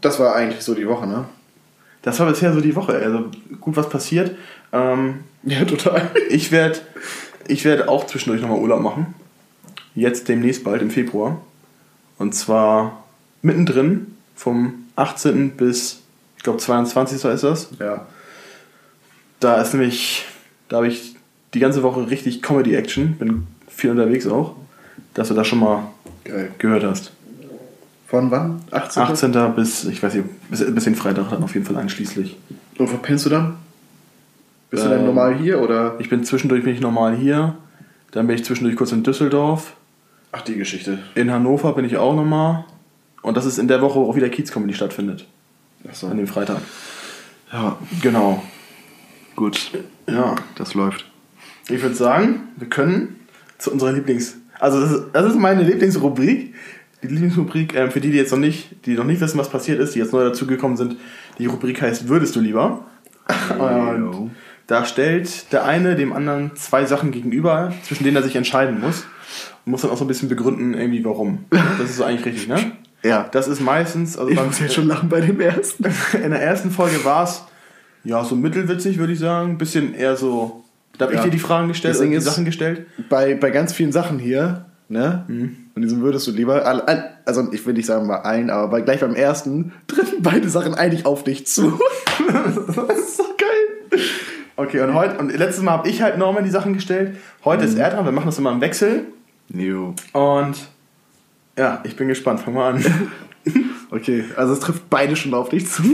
Das 0.00 0.18
war 0.18 0.34
eigentlich 0.36 0.62
so 0.62 0.74
die 0.74 0.86
Woche, 0.88 1.06
ne? 1.06 1.24
das 2.02 2.20
war 2.20 2.26
bisher 2.28 2.52
so 2.52 2.60
die 2.60 2.76
Woche. 2.76 2.94
Also 2.94 3.24
gut, 3.60 3.76
was 3.76 3.88
passiert. 3.88 4.36
Ähm, 4.72 5.24
Ja, 5.42 5.64
total. 5.64 6.10
ich 6.30 6.50
werde 6.52 6.78
ich 7.48 7.64
werd 7.64 7.88
auch 7.88 8.06
zwischendurch 8.06 8.40
nochmal 8.42 8.58
Urlaub 8.58 8.80
machen. 8.80 9.14
Jetzt 9.94 10.28
demnächst 10.28 10.62
bald 10.64 10.82
im 10.82 10.90
Februar. 10.90 11.40
Und 12.18 12.34
zwar 12.34 13.04
mittendrin 13.42 14.14
vom 14.34 14.74
18. 14.96 15.50
bis, 15.56 16.00
ich 16.36 16.42
glaube, 16.42 16.58
22. 16.58 17.24
ist 17.24 17.44
das. 17.44 17.68
Ja. 17.78 18.06
Da 19.40 19.60
ist 19.60 19.74
nämlich, 19.74 20.24
da 20.68 20.76
habe 20.76 20.88
ich 20.88 21.16
die 21.54 21.60
ganze 21.60 21.82
Woche 21.82 22.08
richtig 22.08 22.42
Comedy-Action. 22.42 23.16
Bin 23.18 23.46
viel 23.68 23.90
unterwegs 23.90 24.26
auch. 24.26 24.56
Dass 25.14 25.28
du 25.28 25.34
das 25.34 25.46
schon 25.46 25.60
mal 25.60 25.84
Geil. 26.24 26.50
gehört 26.58 26.84
hast. 26.84 27.12
Von 28.06 28.30
wann? 28.30 28.62
18. 28.70 29.02
18. 29.02 29.54
bis, 29.54 29.84
ich 29.84 30.02
weiß 30.02 30.14
nicht, 30.14 30.26
bis, 30.50 30.74
bis 30.74 30.84
den 30.84 30.94
Freitag 30.94 31.30
dann 31.30 31.42
auf 31.42 31.54
jeden 31.54 31.66
Fall 31.66 31.76
einschließlich. 31.76 32.36
Und 32.78 32.92
wo 32.92 32.96
pennst 32.98 33.26
du 33.26 33.30
dann? 33.30 33.56
Bist 34.70 34.84
du 34.84 34.88
dann 34.88 35.00
Ähm, 35.00 35.06
normal 35.06 35.34
hier 35.36 35.60
oder? 35.60 35.96
Ich 35.98 36.08
bin 36.08 36.24
zwischendurch 36.24 36.64
bin 36.64 36.74
ich 36.74 36.80
normal 36.80 37.16
hier. 37.16 37.56
Dann 38.12 38.26
bin 38.26 38.36
ich 38.36 38.44
zwischendurch 38.44 38.76
kurz 38.76 38.92
in 38.92 39.02
Düsseldorf. 39.02 39.74
Ach, 40.32 40.42
die 40.42 40.56
Geschichte. 40.56 40.98
In 41.14 41.30
Hannover 41.30 41.72
bin 41.74 41.84
ich 41.84 41.96
auch 41.96 42.14
nochmal. 42.14 42.64
Und 43.22 43.36
das 43.36 43.46
ist 43.46 43.58
in 43.58 43.68
der 43.68 43.80
Woche, 43.82 43.98
wo 43.98 44.10
auch 44.10 44.16
wieder 44.16 44.28
Kiez-Comedy 44.28 44.74
stattfindet. 44.74 45.26
Achso. 45.88 46.08
An 46.08 46.16
dem 46.16 46.26
Freitag. 46.26 46.60
Ja, 47.52 47.76
Genau. 48.02 48.42
gut. 49.34 49.70
Ja. 50.08 50.34
Das 50.56 50.74
läuft. 50.74 51.04
Ich 51.68 51.82
würde 51.82 51.94
sagen, 51.94 52.48
wir 52.56 52.68
können 52.68 53.16
zu 53.58 53.72
unserer 53.72 53.92
Lieblings... 53.92 54.36
Also 54.58 54.80
das 54.80 54.90
ist, 54.92 55.02
das 55.12 55.26
ist 55.26 55.38
meine 55.38 55.62
Lieblingsrubrik. 55.62 56.54
Die 57.02 57.08
Lieblingsrubrik, 57.08 57.74
ähm, 57.74 57.90
für 57.90 58.00
die, 58.00 58.10
die 58.10 58.16
jetzt 58.16 58.30
noch 58.30 58.38
nicht, 58.38 58.86
die 58.86 58.94
noch 58.94 59.04
nicht 59.04 59.20
wissen, 59.20 59.38
was 59.38 59.50
passiert 59.50 59.80
ist, 59.80 59.94
die 59.94 59.98
jetzt 59.98 60.12
neu 60.12 60.24
dazugekommen 60.24 60.76
sind, 60.76 60.96
die 61.38 61.46
Rubrik 61.46 61.82
heißt 61.82 62.08
Würdest 62.08 62.34
du 62.36 62.40
lieber? 62.40 62.86
Und 63.58 64.30
da 64.66 64.84
stellt 64.84 65.52
der 65.52 65.64
eine 65.64 65.94
dem 65.96 66.12
anderen 66.12 66.54
zwei 66.56 66.84
Sachen 66.86 67.10
gegenüber, 67.12 67.72
zwischen 67.84 68.04
denen 68.04 68.16
er 68.16 68.22
sich 68.22 68.36
entscheiden 68.36 68.80
muss. 68.80 69.04
Und 69.64 69.70
muss 69.72 69.82
dann 69.82 69.90
auch 69.90 69.96
so 69.96 70.04
ein 70.04 70.08
bisschen 70.08 70.28
begründen, 70.28 70.74
irgendwie 70.74 71.04
warum. 71.04 71.44
Das 71.50 71.90
ist 71.90 71.96
so 71.96 72.04
eigentlich 72.04 72.24
richtig, 72.26 72.48
ne? 72.48 72.72
Ja. 73.02 73.28
Das 73.30 73.46
ist 73.46 73.60
meistens, 73.60 74.16
also 74.18 74.30
Ich 74.30 74.42
muss 74.42 74.58
jetzt 74.58 74.74
schon 74.74 74.88
lachen 74.88 75.08
bei 75.08 75.20
dem 75.20 75.40
ersten. 75.40 75.84
in 76.24 76.30
der 76.30 76.42
ersten 76.42 76.72
Folge 76.72 77.04
war 77.04 77.22
es 77.24 77.44
ja 78.02 78.24
so 78.24 78.34
mittelwitzig, 78.34 78.98
würde 78.98 79.12
ich 79.12 79.20
sagen. 79.20 79.58
Bisschen 79.58 79.94
eher 79.94 80.16
so. 80.16 80.64
Da 80.98 81.04
habe 81.04 81.14
Ja. 81.14 81.20
ich 81.20 81.24
dir 81.26 81.30
die 81.30 81.38
Fragen 81.38 81.68
gestellt, 81.68 82.00
die 82.00 82.18
Sachen 82.20 82.44
gestellt. 82.44 82.86
Bei, 83.08 83.34
bei 83.36 83.50
ganz 83.50 83.72
vielen 83.72 83.92
Sachen 83.92 84.18
hier, 84.18 84.64
ne? 84.88 85.24
Und 85.28 85.82
diesem 85.82 86.00
würdest 86.00 86.26
du 86.26 86.32
lieber, 86.32 86.64
also 87.26 87.52
ich 87.52 87.64
will 87.66 87.74
nicht 87.74 87.86
sagen 87.86 88.08
bei 88.08 88.18
allen, 88.22 88.50
aber 88.50 88.80
gleich 88.80 89.00
beim 89.00 89.14
ersten 89.14 89.72
treffen 89.86 90.22
beide 90.22 90.48
Sachen 90.48 90.74
eigentlich 90.74 91.06
auf 91.06 91.22
dich 91.22 91.46
zu. 91.46 91.78
das 92.28 92.98
ist 92.98 93.16
so 93.18 93.24
geil. 93.38 93.55
Okay, 94.58 94.80
und 94.80 94.94
heute, 94.94 95.18
und 95.18 95.36
letztes 95.36 95.62
Mal 95.62 95.72
habe 95.72 95.88
ich 95.88 96.00
halt 96.00 96.16
Norman 96.16 96.42
die 96.42 96.50
Sachen 96.50 96.72
gestellt. 96.72 97.16
Heute 97.44 97.64
ist 97.64 97.76
er 97.76 97.90
dran, 97.90 98.06
wir 98.06 98.12
machen 98.12 98.26
das 98.26 98.38
immer 98.38 98.52
im 98.52 98.62
Wechsel. 98.62 99.04
Jo. 99.48 99.94
Und 100.14 100.68
ja, 101.58 101.80
ich 101.84 101.94
bin 101.94 102.08
gespannt, 102.08 102.40
fang 102.40 102.54
mal 102.54 102.74
an. 102.74 102.84
Okay, 103.88 104.24
also 104.34 104.52
es 104.52 104.58
trifft 104.58 104.90
beide 104.90 105.14
schon 105.14 105.32
auf 105.32 105.48
dich 105.48 105.68
zu. 105.68 105.82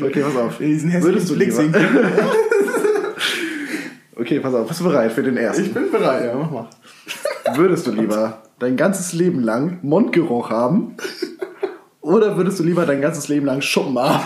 Okay, 0.00 0.22
pass 0.22 0.36
auf. 0.36 0.58
Diesen 0.58 0.92
Würdest 1.02 1.28
du 1.28 1.34
Blick 1.34 1.52
sehen. 1.52 1.74
Okay, 4.16 4.38
pass 4.38 4.54
auf, 4.54 4.68
bist 4.68 4.78
du 4.78 4.84
bereit 4.84 5.10
für 5.10 5.24
den 5.24 5.36
ersten? 5.36 5.64
Ich 5.64 5.74
bin 5.74 5.90
bereit, 5.90 6.26
ja, 6.26 6.36
mach 6.36 6.48
mal. 6.48 6.68
Würdest 7.56 7.88
du 7.88 7.90
lieber 7.90 8.42
dein 8.60 8.76
ganzes 8.76 9.12
Leben 9.12 9.40
lang 9.40 9.80
Mundgeruch 9.82 10.50
haben? 10.50 10.96
Oder 12.00 12.36
würdest 12.36 12.60
du 12.60 12.62
lieber 12.62 12.86
dein 12.86 13.00
ganzes 13.00 13.26
Leben 13.26 13.46
lang 13.46 13.60
Schuppen 13.60 13.98
haben? 13.98 14.22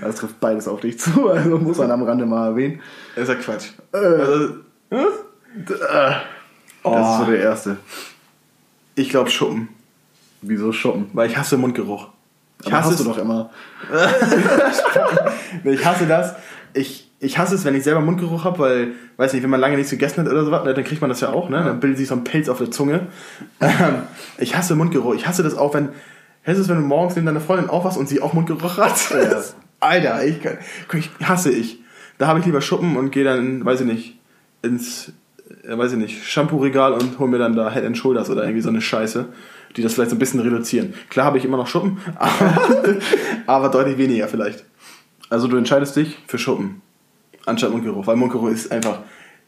Das 0.00 0.16
trifft 0.16 0.40
beides 0.40 0.68
auf 0.68 0.80
dich 0.80 0.98
zu, 0.98 1.28
also 1.30 1.58
muss 1.58 1.78
man 1.78 1.90
am 1.90 2.02
Rande 2.02 2.26
mal 2.26 2.48
erwähnen. 2.48 2.80
Das 3.14 3.28
ist 3.28 3.28
ja 3.30 3.34
Quatsch. 3.36 3.68
Also, 3.92 4.48
hä? 4.90 5.04
Das 6.84 7.10
ist 7.10 7.18
so 7.18 7.24
der 7.30 7.40
erste. 7.40 7.76
ich 8.94 9.08
glaube 9.08 9.30
Schuppen, 9.30 9.68
Wieso 10.42 10.72
Schuppen? 10.72 11.08
weil 11.12 11.28
ich 11.30 11.36
hasse 11.36 11.56
Mundgeruch. 11.56 12.08
Ich 12.64 12.72
hasse 12.72 12.90
hast 12.90 12.92
es, 12.92 12.98
du 12.98 13.04
doch 13.04 13.18
immer. 13.18 13.50
Ich 15.64 15.84
hasse 15.84 16.06
das. 16.06 16.34
Ich, 16.72 17.10
ich 17.20 17.38
hasse 17.38 17.54
es, 17.54 17.64
wenn 17.64 17.74
ich 17.74 17.84
selber 17.84 18.00
Mundgeruch 18.00 18.44
habe, 18.44 18.58
weil, 18.58 18.88
weiß 19.16 19.32
nicht, 19.32 19.42
wenn 19.42 19.50
man 19.50 19.60
lange 19.60 19.76
nichts 19.76 19.90
gegessen 19.90 20.24
hat 20.24 20.30
oder 20.30 20.44
so, 20.44 20.50
ne, 20.50 20.74
dann 20.74 20.84
kriegt 20.84 21.00
man 21.00 21.08
das 21.10 21.20
ja 21.20 21.30
auch, 21.32 21.48
ne? 21.48 21.62
Dann 21.62 21.80
bildet 21.80 21.98
sich 21.98 22.08
so 22.08 22.14
ein 22.14 22.24
Pelz 22.24 22.48
auf 22.48 22.58
der 22.58 22.70
Zunge. 22.70 23.06
Ähm, 23.60 24.02
ich 24.38 24.56
hasse 24.56 24.74
Mundgeruch. 24.74 25.14
Ich 25.14 25.26
hasse 25.26 25.42
das 25.42 25.56
auch, 25.56 25.74
wenn. 25.74 25.90
Hältst 26.42 26.58
du 26.58 26.62
es, 26.64 26.68
wenn 26.68 26.76
du 26.76 26.86
morgens 26.86 27.14
neben 27.14 27.26
deiner 27.26 27.40
Freundin 27.40 27.70
aufwachst 27.70 27.96
und 27.96 28.08
sie 28.08 28.20
auch 28.20 28.32
Mundgeruch 28.34 28.76
hat? 28.76 29.10
Ja. 29.10 29.40
Alter, 29.84 30.24
ich, 30.24 30.40
kann- 30.42 30.58
ich 30.92 31.10
hasse 31.22 31.50
ich. 31.52 31.78
Da 32.18 32.26
habe 32.26 32.38
ich 32.40 32.46
lieber 32.46 32.60
Schuppen 32.60 32.96
und 32.96 33.10
gehe 33.10 33.24
dann, 33.24 33.64
weiß 33.64 33.80
ich 33.80 33.86
nicht, 33.86 34.18
ins, 34.62 35.12
äh, 35.66 35.76
weiß 35.76 35.92
ich 35.92 35.98
nicht, 35.98 36.24
Shampoo-Regal 36.24 36.92
und 36.92 37.18
hol 37.18 37.28
mir 37.28 37.38
dann 37.38 37.54
da 37.56 37.70
Head 37.72 37.84
and 37.84 37.96
Shoulders 37.98 38.30
oder 38.30 38.42
irgendwie 38.44 38.62
so 38.62 38.68
eine 38.68 38.80
Scheiße, 38.80 39.26
die 39.76 39.82
das 39.82 39.94
vielleicht 39.94 40.10
so 40.10 40.16
ein 40.16 40.20
bisschen 40.20 40.40
reduzieren. 40.40 40.94
Klar 41.10 41.26
habe 41.26 41.38
ich 41.38 41.44
immer 41.44 41.56
noch 41.56 41.66
Schuppen, 41.66 41.98
aber, 42.16 42.96
aber 43.46 43.68
deutlich 43.68 43.98
weniger 43.98 44.28
vielleicht. 44.28 44.64
Also 45.30 45.48
du 45.48 45.56
entscheidest 45.56 45.96
dich? 45.96 46.18
Für 46.28 46.38
Schuppen. 46.38 46.82
Anstatt 47.46 47.70
Mundgeruch. 47.72 48.06
Weil 48.06 48.16
Mundgeruch 48.16 48.48
ist 48.50 48.70
einfach. 48.70 49.00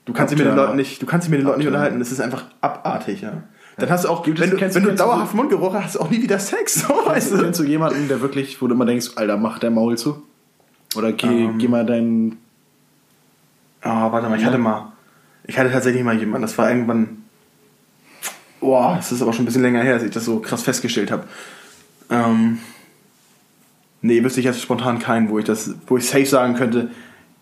Du 0.04 0.12
kannst 0.12 0.32
dich 0.32 0.38
mit 0.38 0.46
den. 0.48 0.56
Leuten 0.56 0.76
nicht, 0.76 1.00
du 1.00 1.06
kannst 1.06 1.26
dich 1.26 1.30
mit 1.30 1.40
den 1.40 1.46
Leuten 1.46 1.58
nicht 1.58 1.66
unterhalten. 1.68 1.98
Das 1.98 2.12
ist 2.12 2.20
einfach 2.20 2.44
abartig, 2.60 3.22
ja. 3.22 3.44
Dann 3.78 3.90
hast 3.90 4.04
du 4.04 4.08
auch, 4.08 4.22
Gibt 4.22 4.40
wenn 4.40 4.50
du, 4.50 4.60
wenn 4.60 4.82
du- 4.84 4.94
dauerhaft 4.94 5.34
Mundgeruch 5.34 5.74
hast, 5.74 5.84
hast 5.84 5.94
du 5.96 6.00
auch 6.00 6.10
nie 6.10 6.22
wieder 6.22 6.38
Sex. 6.38 6.74
So, 6.86 6.88
weißt 7.04 7.32
du? 7.32 7.38
Kennst 7.42 7.60
du 7.60 7.64
jemanden, 7.64 8.08
der 8.08 8.20
wirklich, 8.22 8.60
wo 8.62 8.66
du 8.68 8.74
immer 8.74 8.86
denkst, 8.86 9.10
Alter, 9.16 9.36
mach 9.36 9.58
dein 9.58 9.74
Maul 9.74 9.98
zu? 9.98 10.22
Oder 10.96 11.12
geh, 11.12 11.26
Ähm. 11.44 11.58
geh 11.58 11.68
mal 11.68 11.84
dein. 11.84 12.38
Ah, 13.82 14.10
warte 14.10 14.28
mal, 14.28 14.38
ich 14.38 14.44
hatte 14.44 14.58
mal. 14.58 14.92
Ich 15.44 15.58
hatte 15.58 15.70
tatsächlich 15.70 16.02
mal 16.02 16.18
jemanden, 16.18 16.42
das 16.42 16.56
war 16.58 16.70
irgendwann. 16.70 17.22
Boah, 18.60 18.94
das 18.96 19.12
ist 19.12 19.20
aber 19.22 19.32
schon 19.32 19.42
ein 19.42 19.46
bisschen 19.46 19.62
länger 19.62 19.82
her, 19.82 19.94
dass 19.94 20.02
ich 20.02 20.10
das 20.10 20.24
so 20.24 20.40
krass 20.40 20.62
festgestellt 20.62 21.10
habe. 21.10 21.24
Ähm. 22.10 22.58
Nee, 24.00 24.22
wüsste 24.24 24.40
ich 24.40 24.46
jetzt 24.46 24.60
spontan 24.62 24.98
keinen, 24.98 25.28
wo 25.30 25.38
ich 25.38 25.44
das, 25.44 25.74
wo 25.86 25.96
ich 25.96 26.06
safe 26.08 26.26
sagen 26.26 26.54
könnte, 26.54 26.90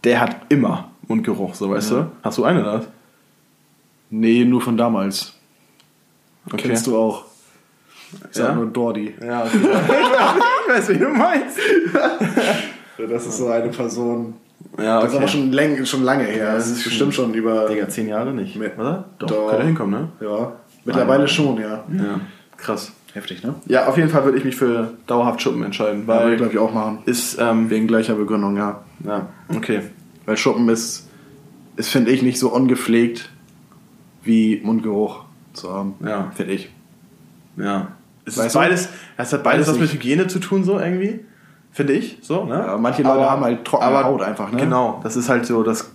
der 0.03 0.21
hat 0.21 0.37
immer 0.49 0.91
Mundgeruch, 1.09 1.55
so 1.55 1.71
weißt 1.71 1.91
du? 1.93 2.11
Hast 2.23 2.39
du 2.39 2.45
einen 2.45 2.61
oder 2.61 2.79
was? 2.81 2.89
Nee, 4.11 4.45
nur 4.45 4.61
von 4.61 4.77
damals. 4.77 5.34
Okay. 6.53 6.69
Kennst 6.69 6.87
du 6.87 6.97
auch. 6.97 7.25
Ich 8.13 8.37
sag 8.37 8.49
Ja? 8.51 8.55
nur 8.55 8.67
Dordi. 8.67 9.15
Ja, 9.25 9.45
okay. 9.45 9.59
ich 10.69 10.75
weiß, 10.75 10.89
wie 10.91 10.99
du 10.99 11.09
meinst. 11.09 11.59
Das 13.09 13.27
ist 13.27 13.39
so 13.39 13.49
eine 13.49 13.69
Person. 13.71 14.35
Ja, 14.79 15.01
Das 15.01 15.13
ist 15.13 15.19
aber 15.19 15.29
schon, 15.29 15.53
läng, 15.53 15.85
schon 15.85 16.03
lange 16.05 16.25
her. 16.25 16.37
Ja, 16.47 16.55
das 16.55 16.69
ist 16.71 16.85
bestimmt 16.85 17.15
schon 17.15 17.35
über. 17.35 17.67
Digga, 17.69 17.89
zehn 17.89 18.09
Jahre 18.09 18.33
nicht. 18.33 18.57
Mit- 18.57 18.79
Oder? 18.79 19.05
Doch, 19.19 19.27
Doch. 19.29 19.51
könnte 19.51 19.67
hinkommen, 19.67 20.01
ne? 20.21 20.27
Ja. 20.27 20.53
Mittlerweile 20.85 21.25
Ah. 21.25 21.29
schon, 21.29 21.59
ja. 21.61 21.85
Ja, 21.93 22.21
krass. 22.57 22.93
Heftig, 23.13 23.43
ne? 23.45 23.55
Ja, 23.67 23.87
auf 23.87 23.97
jeden 23.97 24.09
Fall 24.09 24.25
würde 24.25 24.39
ich 24.39 24.45
mich 24.45 24.57
für 24.57 24.95
dauerhaft 25.07 25.41
Schuppen 25.41 25.63
entscheiden, 25.63 26.07
Weil 26.07 26.27
weil 26.31 26.37
glaube 26.37 26.53
ich 26.53 26.59
auch 26.59 26.73
machen. 26.75 26.99
ist, 27.07 27.39
ähm, 27.41 27.71
Wegen 27.71 27.87
gleicher 27.87 28.15
Begründung, 28.15 28.57
ja. 28.57 28.83
ja, 29.05 29.29
okay. 29.55 29.83
Weil 30.27 30.37
Schuppen 30.37 30.69
ist, 30.69 31.09
ist 31.77 31.91
finde 31.91 32.11
ich, 32.11 32.23
nicht 32.23 32.39
so 32.41 32.49
ungepflegt 32.53 33.31
wie 34.25 34.61
Mundgeruch 34.65 35.24
zu 35.55 35.73
haben. 35.73 35.95
Ja. 36.05 36.31
Finde 36.35 36.53
ich. 36.53 36.71
Ja. 37.57 37.89
Es 38.25 38.37
Weißt 38.39 38.47
ist 38.49 38.55
beides, 38.55 38.89
es 39.17 39.33
hat 39.33 39.43
beides 39.43 39.69
was 39.69 39.79
mit. 39.79 39.93
Hygiene 39.93 40.27
zu 40.27 40.39
tun, 40.39 40.65
so 40.65 40.79
irgendwie. 40.79 41.21
Finde 41.73 41.93
ich, 41.95 42.19
so, 42.23 42.45
ne? 42.45 42.55
Ja, 42.55 42.77
manche 42.77 43.03
Leute 43.03 43.29
haben 43.29 43.43
halt 43.43 43.65
trockene 43.65 44.05
Haut 44.05 44.23
einfach, 44.23 44.51
ne? 44.53 44.61
Genau, 44.61 45.01
das 45.03 45.17
ist 45.17 45.29
halt 45.29 45.45
so 45.45 45.63
das 45.65 45.93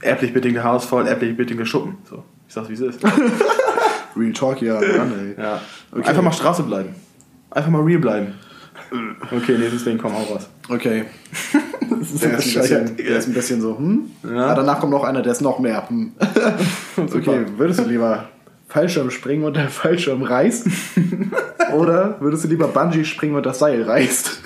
erblich 0.00 0.34
bedingte 0.34 0.64
Haarausfall, 0.64 1.06
erblich 1.06 1.36
bedingte 1.36 1.64
Schuppen. 1.64 1.96
So, 2.10 2.24
ich 2.48 2.52
sag's 2.54 2.68
wie 2.68 2.74
es 2.74 2.80
ist. 2.80 3.00
Real 4.16 4.32
Talk 4.32 4.60
an 4.62 4.68
Rand, 4.68 5.12
ey. 5.38 5.42
ja. 5.42 5.60
Okay. 5.92 6.08
Einfach 6.08 6.22
mal 6.22 6.32
Straße 6.32 6.64
bleiben. 6.64 6.94
Einfach 7.50 7.70
mal 7.70 7.82
real 7.82 8.00
bleiben. 8.00 8.34
Okay, 9.30 9.56
nächstes 9.58 9.84
Ding, 9.84 9.96
komm, 9.96 10.14
auch 10.14 10.34
was. 10.34 10.48
Okay. 10.68 11.04
Das 11.90 12.10
ist 12.10 12.22
Der 12.22 12.38
ist, 12.38 12.56
ein 12.56 12.62
bisschen, 12.62 12.96
der 12.96 13.18
ist 13.18 13.28
ein 13.28 13.34
bisschen 13.34 13.60
so, 13.60 13.76
hm? 13.78 14.10
Ja. 14.24 14.46
Ah, 14.48 14.54
danach 14.54 14.80
kommt 14.80 14.92
noch 14.92 15.04
einer, 15.04 15.22
der 15.22 15.32
ist 15.32 15.40
noch 15.40 15.58
mehr, 15.58 15.88
hm. 15.88 16.12
Okay, 16.96 17.44
würdest 17.56 17.80
du 17.80 17.84
lieber 17.84 18.28
Fallschirm 18.72 19.10
springen 19.10 19.44
und 19.44 19.54
der 19.54 19.68
Fallschirm 19.68 20.22
reißt? 20.22 20.66
Oder 21.74 22.16
würdest 22.20 22.44
du 22.44 22.48
lieber 22.48 22.68
Bungee 22.68 23.04
springen 23.04 23.34
und 23.34 23.44
das 23.44 23.58
Seil 23.58 23.82
reißt? 23.82 24.40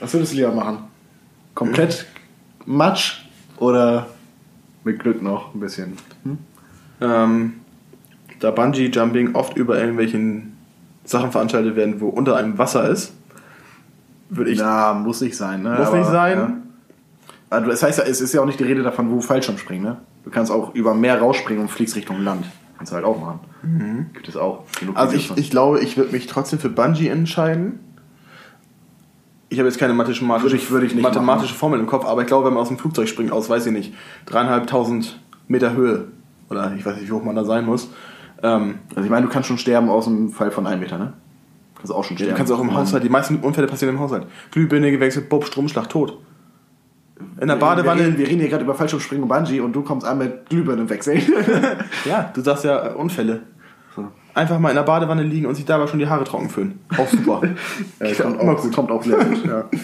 Was 0.00 0.12
würdest 0.12 0.32
du 0.32 0.36
lieber 0.36 0.52
machen? 0.52 0.80
Komplett 1.54 2.06
Matsch 2.66 3.24
oder 3.56 4.08
mit 4.84 4.98
Glück 4.98 5.22
noch 5.22 5.54
ein 5.54 5.60
bisschen? 5.60 5.96
Hm? 6.24 6.38
Ähm, 7.00 7.52
da 8.40 8.50
Bungee 8.50 8.88
Jumping 8.88 9.34
oft 9.34 9.56
über 9.56 9.78
irgendwelchen 9.78 10.56
Sachen 11.04 11.32
veranstaltet 11.32 11.74
werden, 11.74 12.02
wo 12.02 12.08
unter 12.08 12.36
einem 12.36 12.58
Wasser 12.58 12.86
ist, 12.88 13.14
würde 14.28 14.50
ich. 14.50 14.58
Na, 14.58 14.92
muss 14.92 15.22
nicht 15.22 15.36
sein, 15.36 15.62
ne? 15.62 15.76
muss 15.78 15.92
nicht 15.92 16.06
sein. 16.06 16.38
Ja. 16.38 16.56
Also 17.48 17.70
das 17.70 17.82
heißt 17.82 17.98
ja, 17.98 18.04
es 18.04 18.20
ist 18.20 18.34
ja 18.34 18.42
auch 18.42 18.46
nicht 18.46 18.60
die 18.60 18.64
Rede 18.64 18.82
davon, 18.82 19.10
wo 19.10 19.20
Fallschirm 19.20 19.56
springen, 19.56 19.84
ne? 19.84 19.96
Du 20.24 20.30
kannst 20.30 20.52
auch 20.52 20.74
über 20.74 20.94
Meer 20.94 21.18
rausspringen 21.18 21.62
und 21.62 21.70
fliegst 21.70 21.96
Richtung 21.96 22.22
Land. 22.22 22.46
Kannst 22.82 22.90
du 22.90 22.96
halt 22.96 23.04
auch 23.04 23.20
machen. 23.20 24.10
Gibt 24.12 24.28
es 24.28 24.36
auch. 24.36 24.64
Genug 24.80 24.96
Also 24.96 25.14
ich, 25.14 25.30
ich 25.36 25.50
glaube, 25.50 25.78
ich 25.78 25.96
würde 25.96 26.10
mich 26.10 26.26
trotzdem 26.26 26.58
für 26.58 26.68
Bungee 26.68 27.06
entscheiden. 27.10 27.78
Ich 29.50 29.60
habe 29.60 29.68
jetzt 29.68 29.78
keine 29.78 29.94
mathematische, 29.94 30.26
Würde 30.42 30.56
ich- 30.56 30.68
würde 30.72 30.86
ich 30.86 30.96
mathematische 30.96 31.54
Formel 31.54 31.78
im 31.78 31.86
Kopf, 31.86 32.04
aber 32.04 32.22
ich 32.22 32.26
glaube, 32.26 32.46
wenn 32.46 32.54
man 32.54 32.62
aus 32.62 32.68
dem 32.68 32.78
Flugzeug 32.78 33.06
springt, 33.08 33.30
aus, 33.30 33.48
weiß 33.48 33.66
ich 33.66 33.72
nicht, 33.72 33.94
dreieinhalbtausend 34.26 35.20
Meter 35.46 35.74
Höhe, 35.74 36.08
oder 36.50 36.74
ich 36.76 36.84
weiß 36.84 36.96
nicht, 36.96 37.06
wie 37.06 37.12
hoch 37.12 37.22
man 37.22 37.36
da 37.36 37.44
sein 37.44 37.66
muss, 37.66 37.88
ähm, 38.42 38.80
Also 38.96 39.04
ich 39.04 39.10
meine, 39.10 39.26
du 39.26 39.32
kannst 39.32 39.46
schon 39.48 39.58
sterben 39.58 39.88
aus 39.88 40.06
dem 40.06 40.30
Fall 40.30 40.50
von 40.50 40.66
einem 40.66 40.80
Meter, 40.80 40.98
ne? 40.98 41.12
Kannst 41.76 41.92
auch 41.92 42.02
schon 42.02 42.16
du 42.16 42.24
sterben. 42.24 42.36
kannst 42.36 42.52
auch 42.52 42.60
im 42.60 42.74
Haushalt, 42.74 43.04
die 43.04 43.08
meisten 43.08 43.36
Unfälle 43.36 43.68
passieren 43.68 43.94
im 43.94 44.00
Haushalt. 44.00 44.26
Glühbirne 44.50 44.90
gewechselt, 44.90 45.28
Bob, 45.28 45.44
Stromschlag, 45.46 45.88
tot. 45.88 46.18
In 47.40 47.46
der 47.46 47.56
Wir 47.56 47.60
Badewanne, 47.60 48.02
reden, 48.02 48.18
wir 48.18 48.26
reden 48.26 48.40
hier 48.40 48.48
gerade 48.48 48.64
über 48.64 48.74
Fallschirmspringen 48.74 49.22
und 49.22 49.28
Bungee 49.28 49.60
und 49.60 49.72
du 49.72 49.82
kommst 49.82 50.06
an 50.06 50.18
mit 50.18 50.48
Glühbirnen 50.48 50.88
wechseln. 50.88 51.22
ja, 52.04 52.30
du 52.34 52.40
sagst 52.40 52.64
ja 52.64 52.88
äh, 52.88 52.94
Unfälle. 52.94 53.42
Einfach 54.34 54.58
mal 54.58 54.70
in 54.70 54.76
der 54.76 54.82
Badewanne 54.82 55.22
liegen 55.22 55.46
und 55.46 55.54
sich 55.54 55.66
dabei 55.66 55.86
schon 55.86 55.98
die 55.98 56.06
Haare 56.06 56.24
trocken 56.24 56.48
föhnen. 56.48 56.80
Auch 56.96 57.08
super. 57.08 57.42
Äh, 57.98 58.14
kommt, 58.14 58.40
auch, 58.40 58.70
kommt 58.72 58.90
auch 58.90 59.02
sehr 59.02 59.24
gut. 59.24 59.44
Ja. 59.46 59.64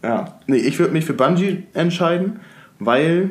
Ja, 0.00 0.38
nee, 0.46 0.58
ich 0.58 0.78
würde 0.78 0.92
mich 0.92 1.04
für 1.04 1.12
Bungee 1.12 1.64
entscheiden, 1.74 2.38
weil 2.78 3.30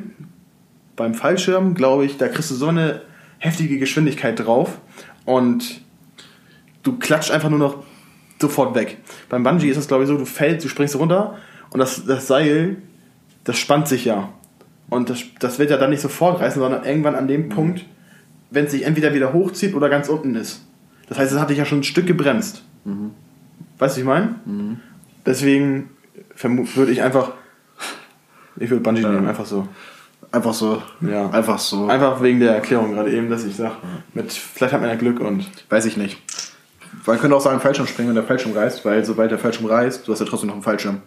beim 0.98 1.14
Fallschirm, 1.14 1.76
glaube 1.76 2.04
ich, 2.04 2.18
da 2.18 2.28
kriegst 2.28 2.52
du 2.52 2.56
so 2.56 2.68
eine 2.68 3.04
heftige 3.38 3.78
Geschwindigkeit 3.78 4.38
drauf 4.38 4.80
und 5.24 5.82
du 6.84 6.98
klatscht 6.98 7.32
einfach 7.32 7.50
nur 7.50 7.60
noch 7.60 7.84
sofort 8.42 8.76
weg. 8.76 8.98
Beim 9.30 9.44
Bungee 9.44 9.70
ist 9.70 9.78
es, 9.78 9.88
glaube 9.88 10.04
ich, 10.04 10.10
so, 10.10 10.18
du 10.18 10.26
fällst, 10.26 10.66
du 10.66 10.70
springst 10.70 10.98
runter 10.98 11.38
und 11.70 11.80
das, 11.80 12.06
das 12.06 12.28
Seil, 12.28 12.78
das 13.48 13.58
spannt 13.58 13.88
sich 13.88 14.06
ja. 14.06 14.30
Und 14.90 15.10
das, 15.10 15.24
das 15.40 15.58
wird 15.60 15.70
ja 15.72 15.78
dann 15.78 15.90
nicht 15.90 16.02
sofort 16.02 16.40
reißen, 16.40 16.62
sondern 16.62 16.84
irgendwann 16.86 17.16
an 17.16 17.28
dem 17.28 17.50
Punkt, 17.50 17.86
wenn 18.52 18.66
es 18.66 18.72
sich 18.72 18.84
entweder 18.86 19.14
wieder 19.14 19.34
hochzieht 19.34 19.74
oder 19.74 19.90
ganz 19.90 20.08
unten 20.08 20.36
ist. 20.36 20.64
Das 21.10 21.18
heißt, 21.18 21.32
es 21.34 21.40
hat 21.40 21.50
dich 21.50 21.58
ja 21.58 21.66
schon 21.66 21.80
ein 21.80 21.84
Stück 21.84 22.06
gebremst. 22.08 22.64
Weißt 23.80 23.98
du, 23.98 24.02
ich 24.02 24.08
meine? 24.08 24.36
Deswegen 25.26 25.90
vermu- 26.38 26.68
würde 26.76 26.92
ich 26.92 27.02
einfach. 27.02 27.32
Ich 28.60 28.70
würde 28.70 28.82
Bungee 28.82 29.02
nehmen, 29.02 29.28
einfach 29.28 29.46
so. 29.46 29.68
Einfach 30.32 30.54
so. 30.54 30.82
Ja. 31.02 31.30
Einfach 31.30 31.60
so. 31.60 31.88
Einfach 31.88 32.22
wegen 32.22 32.40
der 32.40 32.54
Erklärung 32.56 32.94
gerade 32.94 33.12
eben, 33.14 33.30
dass 33.30 33.44
ich 33.46 33.56
sage, 33.56 33.76
mit 34.14 34.32
vielleicht 34.32 34.74
hat 34.74 34.82
man 34.82 34.90
ja 34.90 34.96
Glück 34.96 35.20
und. 35.20 35.46
Weiß 35.70 35.86
ich 35.86 35.96
nicht. 35.98 36.18
Man 37.06 37.20
könnte 37.20 37.36
auch 37.36 37.42
sagen, 37.42 37.60
Fallschirm 37.60 37.88
springen, 37.88 38.10
wenn 38.10 38.16
der 38.16 38.24
Fallschirm 38.24 38.54
reißt, 38.54 38.84
weil 38.84 39.06
sobald 39.06 39.32
der 39.32 39.40
Fallschirm 39.40 39.66
reißt, 39.68 40.08
du 40.08 40.12
hast 40.12 40.20
ja 40.20 40.26
trotzdem 40.26 40.48
noch 40.48 40.56
einen 40.56 40.64
Fallschirm. 40.64 41.02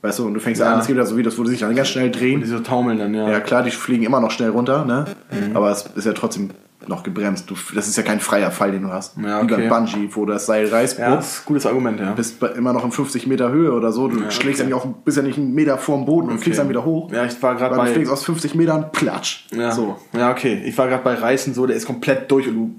Weißt 0.00 0.18
du, 0.20 0.26
und 0.26 0.34
du 0.34 0.40
fängst 0.40 0.60
Ja. 0.60 0.72
an, 0.74 0.80
es 0.80 0.86
gibt 0.86 0.96
ja 0.98 1.04
so 1.04 1.16
Videos, 1.16 1.36
wo 1.38 1.42
die 1.42 1.50
sich 1.50 1.60
dann 1.60 1.74
ganz 1.74 1.88
schnell 1.88 2.06
Und 2.06 2.20
drehen. 2.20 2.40
die 2.40 2.46
so 2.46 2.60
taumeln 2.60 2.98
dann, 2.98 3.14
ja. 3.14 3.28
Ja, 3.28 3.40
klar, 3.40 3.62
die 3.64 3.70
fliegen 3.72 4.04
immer 4.04 4.20
noch 4.20 4.30
schnell 4.30 4.50
runter, 4.50 4.84
ne? 4.84 5.06
Mhm. 5.32 5.56
Aber 5.56 5.70
es 5.72 5.86
ist 5.96 6.04
ja 6.06 6.12
trotzdem 6.12 6.50
noch 6.86 7.02
gebremst. 7.02 7.50
Du, 7.50 7.54
das 7.74 7.88
ist 7.88 7.96
ja 7.96 8.02
kein 8.04 8.20
freier 8.20 8.50
Fall, 8.52 8.70
den 8.70 8.82
du 8.84 8.88
hast. 8.90 9.16
Ja, 9.18 9.40
Wie 9.40 9.52
okay. 9.52 9.68
beim 9.68 9.84
Bungee, 9.86 10.08
wo 10.12 10.24
das 10.24 10.46
Seil 10.46 10.68
reißt, 10.68 10.98
Ja, 11.00 11.16
das 11.16 11.32
ist 11.32 11.38
ein 11.40 11.46
gutes 11.46 11.66
Argument, 11.66 11.98
ja. 12.00 12.12
bist 12.12 12.38
bei- 12.38 12.48
immer 12.50 12.72
noch 12.72 12.84
in 12.84 12.92
50 12.92 13.26
Meter 13.26 13.50
Höhe 13.50 13.72
oder 13.72 13.90
so. 13.92 14.06
Du 14.08 14.20
Ja, 14.20 14.30
schlägst 14.30 14.60
ja 14.60 14.66
okay. 14.66 14.74
nicht 14.76 14.84
auf, 14.86 14.94
bist 15.04 15.16
ja 15.16 15.22
nicht 15.24 15.36
einen 15.36 15.52
Meter 15.52 15.76
vorm 15.76 16.06
Boden 16.06 16.28
und 16.28 16.34
Okay. 16.34 16.44
fliegst 16.44 16.60
dann 16.60 16.68
wieder 16.68 16.84
hoch. 16.84 17.10
Ja, 17.12 17.24
ich 17.26 17.42
war 17.42 17.56
gerade 17.56 17.76
Weil 17.76 17.86
du 17.86 17.90
bei. 17.90 17.94
fliegst 17.94 18.12
aus 18.12 18.24
50 18.24 18.54
Metern, 18.54 18.86
platsch. 18.92 19.46
Ja. 19.50 19.72
So. 19.72 19.96
ja, 20.16 20.30
okay. 20.30 20.62
Ich 20.64 20.78
war 20.78 20.86
gerade 20.86 21.02
bei 21.02 21.14
Reißen 21.14 21.52
so, 21.54 21.66
der 21.66 21.76
ist 21.76 21.86
komplett 21.86 22.30
durch 22.30 22.46
und 22.48 22.54
du 22.54 22.70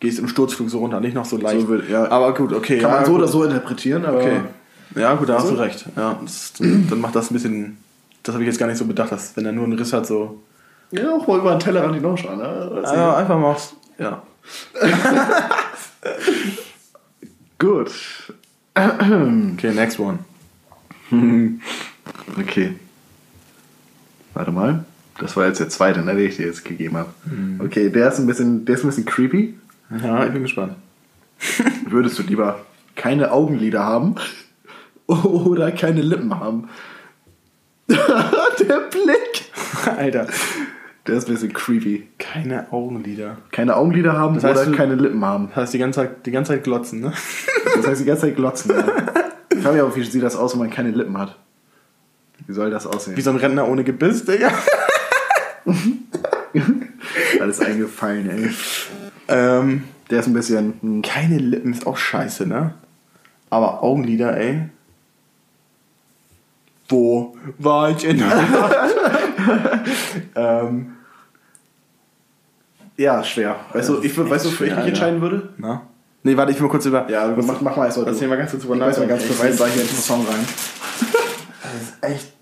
gehst 0.00 0.18
im 0.18 0.26
Sturzflug 0.28 0.68
so 0.70 0.78
runter, 0.78 0.98
nicht 1.00 1.14
noch 1.14 1.26
so 1.26 1.36
leicht. 1.36 1.60
So 1.60 1.68
wird- 1.68 1.88
ja. 1.90 2.10
Aber 2.10 2.32
gut, 2.34 2.52
okay. 2.54 2.78
Kann 2.78 2.90
man 2.90 3.04
so 3.04 3.12
gut. 3.12 3.20
oder 3.20 3.28
so 3.28 3.44
interpretieren, 3.44 4.04
aber 4.06 4.16
Okay. 4.18 4.40
Ja, 4.94 5.14
gut, 5.14 5.28
da 5.28 5.34
hast 5.34 5.44
Also? 5.44 5.56
du 5.56 5.62
recht. 5.62 5.84
Ja, 5.96 6.18
das, 6.22 6.52
dann 6.58 7.00
macht 7.00 7.14
das 7.16 7.30
ein 7.30 7.34
bisschen. 7.34 7.78
Das 8.22 8.34
habe 8.34 8.44
ich 8.44 8.48
jetzt 8.48 8.58
gar 8.58 8.66
nicht 8.66 8.78
so 8.78 8.84
bedacht, 8.86 9.12
dass 9.12 9.36
wenn 9.36 9.44
er 9.46 9.52
nur 9.52 9.64
einen 9.64 9.74
Riss 9.74 9.92
hat, 9.92 10.06
so. 10.06 10.40
ja, 10.92 11.10
auch 11.10 11.26
mal 11.26 11.38
über 11.40 11.50
den 11.54 11.60
Tellerrand 11.60 11.94
hinausschauen. 11.94 12.38
Ne? 12.38 12.80
Ja, 12.84 13.16
einfach 13.16 13.38
mal. 13.38 13.50
aufs- 13.52 13.74
Ja. 13.98 14.22
Gut. 17.58 17.90
Okay, 18.74 19.72
next 19.74 19.98
one. 19.98 20.18
Okay. 22.38 22.74
Warte 24.34 24.50
mal. 24.50 24.84
Das 25.18 25.36
war 25.36 25.46
jetzt 25.46 25.60
der 25.60 25.68
zweite, 25.68 26.02
ne, 26.02 26.14
den 26.14 26.26
ich 26.28 26.36
dir 26.36 26.46
jetzt 26.46 26.64
gegeben 26.64 26.96
habe. 26.96 27.10
Okay, 27.60 27.88
der 27.90 28.08
ist 28.08 28.18
ein 28.18 28.26
bisschen, 28.26 28.64
der 28.64 28.74
ist 28.74 28.82
ein 28.84 28.88
bisschen 28.88 29.04
creepy. 29.04 29.54
Ja, 30.02 30.26
ich 30.26 30.32
bin 30.32 30.42
gespannt. 30.42 30.72
Würdest 31.88 32.18
du 32.18 32.22
lieber 32.24 32.60
keine 32.96 33.30
Augenlider 33.30 33.84
haben 33.84 34.16
oder 35.24 35.72
keine 35.72 36.02
Lippen 36.02 36.38
haben? 36.38 36.68
der 37.88 38.80
Blick. 38.90 39.44
Alter. 39.96 40.26
Der 41.06 41.16
ist 41.16 41.28
ein 41.28 41.34
bisschen 41.34 41.52
creepy. 41.52 42.08
Keine 42.18 42.72
Augenlider. 42.72 43.36
Keine 43.52 43.76
Augenlider 43.76 44.14
haben 44.14 44.36
Das 44.36 44.44
heißt, 44.44 44.62
oder 44.62 44.70
du- 44.70 44.76
keine 44.76 44.94
Lippen 44.94 45.22
haben. 45.24 45.48
Das 45.48 45.56
heißt 45.64 45.74
die 45.74 45.78
ganze 45.78 46.00
Zeit, 46.00 46.24
die 46.26 46.30
ganze 46.30 46.52
Zeit 46.52 46.64
glotzen, 46.64 47.00
ne? 47.00 47.12
Das 47.76 47.86
heißt 47.86 48.00
die 48.00 48.04
ganze 48.06 48.22
Zeit 48.22 48.36
glotzen. 48.36 48.70
Ja. 48.70 48.86
Ich 49.52 49.58
frage 49.62 49.74
mich 49.74 49.82
aber, 49.82 49.94
wie 49.96 50.04
sieht 50.04 50.22
das 50.22 50.34
aus, 50.36 50.52
wenn 50.54 50.60
man 50.60 50.70
keine 50.70 50.90
Lippen 50.92 51.16
hat? 51.18 51.36
Wie 52.46 52.52
soll 52.54 52.70
das 52.70 52.86
aussehen? 52.86 53.16
Wie 53.16 53.20
so 53.20 53.30
ein 53.30 53.36
Rentner 53.36 53.68
ohne 53.68 53.84
Gebiss, 53.84 54.24
Digga. 54.24 54.50
Alles 57.40 57.60
eingefallen, 57.60 58.30
ey. 58.30 58.50
Ähm, 59.28 59.84
Der 60.10 60.20
ist 60.20 60.26
ein 60.26 60.32
bisschen. 60.34 60.74
Hm, 60.80 61.02
keine 61.02 61.38
Lippen 61.38 61.72
ist 61.72 61.86
auch 61.86 61.96
scheiße, 61.96 62.46
ne? 62.46 62.74
Aber 63.50 63.82
Augenlider, 63.82 64.36
ey. 64.36 64.68
Wo 66.94 67.36
war 67.58 67.90
ich 67.90 68.04
in 68.04 68.22
ähm, 70.36 70.92
ja, 72.96 73.24
schwer. 73.24 73.56
Weißt 73.72 73.88
du, 73.88 74.00
ich, 74.00 74.16
weißt 74.16 74.44
du, 74.44 74.50
wofür 74.50 74.68
ich 74.68 74.76
mich 74.76 74.86
entscheiden 74.86 75.20
würde? 75.20 75.48
Na? 75.58 75.82
Nee, 76.22 76.36
warte, 76.36 76.52
ich 76.52 76.58
will 76.58 76.66
mal 76.66 76.70
kurz 76.70 76.86
über. 76.86 77.10
Ja, 77.10 77.34
mach, 77.36 77.60
mach 77.60 77.76
mal 77.76 77.86
erst 77.86 77.98
mal. 77.98 78.08
Mich 78.10 78.28
mal 78.28 78.38
ganz 78.38 78.52
kurz 78.52 78.62
drüber 78.62 78.74
Ich 78.76 78.98
mal 78.98 79.08
ganz 79.08 79.26
kurz, 79.26 79.40
weil 79.40 79.50
ich 79.50 79.74
in 79.74 79.80
den 79.80 79.96
Song 79.96 80.24
rein. 80.26 80.44
Das 81.62 81.82
ist 81.82 81.94
echt. 82.02 82.32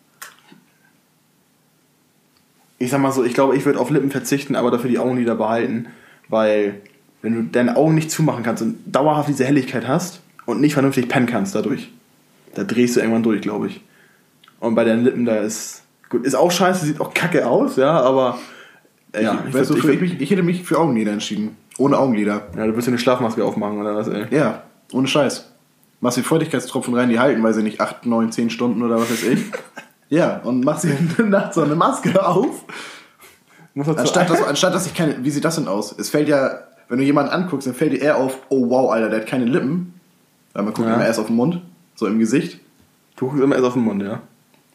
Ich 2.78 2.90
sag 2.90 3.00
mal 3.00 3.12
so, 3.12 3.24
ich 3.24 3.32
glaube, 3.32 3.56
ich 3.56 3.64
würde 3.64 3.80
auf 3.80 3.88
Lippen 3.88 4.10
verzichten, 4.10 4.54
aber 4.56 4.70
dafür 4.70 4.90
die 4.90 4.98
Augenlider 4.98 5.34
behalten. 5.34 5.86
Weil, 6.28 6.82
wenn 7.22 7.34
du 7.34 7.42
deine 7.44 7.76
Augen 7.76 7.94
nicht 7.94 8.10
zumachen 8.10 8.42
kannst 8.42 8.62
und 8.62 8.76
dauerhaft 8.84 9.30
diese 9.30 9.46
Helligkeit 9.46 9.88
hast 9.88 10.20
und 10.44 10.60
nicht 10.60 10.74
vernünftig 10.74 11.08
pennen 11.08 11.24
kannst 11.24 11.54
dadurch, 11.54 11.90
da 12.54 12.64
drehst 12.64 12.96
du 12.96 13.00
irgendwann 13.00 13.22
durch, 13.22 13.40
glaube 13.40 13.68
ich. 13.68 13.80
Und 14.62 14.76
bei 14.76 14.84
deinen 14.84 15.02
Lippen, 15.02 15.24
da 15.24 15.36
ist. 15.36 15.82
Gut, 16.08 16.24
ist 16.24 16.34
auch 16.36 16.52
scheiße, 16.52 16.86
sieht 16.86 17.00
auch 17.00 17.12
kacke 17.12 17.46
aus, 17.46 17.76
ja, 17.76 18.00
aber. 18.00 18.38
äh, 19.12 19.24
Ja, 19.24 19.42
ich, 19.48 19.52
weißt 19.52 19.70
du, 19.70 19.76
für, 19.76 19.92
ich, 19.92 20.00
mich, 20.00 20.20
ich 20.20 20.30
hätte 20.30 20.42
mich 20.44 20.62
für 20.62 20.78
Augenlider 20.78 21.10
entschieden. 21.12 21.56
Ohne 21.78 21.98
Augenlider. 21.98 22.46
ja, 22.56 22.66
du 22.66 22.76
wirst 22.76 22.86
dir 22.86 22.92
eine 22.92 22.98
Schlafmaske 22.98 23.44
aufmachen 23.44 23.80
oder 23.80 23.96
was, 23.96 24.06
ey. 24.08 24.26
Ja, 24.30 24.62
ohne 24.92 25.08
Scheiß. 25.08 25.50
Machst 26.00 26.16
die 26.18 26.22
Feuchtigkeitstropfen 26.22 26.94
rein, 26.94 27.08
die 27.08 27.18
halten, 27.18 27.42
weiß 27.42 27.56
ich 27.56 27.64
nicht, 27.64 27.80
8, 27.80 28.06
9, 28.06 28.30
10 28.30 28.50
Stunden 28.50 28.82
oder 28.82 28.96
was 29.00 29.10
weiß 29.10 29.22
ich. 29.24 29.40
ja, 30.10 30.38
und 30.44 30.64
machst 30.64 30.84
dir 30.84 30.96
nachts 31.24 31.56
so 31.56 31.62
eine 31.62 31.74
Maske 31.74 32.24
auf. 32.24 32.64
Muss 33.74 33.86
dazu 33.86 34.00
Anstatt 34.00 34.30
dass, 34.30 34.42
anstatt 34.44 34.74
dass 34.74 34.86
ich 34.86 34.94
keine. 34.94 35.24
Wie 35.24 35.30
sieht 35.30 35.44
das 35.44 35.56
denn 35.56 35.66
aus? 35.66 35.92
Es 35.98 36.10
fällt 36.10 36.28
ja, 36.28 36.58
wenn 36.88 36.98
du 36.98 37.04
jemanden 37.04 37.32
anguckst, 37.32 37.66
dann 37.66 37.74
fällt 37.74 37.94
dir 37.94 38.00
eher 38.02 38.16
auf, 38.18 38.38
oh 38.48 38.68
wow, 38.70 38.92
Alter, 38.92 39.08
der 39.08 39.20
hat 39.22 39.26
keine 39.26 39.46
Lippen. 39.46 39.94
Weil 40.52 40.62
man 40.64 40.74
guckt 40.74 40.86
Ja. 40.86 40.94
immer 40.94 41.06
erst 41.06 41.18
auf 41.18 41.26
den 41.28 41.36
Mund, 41.36 41.62
so 41.96 42.06
im 42.06 42.18
Gesicht. 42.18 42.60
Du 43.16 43.26
guckst 43.28 43.42
immer 43.42 43.54
erst 43.56 43.66
auf 43.66 43.72
den 43.72 43.82
Mund, 43.82 44.02
ja. 44.02 44.20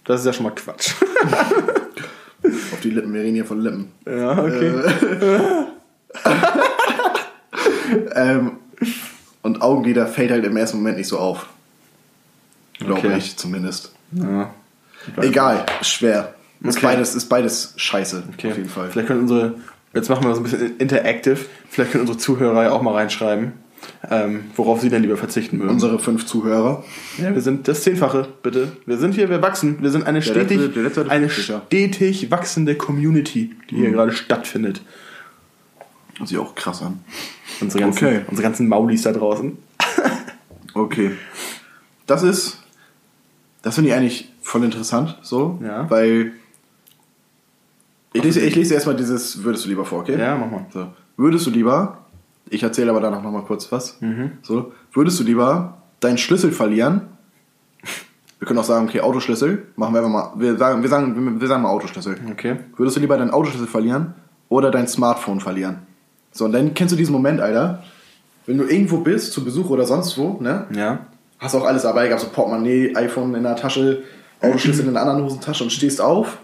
Das 0.08 0.22
ist 0.22 0.26
ja 0.26 0.34
schon 0.34 0.46
mal 0.46 0.52
Quatsch. 0.56 0.94
Auf 2.44 2.80
die 2.82 2.90
Lippen, 2.92 3.14
wir 3.14 3.22
reden 3.22 3.36
hier 3.36 3.46
von 3.46 3.62
Lippen. 3.62 3.92
ja, 4.06 4.32
okay. 4.44 4.74
Ähm, 8.16 8.52
und 9.44 9.62
Augenlider 9.62 10.08
fällt 10.08 10.32
halt 10.32 10.44
im 10.46 10.58
ersten 10.58 10.78
Moment 10.78 10.98
nicht 10.98 11.08
so 11.08 11.18
auf. 11.20 11.48
Glaube 12.80 13.00
Okay. 13.00 13.18
ich 13.18 13.38
zumindest. 13.38 13.94
Ja. 14.12 14.54
Egal, 15.18 15.66
schwer. 15.82 16.34
Ist, 16.62 16.78
Okay. 16.78 16.86
beides, 16.88 17.16
ist 17.16 17.30
beides 17.30 17.74
scheiße, 17.78 18.24
Okay. 18.34 18.52
auf 18.52 18.58
jeden 18.58 18.70
Fall. 18.70 18.90
Vielleicht 18.90 19.08
können 19.08 19.22
unsere, 19.22 19.56
jetzt 19.94 20.10
machen 20.10 20.24
wir 20.24 20.30
das 20.30 20.40
ein 20.40 20.44
bisschen 20.44 20.78
interactive, 20.78 21.38
vielleicht 21.70 21.92
können 21.92 22.02
unsere 22.02 22.18
Zuhörer 22.18 22.64
ja 22.64 22.72
auch 22.72 22.82
mal 22.82 22.94
reinschreiben, 22.94 23.54
ähm, 24.10 24.46
worauf 24.56 24.82
sie 24.82 24.90
denn 24.90 25.02
lieber 25.02 25.18
verzichten 25.18 25.60
würden. 25.60 25.70
Unsere 25.72 26.00
fünf 26.00 26.26
Zuhörer. 26.26 26.84
ja, 27.18 27.34
wir 27.34 27.42
sind 27.42 27.68
das 27.68 27.82
Zehnfache, 27.84 28.28
bitte. 28.44 28.72
Wir 28.86 28.98
sind 28.98 29.14
hier, 29.16 29.30
wir 29.30 29.42
wachsen. 29.42 29.82
Wir 29.82 29.90
sind 29.92 30.06
eine 30.06 30.20
Der 30.20 30.32
stetig, 30.32 30.58
letzte- 30.60 30.82
letzte 30.82 31.10
eine 31.10 31.28
50, 31.30 31.48
ja. 31.50 31.62
stetig 31.68 32.32
wachsende 32.32 32.76
Community, 32.76 33.56
die 33.70 33.76
Mhm. 33.76 33.80
hier 33.80 33.92
gerade 33.92 34.12
stattfindet. 34.12 34.82
Hört 36.18 36.30
sich 36.30 36.38
auch 36.38 36.56
krass 36.56 36.82
an. 36.82 37.00
Unsere 37.62 37.82
ganzen, 37.84 38.06
Okay. 38.06 38.22
unsere 38.28 38.44
ganzen 38.44 38.68
Maulis 38.68 39.02
da 39.04 39.12
draußen. 39.12 39.58
Okay. 40.74 41.12
Das 42.06 42.22
ist, 42.22 42.62
das 43.64 43.74
finde 43.76 43.90
ich 43.90 43.96
eigentlich 43.96 44.32
voll 44.42 44.64
interessant, 44.64 45.18
so, 45.24 45.60
Ja. 45.64 45.90
weil 45.90 46.34
ich 48.14 48.24
lese, 48.24 48.42
ich 48.42 48.56
lese 48.56 48.74
erstmal 48.76 48.96
dieses 48.96 49.44
Würdest 49.44 49.66
du 49.66 49.70
lieber 49.70 49.86
vor, 49.86 50.00
okay? 50.02 50.18
Ja, 50.20 50.36
mach 50.36 50.50
mal. 50.52 50.66
So. 50.74 50.88
Würdest 51.18 51.46
du 51.48 51.50
lieber, 51.52 52.06
ich 52.52 52.64
erzähle 52.64 52.92
aber 52.92 53.00
danach 53.02 53.22
nochmal 53.22 53.44
kurz 53.44 53.72
was, 53.72 54.00
Mhm. 54.02 54.34
so, 54.42 54.72
würdest 54.94 55.20
du 55.20 55.24
lieber 55.24 55.78
deinen 56.00 56.18
Schlüssel 56.18 56.52
verlieren? 56.52 57.02
Wir 58.40 58.48
können 58.48 58.60
auch 58.60 58.64
sagen, 58.64 58.88
okay, 58.88 59.02
Autoschlüssel, 59.02 59.64
machen 59.76 59.94
wir 59.96 60.00
einfach 60.00 60.12
mal, 60.12 60.32
wir 60.38 60.58
sagen, 60.58 60.82
wir 60.84 60.90
sagen, 60.90 61.40
wir 61.42 61.48
sagen 61.48 61.64
mal 61.64 61.70
Autoschlüssel. 61.70 62.18
Okay. 62.32 62.58
Würdest 62.76 62.96
du 62.96 63.02
lieber 63.02 63.18
deinen 63.18 63.32
Autoschlüssel 63.32 63.68
verlieren 63.68 64.14
oder 64.50 64.70
dein 64.70 64.88
Smartphone 64.88 65.40
verlieren? 65.40 65.80
So, 66.32 66.46
und 66.46 66.52
dann 66.52 66.76
kennst 66.76 66.92
du 66.92 66.96
diesen 66.98 67.14
Moment, 67.14 67.42
Alter, 67.42 67.84
wenn 68.46 68.60
du 68.60 68.66
irgendwo 68.66 68.98
bist, 68.98 69.34
zu 69.34 69.44
Besuch 69.44 69.70
oder 69.72 69.86
sonst 69.86 70.18
wo, 70.20 70.38
ne? 70.40 70.68
Ja. 70.74 71.00
Hast 71.40 71.56
auch 71.56 71.66
alles 71.66 71.82
dabei, 71.82 72.08
gab 72.10 72.20
so 72.20 72.28
Portemonnaie, 72.30 72.96
iPhone 72.96 73.34
in 73.34 73.44
der 73.44 73.56
Tasche, 73.56 74.04
Autoschlüssel 74.42 74.86
in 74.88 74.94
der 74.94 75.02
anderen 75.02 75.24
Hosentasche 75.24 75.64
und 75.64 75.72
stehst 75.72 76.00
auf, 76.00 76.38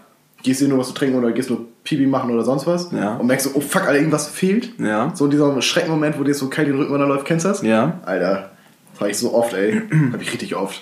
gehst 0.44 0.60
dir 0.60 0.68
nur 0.68 0.78
was 0.78 0.86
zu 0.88 0.94
trinken 0.94 1.18
oder 1.18 1.32
gehst 1.32 1.50
nur 1.50 1.66
Pipi 1.82 2.06
machen 2.06 2.30
oder 2.30 2.44
sonst 2.44 2.66
was 2.68 2.92
Ja. 2.92 3.16
und 3.16 3.26
merkst 3.26 3.46
so, 3.46 3.58
oh 3.58 3.60
fuck, 3.60 3.82
Alter, 3.82 3.96
irgendwas 3.96 4.28
fehlt. 4.28 4.78
Ja. 4.78 5.10
So 5.14 5.24
in 5.24 5.32
diesem 5.32 5.60
Schreckmoment, 5.60 6.16
wo 6.18 6.22
dir 6.22 6.34
so 6.34 6.48
kalt 6.48 6.68
den 6.68 6.76
Rücken 6.76 6.92
runterläuft, 6.92 7.24
kennst 7.24 7.44
du 7.44 7.48
das? 7.48 7.62
Ja. 7.62 7.98
Alter, 8.04 8.50
das 8.92 9.00
habe 9.00 9.10
ich 9.10 9.18
so 9.18 9.34
oft, 9.34 9.52
ey. 9.54 9.82
Hab 10.12 10.20
ich 10.22 10.32
richtig 10.32 10.54
oft. 10.54 10.80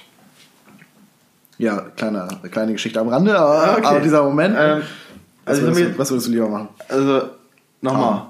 Ja, 1.58 1.78
kleine, 1.96 2.28
kleine 2.50 2.72
Geschichte 2.72 3.00
am 3.00 3.08
Rande, 3.08 3.38
aber, 3.38 3.78
Okay. 3.78 3.86
aber 3.86 4.00
dieser 4.00 4.22
Moment. 4.24 4.56
Ähm, 4.58 4.82
was, 5.44 5.58
also 5.58 5.62
würdest 5.62 5.80
wenn 5.80 5.92
du, 5.92 5.98
was 5.98 6.10
würdest 6.10 6.26
du 6.26 6.32
lieber 6.32 6.48
machen? 6.48 6.68
Also, 6.88 7.22
nochmal. 7.80 8.22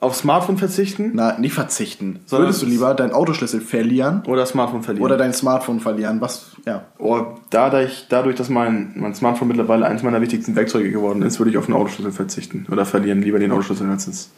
Auf 0.00 0.16
Smartphone 0.16 0.58
verzichten 0.58 1.12
Na, 1.14 1.38
nicht 1.38 1.54
verzichten. 1.54 2.20
Sondern 2.26 2.48
würdest 2.48 2.60
du 2.62 2.66
es- 2.66 2.72
lieber 2.72 2.92
deinen 2.94 3.12
Autoschlüssel 3.12 3.60
verlieren 3.62 4.22
oder 4.26 4.44
Smartphone 4.44 4.82
verlieren? 4.82 5.04
oder 5.06 5.16
dein 5.16 5.32
Smartphone 5.32 5.80
verlieren? 5.80 6.20
Was, 6.20 6.50
ja. 6.66 6.84
Oh, 6.98 7.22
dadurch, 7.50 8.06
dadurch, 8.10 8.36
dass 8.36 8.50
mein, 8.50 8.92
mein 8.96 9.14
Smartphone 9.14 9.48
mittlerweile 9.48 9.86
eines 9.86 10.02
meiner 10.02 10.20
wichtigsten 10.20 10.54
Werkzeuge 10.56 10.90
geworden 10.90 11.22
ist, 11.22 11.38
würde 11.38 11.50
ich 11.52 11.56
auf 11.58 11.66
einen 11.68 11.76
Autoschlüssel 11.76 12.12
verzichten. 12.12 12.66
Oder 12.70 12.84
verlieren. 12.84 13.22
Lieber 13.22 13.38
den 13.38 13.50
Autoschlüssel 13.52 13.88
als 13.88 14.04
das. 14.06 14.28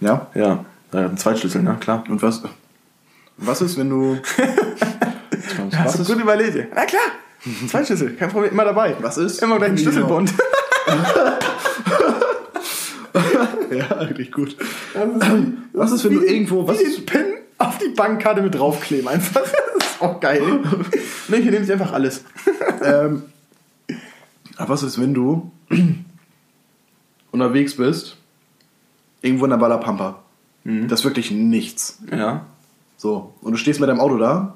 Ja? 0.00 0.26
Ja, 0.34 0.64
ja 0.92 0.98
einen 0.98 1.16
Zweitschlüssel, 1.16 1.62
ne? 1.62 1.76
Klar. 1.78 2.02
Und 2.08 2.20
was, 2.22 2.42
was 3.36 3.62
ist, 3.62 3.78
wenn 3.78 3.90
du. 3.90 4.18
was, 5.70 5.78
Hast 5.78 5.98
du 5.98 6.02
ist, 6.02 6.08
gut 6.12 6.20
überlegt? 6.20 6.68
Na 6.74 6.84
klar. 6.84 7.02
Zweitschlüssel, 7.68 8.14
kein 8.16 8.30
Problem, 8.30 8.52
immer 8.52 8.64
dabei. 8.64 8.96
was 9.00 9.18
ist? 9.18 9.40
Immer 9.42 9.58
gleich 9.58 9.70
ein. 9.70 9.78
Schlüsselbund. 9.78 10.32
Ja, 13.70 13.86
richtig 13.98 14.32
gut. 14.32 14.56
Was 15.72 15.92
ist, 15.92 16.04
wenn 16.04 16.14
du 16.14 16.22
irgendwo. 16.24 16.66
Was 16.66 16.80
ist, 16.80 16.98
den 16.98 17.06
Pin 17.06 17.24
auf 17.58 17.78
die 17.78 17.88
Bankkarte 17.94 18.42
mit 18.42 18.54
draufkleben 18.54 19.08
einfach. 19.08 19.42
Das 19.78 19.90
ist 19.94 20.02
auch 20.02 20.20
geil. 20.20 20.42
ne, 21.28 21.36
hier 21.36 21.50
nehme 21.50 21.64
ich 21.64 21.72
einfach 21.72 21.92
alles. 21.92 22.24
ähm, 22.84 23.22
aber 24.56 24.68
was 24.70 24.82
ist, 24.82 25.00
wenn 25.00 25.12
du 25.14 25.50
unterwegs 27.32 27.76
bist, 27.76 28.16
irgendwo 29.22 29.44
in 29.44 29.50
der 29.50 29.56
Ballerpampa? 29.58 30.20
Das 30.64 31.00
ist 31.00 31.04
wirklich 31.04 31.30
nichts. 31.32 31.98
Ja. 32.10 32.46
So, 32.96 33.34
und 33.42 33.52
du 33.52 33.58
stehst 33.58 33.80
mit 33.80 33.88
deinem 33.88 33.98
Auto 34.00 34.16
da, 34.18 34.54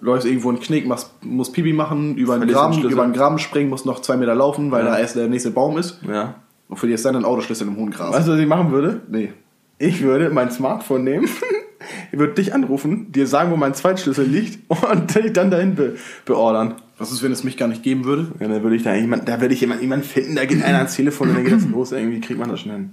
läufst 0.00 0.26
irgendwo 0.26 0.50
einen 0.50 0.60
Knick, 0.60 0.86
machst, 0.86 1.10
musst 1.22 1.52
Pipi 1.54 1.72
machen, 1.72 2.16
über 2.16 2.34
einen, 2.34 2.48
Graben, 2.48 2.82
über 2.82 3.02
einen 3.04 3.14
Graben 3.14 3.38
springen, 3.38 3.70
musst 3.70 3.86
noch 3.86 4.00
zwei 4.02 4.16
Meter 4.18 4.34
laufen, 4.34 4.70
weil 4.70 4.84
Ja. 4.84 4.90
da 4.92 4.98
erst 4.98 5.16
der 5.16 5.28
nächste 5.28 5.50
Baum 5.50 5.78
ist 5.78 6.00
Ja. 6.06 6.34
Und 6.72 6.78
verlierst 6.78 7.04
dann 7.04 7.12
deinen 7.12 7.26
Autoschlüssel 7.26 7.66
im 7.68 7.76
hohen 7.76 7.90
Gras. 7.90 8.14
Weißt 8.14 8.26
du, 8.26 8.32
was 8.32 8.40
ich 8.40 8.46
machen 8.46 8.72
würde? 8.72 9.02
Nee. 9.10 9.34
Ich 9.78 10.00
würde 10.00 10.30
mein 10.30 10.50
Smartphone 10.50 11.04
nehmen, 11.04 11.28
ich 12.12 12.18
würde 12.18 12.32
dich 12.32 12.54
anrufen, 12.54 13.12
dir 13.12 13.26
sagen, 13.26 13.50
wo 13.50 13.56
mein 13.56 13.74
Zweitschlüssel 13.74 14.24
liegt 14.24 14.58
und 14.90 15.14
dich 15.14 15.34
dann 15.34 15.50
dahin 15.50 15.74
be 15.74 15.96
beordern. 16.24 16.76
Was 16.96 17.12
ist, 17.12 17.22
wenn 17.22 17.30
es 17.32 17.44
mich 17.44 17.58
gar 17.58 17.68
nicht 17.68 17.82
geben 17.82 18.04
würde? 18.06 18.28
Ja, 18.40 18.48
dann 18.48 18.62
würde 18.62 18.74
ich 18.76 18.84
da 18.84 18.94
jemand, 18.94 19.28
da 19.28 19.38
würde 19.42 19.52
ich 19.52 19.60
jemand, 19.60 19.82
jemand 19.82 20.06
finden, 20.06 20.36
da 20.36 20.46
geht 20.46 20.62
einer 20.64 20.78
ans 20.78 20.94
Telefon 20.96 21.28
und 21.28 21.34
dann 21.34 21.44
geht 21.44 21.52
das 21.52 21.66
los. 21.66 21.92
Irgendwie 21.92 22.20
kriegt 22.20 22.40
man 22.40 22.48
das 22.48 22.60
schon 22.60 22.72
hin. 22.72 22.92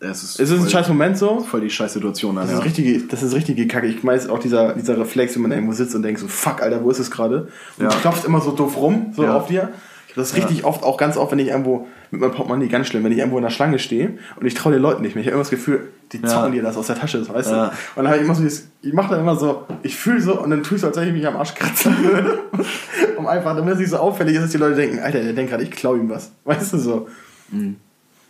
Es 0.00 0.22
ist, 0.22 0.38
Ist 0.38 0.50
es 0.50 0.52
ein 0.52 0.58
voll, 0.60 0.68
scheiß 0.70 0.88
Moment 0.88 1.18
so? 1.18 1.40
voll 1.40 1.62
die 1.62 1.70
scheiß 1.70 1.94
Situation 1.94 2.36
Das 2.36 2.52
ja. 2.52 2.58
ist 2.58 2.64
richtige, 2.64 3.00
das 3.00 3.24
ist 3.24 3.34
richtige 3.34 3.66
Kacke. 3.66 3.88
Ich 3.88 4.04
meine 4.04 4.30
auch 4.30 4.38
dieser, 4.38 4.74
dieser 4.74 4.96
Reflex, 4.96 5.34
wenn 5.34 5.42
man 5.42 5.50
irgendwo 5.50 5.72
sitzt 5.72 5.96
und 5.96 6.02
denkt 6.02 6.20
so, 6.20 6.28
fuck, 6.28 6.62
Alter, 6.62 6.84
wo 6.84 6.90
ist 6.90 7.00
es 7.00 7.10
gerade? 7.10 7.48
Und 7.78 7.82
Ja. 7.84 7.88
du 7.88 7.96
klopfst 7.96 8.24
immer 8.24 8.40
so 8.40 8.52
doof 8.52 8.76
rum, 8.76 9.12
so 9.16 9.24
Ja. 9.24 9.34
auf 9.36 9.48
dir. 9.48 9.70
Das 10.18 10.34
richtig 10.36 10.64
oft, 10.64 10.82
auch 10.82 10.96
ganz 10.96 11.16
oft, 11.16 11.30
wenn 11.32 11.38
ich 11.38 11.48
irgendwo, 11.48 11.86
mit 12.10 12.20
meinem 12.20 12.32
Portemonnaie 12.32 12.68
ganz 12.68 12.86
schlimm, 12.88 13.04
wenn 13.04 13.12
ich 13.12 13.18
irgendwo 13.18 13.38
in 13.38 13.44
der 13.44 13.50
Schlange 13.50 13.78
stehe 13.78 14.18
und 14.36 14.46
ich 14.46 14.54
traue 14.54 14.72
den 14.72 14.82
Leuten 14.82 15.02
nicht 15.02 15.14
mehr. 15.14 15.20
Ich 15.22 15.26
habe 15.28 15.34
immer 15.34 15.42
das 15.42 15.50
Gefühl, 15.50 15.88
die 16.12 16.18
Ja. 16.18 16.26
zaubern 16.28 16.52
dir 16.52 16.62
das 16.62 16.76
aus 16.76 16.86
der 16.88 16.96
Tasche, 16.96 17.22
so, 17.24 17.32
weißt 17.32 17.50
Ja. 17.50 17.66
du? 17.66 17.70
Und 17.70 18.04
dann 18.04 18.08
habe 18.08 18.16
ich 18.18 18.24
immer 18.24 18.34
so, 18.34 18.42
dieses, 18.42 18.68
ich 18.82 18.92
mache 18.92 19.10
dann 19.10 19.20
immer 19.20 19.36
so, 19.36 19.64
ich 19.82 19.96
fühle 19.96 20.20
so 20.20 20.40
und 20.40 20.50
dann 20.50 20.62
tue 20.62 20.76
ich 20.76 20.80
so, 20.80 20.88
als 20.88 20.96
wenn 20.96 21.08
ich 21.08 21.14
mich 21.14 21.26
am 21.26 21.36
Arsch 21.36 21.54
kratzen 21.54 21.94
würde. 22.02 22.38
um 23.16 23.26
einfach, 23.26 23.54
damit 23.56 23.74
es 23.74 23.80
nicht 23.80 23.90
so 23.90 23.98
auffällig 23.98 24.34
ist, 24.34 24.42
dass 24.42 24.50
die 24.50 24.58
Leute 24.58 24.74
denken, 24.76 24.98
Alter, 24.98 25.22
der 25.22 25.32
denkt 25.32 25.50
gerade, 25.50 25.62
ich 25.62 25.70
klaue 25.70 25.98
ihm 25.98 26.08
was. 26.10 26.32
Weißt 26.44 26.72
du 26.72 26.78
so? 26.78 27.08
Mhm. 27.50 27.76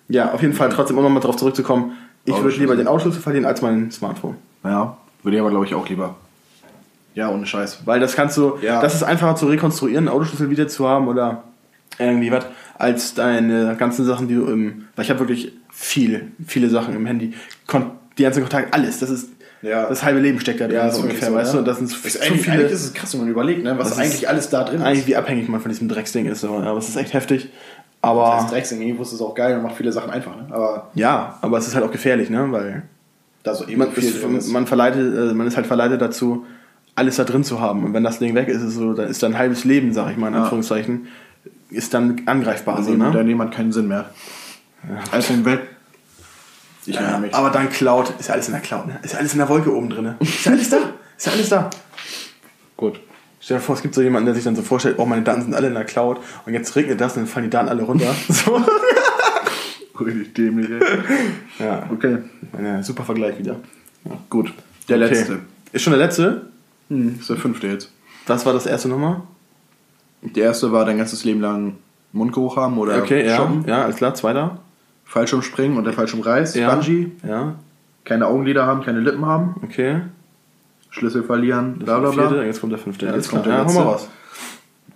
Ja, 0.09 0.33
auf 0.33 0.43
jeden 0.43 0.55
Fall 0.55 0.69
trotzdem, 0.71 0.97
um 0.99 1.05
nochmal 1.05 1.21
darauf 1.21 1.37
zurückzukommen, 1.37 1.93
ich 2.25 2.35
würde 2.43 2.57
lieber 2.59 2.77
den 2.77 2.87
Autoschlüssel 2.89 3.23
verlieren 3.23 3.47
als 3.47 3.63
mein 3.63 3.91
Smartphone. 3.91 4.37
Ja, 4.65 4.97
würde 5.23 5.37
ich 5.37 5.41
aber, 5.41 5.51
glaube 5.51 5.65
ich, 5.65 5.75
auch 5.75 5.89
lieber. 5.89 6.17
Ja, 7.15 7.31
ohne 7.31 7.47
Scheiß. 7.47 7.81
Weil 7.85 7.99
das 8.01 8.15
kannst 8.15 8.37
du, 8.37 8.59
Ja. 8.63 8.81
das 8.81 8.95
ist 8.95 9.03
einfacher 9.03 9.35
zu 9.35 9.47
rekonstruieren, 9.47 10.07
einen 10.07 10.15
Autoschlüssel 10.17 10.51
wieder 10.51 10.69
zu 10.69 10.87
haben 10.87 11.09
oder 11.09 11.43
irgendwie 11.99 12.31
was, 12.31 12.47
als 12.79 13.15
deine 13.15 13.75
ganzen 13.79 14.05
Sachen, 14.05 14.29
die 14.29 14.35
du 14.35 14.47
im, 14.47 14.85
weil 14.97 15.05
ich 15.05 15.11
habe 15.11 15.21
wirklich 15.21 15.53
viel, 15.71 16.29
viele 16.47 16.69
Sachen 16.71 16.95
im 16.95 17.07
Handy, 17.07 17.35
Kon 17.67 17.91
die 18.19 18.23
ganzen 18.25 18.41
Kontakte, 18.43 18.73
alles, 18.73 18.99
das 18.99 19.11
ist, 19.11 19.31
Ja. 19.63 19.89
das 19.89 20.03
halbe 20.03 20.19
Leben 20.21 20.41
steckt 20.41 20.61
da 20.61 20.67
drin, 20.67 20.77
Ja, 20.77 20.91
so 20.91 21.03
ungefähr, 21.03 21.29
so, 21.29 21.35
weißt 21.35 21.55
ja. 21.55 21.61
du, 21.61 21.65
das 21.65 21.79
sind 21.79 21.87
Ist 21.93 22.13
zu 22.15 22.21
eigentlich, 22.23 22.43
viele, 22.43 22.57
eigentlich 22.57 22.73
ist 22.73 22.85
es 22.85 22.95
krass, 22.95 23.13
wenn 23.15 23.21
man 23.23 23.29
überlegt, 23.31 23.63
ne, 23.65 23.79
was 23.79 23.91
Das 23.91 23.99
eigentlich 23.99 24.29
alles 24.29 24.49
da 24.51 24.65
drin 24.65 24.83
eigentlich 24.83 25.01
ist. 25.01 25.07
wie 25.09 25.17
abhängig 25.17 25.49
man 25.49 25.61
von 25.61 25.71
diesem 25.71 25.89
Drecksding 25.89 26.27
ist, 26.27 26.41
so, 26.41 26.57
aber 26.57 26.79
es 26.79 26.89
ist 26.89 26.97
echt 26.97 27.13
heftig, 27.15 27.45
Das 27.45 28.11
aber, 28.11 28.37
heißt, 28.43 28.53
Drecksding, 28.53 28.81
irgendwo 28.83 29.03
ist 29.03 29.13
es 29.13 29.21
auch 29.21 29.35
geil 29.35 29.57
und 29.57 29.63
macht 29.63 29.77
viele 29.77 29.93
Sachen 29.93 30.11
einfach, 30.11 30.35
ne? 30.37 30.47
Aber 30.51 30.91
ja, 30.95 31.39
aber 31.43 31.59
es 31.59 31.67
ist 31.69 31.75
halt 31.75 31.85
auch 31.85 31.93
gefährlich, 31.93 32.29
ne, 32.31 32.47
weil 32.51 32.83
da 33.45 33.55
so 33.55 33.67
eben 33.69 33.79
man, 33.79 33.93
ist, 34.37 34.49
man 34.49 34.67
verleitet, 34.67 35.17
äh, 35.31 35.35
man 35.35 35.47
ist 35.47 35.57
halt 35.57 35.67
verleitet 35.67 36.01
dazu, 36.01 36.45
alles 36.97 37.17
da 37.17 37.23
drin 37.25 37.45
zu 37.45 37.61
haben. 37.61 37.85
Und 37.85 37.95
wenn 37.95 38.03
das 38.03 38.19
Ding 38.19 38.35
weg 38.35 38.49
ist, 38.49 38.61
ist 38.63 38.75
so, 38.75 38.93
dann 38.93 39.09
ist 39.09 39.23
dein 39.23 39.39
halbes 39.39 39.65
Leben, 39.65 39.93
sag 39.93 40.11
ich 40.11 40.17
mal, 40.17 40.29
in. 40.29 40.35
Anführungszeichen, 40.35 41.07
ist 41.71 41.93
dann 41.95 42.23
angreifbar. 42.27 42.77
Also, 42.77 42.91
so, 42.93 42.97
ne? 42.97 43.05
ne? 43.07 43.13
Da 43.13 43.23
nimmt 43.23 43.53
keinen 43.55 43.73
Sinn 43.73 43.89
mehr. 43.89 44.11
Alles 45.11 45.31
in 45.31 45.45
weg. 45.45 45.61
Ich 46.87 46.95
Ja, 46.95 47.19
mich. 47.19 47.35
aber 47.35 47.51
dann 47.51 47.69
Cloud, 47.69 48.15
ist 48.19 48.29
ja 48.29 48.35
alles 48.35 48.47
in 48.49 48.53
der 48.53 48.63
Cloud, 48.63 48.87
ne? 48.87 48.99
Ist 49.03 49.13
ja 49.13 49.19
alles 49.19 49.33
in 49.33 49.39
der 49.39 49.49
Wolke 49.49 49.75
oben 49.75 49.91
drin. 49.91 50.05
Ne? 50.05 50.17
Ist 50.21 50.45
ja 50.47 50.53
alles 50.53 50.71
da. 50.71 50.79
Ist 51.17 51.27
ja 51.27 51.33
alles 51.33 51.49
da. 51.51 51.71
Gut. 52.77 53.01
Stell 53.41 53.59
dir 53.59 53.63
vor, 53.63 53.75
es 53.77 53.83
gibt 53.83 53.95
so 53.95 54.03
jemanden, 54.03 54.27
der 54.27 54.35
sich 54.35 54.45
dann 54.45 54.57
so 54.57 54.63
vorstellt, 54.63 54.97
oh, 54.99 55.05
meine 55.05 55.23
Daten 55.23 55.43
sind 55.43 55.55
alle 55.55 55.69
in 55.69 55.75
der 55.75 55.85
Cloud 55.85 56.19
und 56.47 56.55
jetzt 56.55 56.75
regnet 56.77 57.01
das 57.01 57.15
und 57.17 57.23
dann 57.23 57.29
fallen 57.29 57.45
die 57.45 57.51
Daten 57.51 57.69
alle 57.69 57.83
runter. 57.83 58.15
So. 58.29 58.63
Richtig 60.05 60.33
dämlich, 60.35 60.71
ey. 60.71 60.81
Ja, 61.59 61.89
Okay. 61.93 62.19
ja, 62.63 62.83
super 62.83 63.05
Vergleich 63.05 63.37
wieder. 63.39 63.57
Gut. 64.31 64.53
Der 64.89 64.97
Okay. 64.97 65.09
letzte. 65.09 65.41
Ist 65.73 65.83
schon 65.83 65.93
der 65.93 65.99
letzte? 66.01 66.47
Hm, 66.89 67.17
ist 67.19 67.29
der 67.29 67.37
fünfte 67.37 67.67
jetzt. 67.67 67.91
Was 68.29 68.47
war 68.47 68.53
das 68.53 68.67
erste 68.67 68.89
nochmal? 68.89 69.23
Der 70.23 70.45
erste 70.45 70.73
war 70.73 70.85
dein 70.85 70.99
ganzes 70.99 71.25
Leben 71.25 71.41
lang 71.41 71.77
Mundgeruch 72.13 72.57
haben 72.57 72.79
oder 72.79 72.99
Okay, 73.03 73.27
ja. 73.27 73.37
shoppen. 73.37 73.65
Ja, 73.67 73.85
alles 73.85 73.97
klar. 73.97 74.15
Zweiter? 74.15 74.59
Fallschirmspringen 75.05 75.77
und 75.79 75.85
der 75.85 75.93
Fallschirmreiß. 75.93 76.55
Ja. 76.55 76.75
Bungee. 76.75 77.13
Ja, 77.27 77.55
Keine 78.05 78.27
Augenlider 78.27 78.67
haben, 78.67 78.83
keine 78.83 79.01
Lippen 79.01 79.25
haben. 79.27 79.55
okay. 79.63 80.01
Schlüssel 80.91 81.23
verlieren. 81.23 81.75
Das 81.79 81.85
Bla 81.85 81.99
bla 81.99 82.13
vierte, 82.13 82.35
bla. 82.37 82.43
jetzt 82.45 82.61
kommt 82.61 82.73
der 82.73 82.79
fünfte. 82.79 83.05
Jetzt 83.07 83.13
Alles 83.15 83.29
kommt 83.29 83.43
klar. 83.45 83.57
der 83.57 83.65
Ja, 83.65 83.69
letzte. 83.71 83.83
raus. 83.85 84.09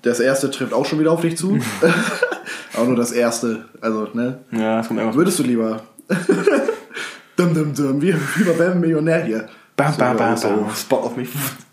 Das 0.01 0.21
erste 0.21 0.51
trifft 0.51 0.73
auch 0.73 0.87
schon 0.87 0.99
wieder 0.99 1.13
auf 1.13 1.21
dich 1.21 1.37
zu. 1.37 1.59
Aber 2.75 2.87
nur 2.87 2.97
das 2.97 3.13
erste. 3.13 3.67
Also, 3.83 4.09
ne? 4.15 4.39
Ja, 4.51 4.81
es 4.81 4.89
kommt 4.89 4.99
irgendwas. 4.99 5.17
Würdest 5.19 5.39
du 5.39 5.43
lieber. 5.43 5.83
dum, 7.37 7.55
dum, 7.55 7.75
dum. 7.75 8.01
Wie, 8.03 8.15
wie 8.15 8.45
bei 8.45 8.59
wird 8.59 8.77
Millionär 8.77 9.23
hier. 9.25 9.49
Bam, 9.77 9.95
bam, 9.97 10.17
bam, 10.17 10.41
bam. 10.41 10.71
Spot 10.75 10.97
auf 10.97 11.17
mich. 11.17 11.29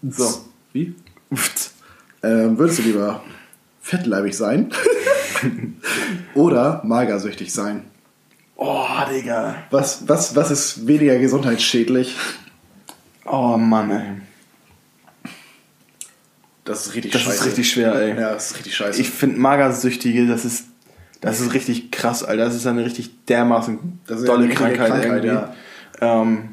So. 0.10 0.26
Wie? 0.74 0.94
Ähm, 2.22 2.58
würdest 2.58 2.80
du 2.80 2.84
lieber 2.84 3.22
fettleibig 3.90 4.38
sein 4.38 4.70
oder 6.36 6.82
magersüchtig 6.86 7.52
sein? 7.52 7.86
Oh, 8.56 8.86
Digga. 9.10 9.56
Was, 9.72 10.08
was, 10.08 10.36
was 10.36 10.52
ist 10.52 10.86
weniger 10.88 11.18
gesundheitsschädlich? 11.18 12.16
Oh, 13.26 13.58
Mann, 13.58 13.90
ey. 13.92 14.22
Das 16.66 16.86
ist 16.86 16.94
richtig 16.94 17.14
Das 17.14 17.22
scheiße. 17.22 17.36
ist 17.38 17.46
richtig 17.48 17.72
schwer, 17.72 17.96
ey. 17.96 18.10
Ja, 18.10 18.34
das 18.34 18.52
ist 18.52 18.58
richtig 18.58 18.76
scheiße. 18.76 19.02
Ich 19.02 19.10
finde 19.10 19.40
Magersüchtige, 19.40 20.28
das 20.28 20.46
ist, 20.46 20.66
das 21.22 21.40
ist 21.40 21.54
richtig 21.54 21.90
krass, 21.92 22.24
Alter. 22.24 22.46
Das 22.46 22.54
ist 22.56 22.68
eine 22.68 22.86
richtig 22.86 23.26
dermaßen 23.26 24.02
Das 24.06 24.20
ist 24.20 24.28
dolle 24.28 24.44
eine 24.44 24.50
richtige 24.52 24.74
Krankheit, 24.76 25.02
Krankheit, 25.04 25.24
irgendwie. 25.24 25.54
Ähm, 26.02 26.50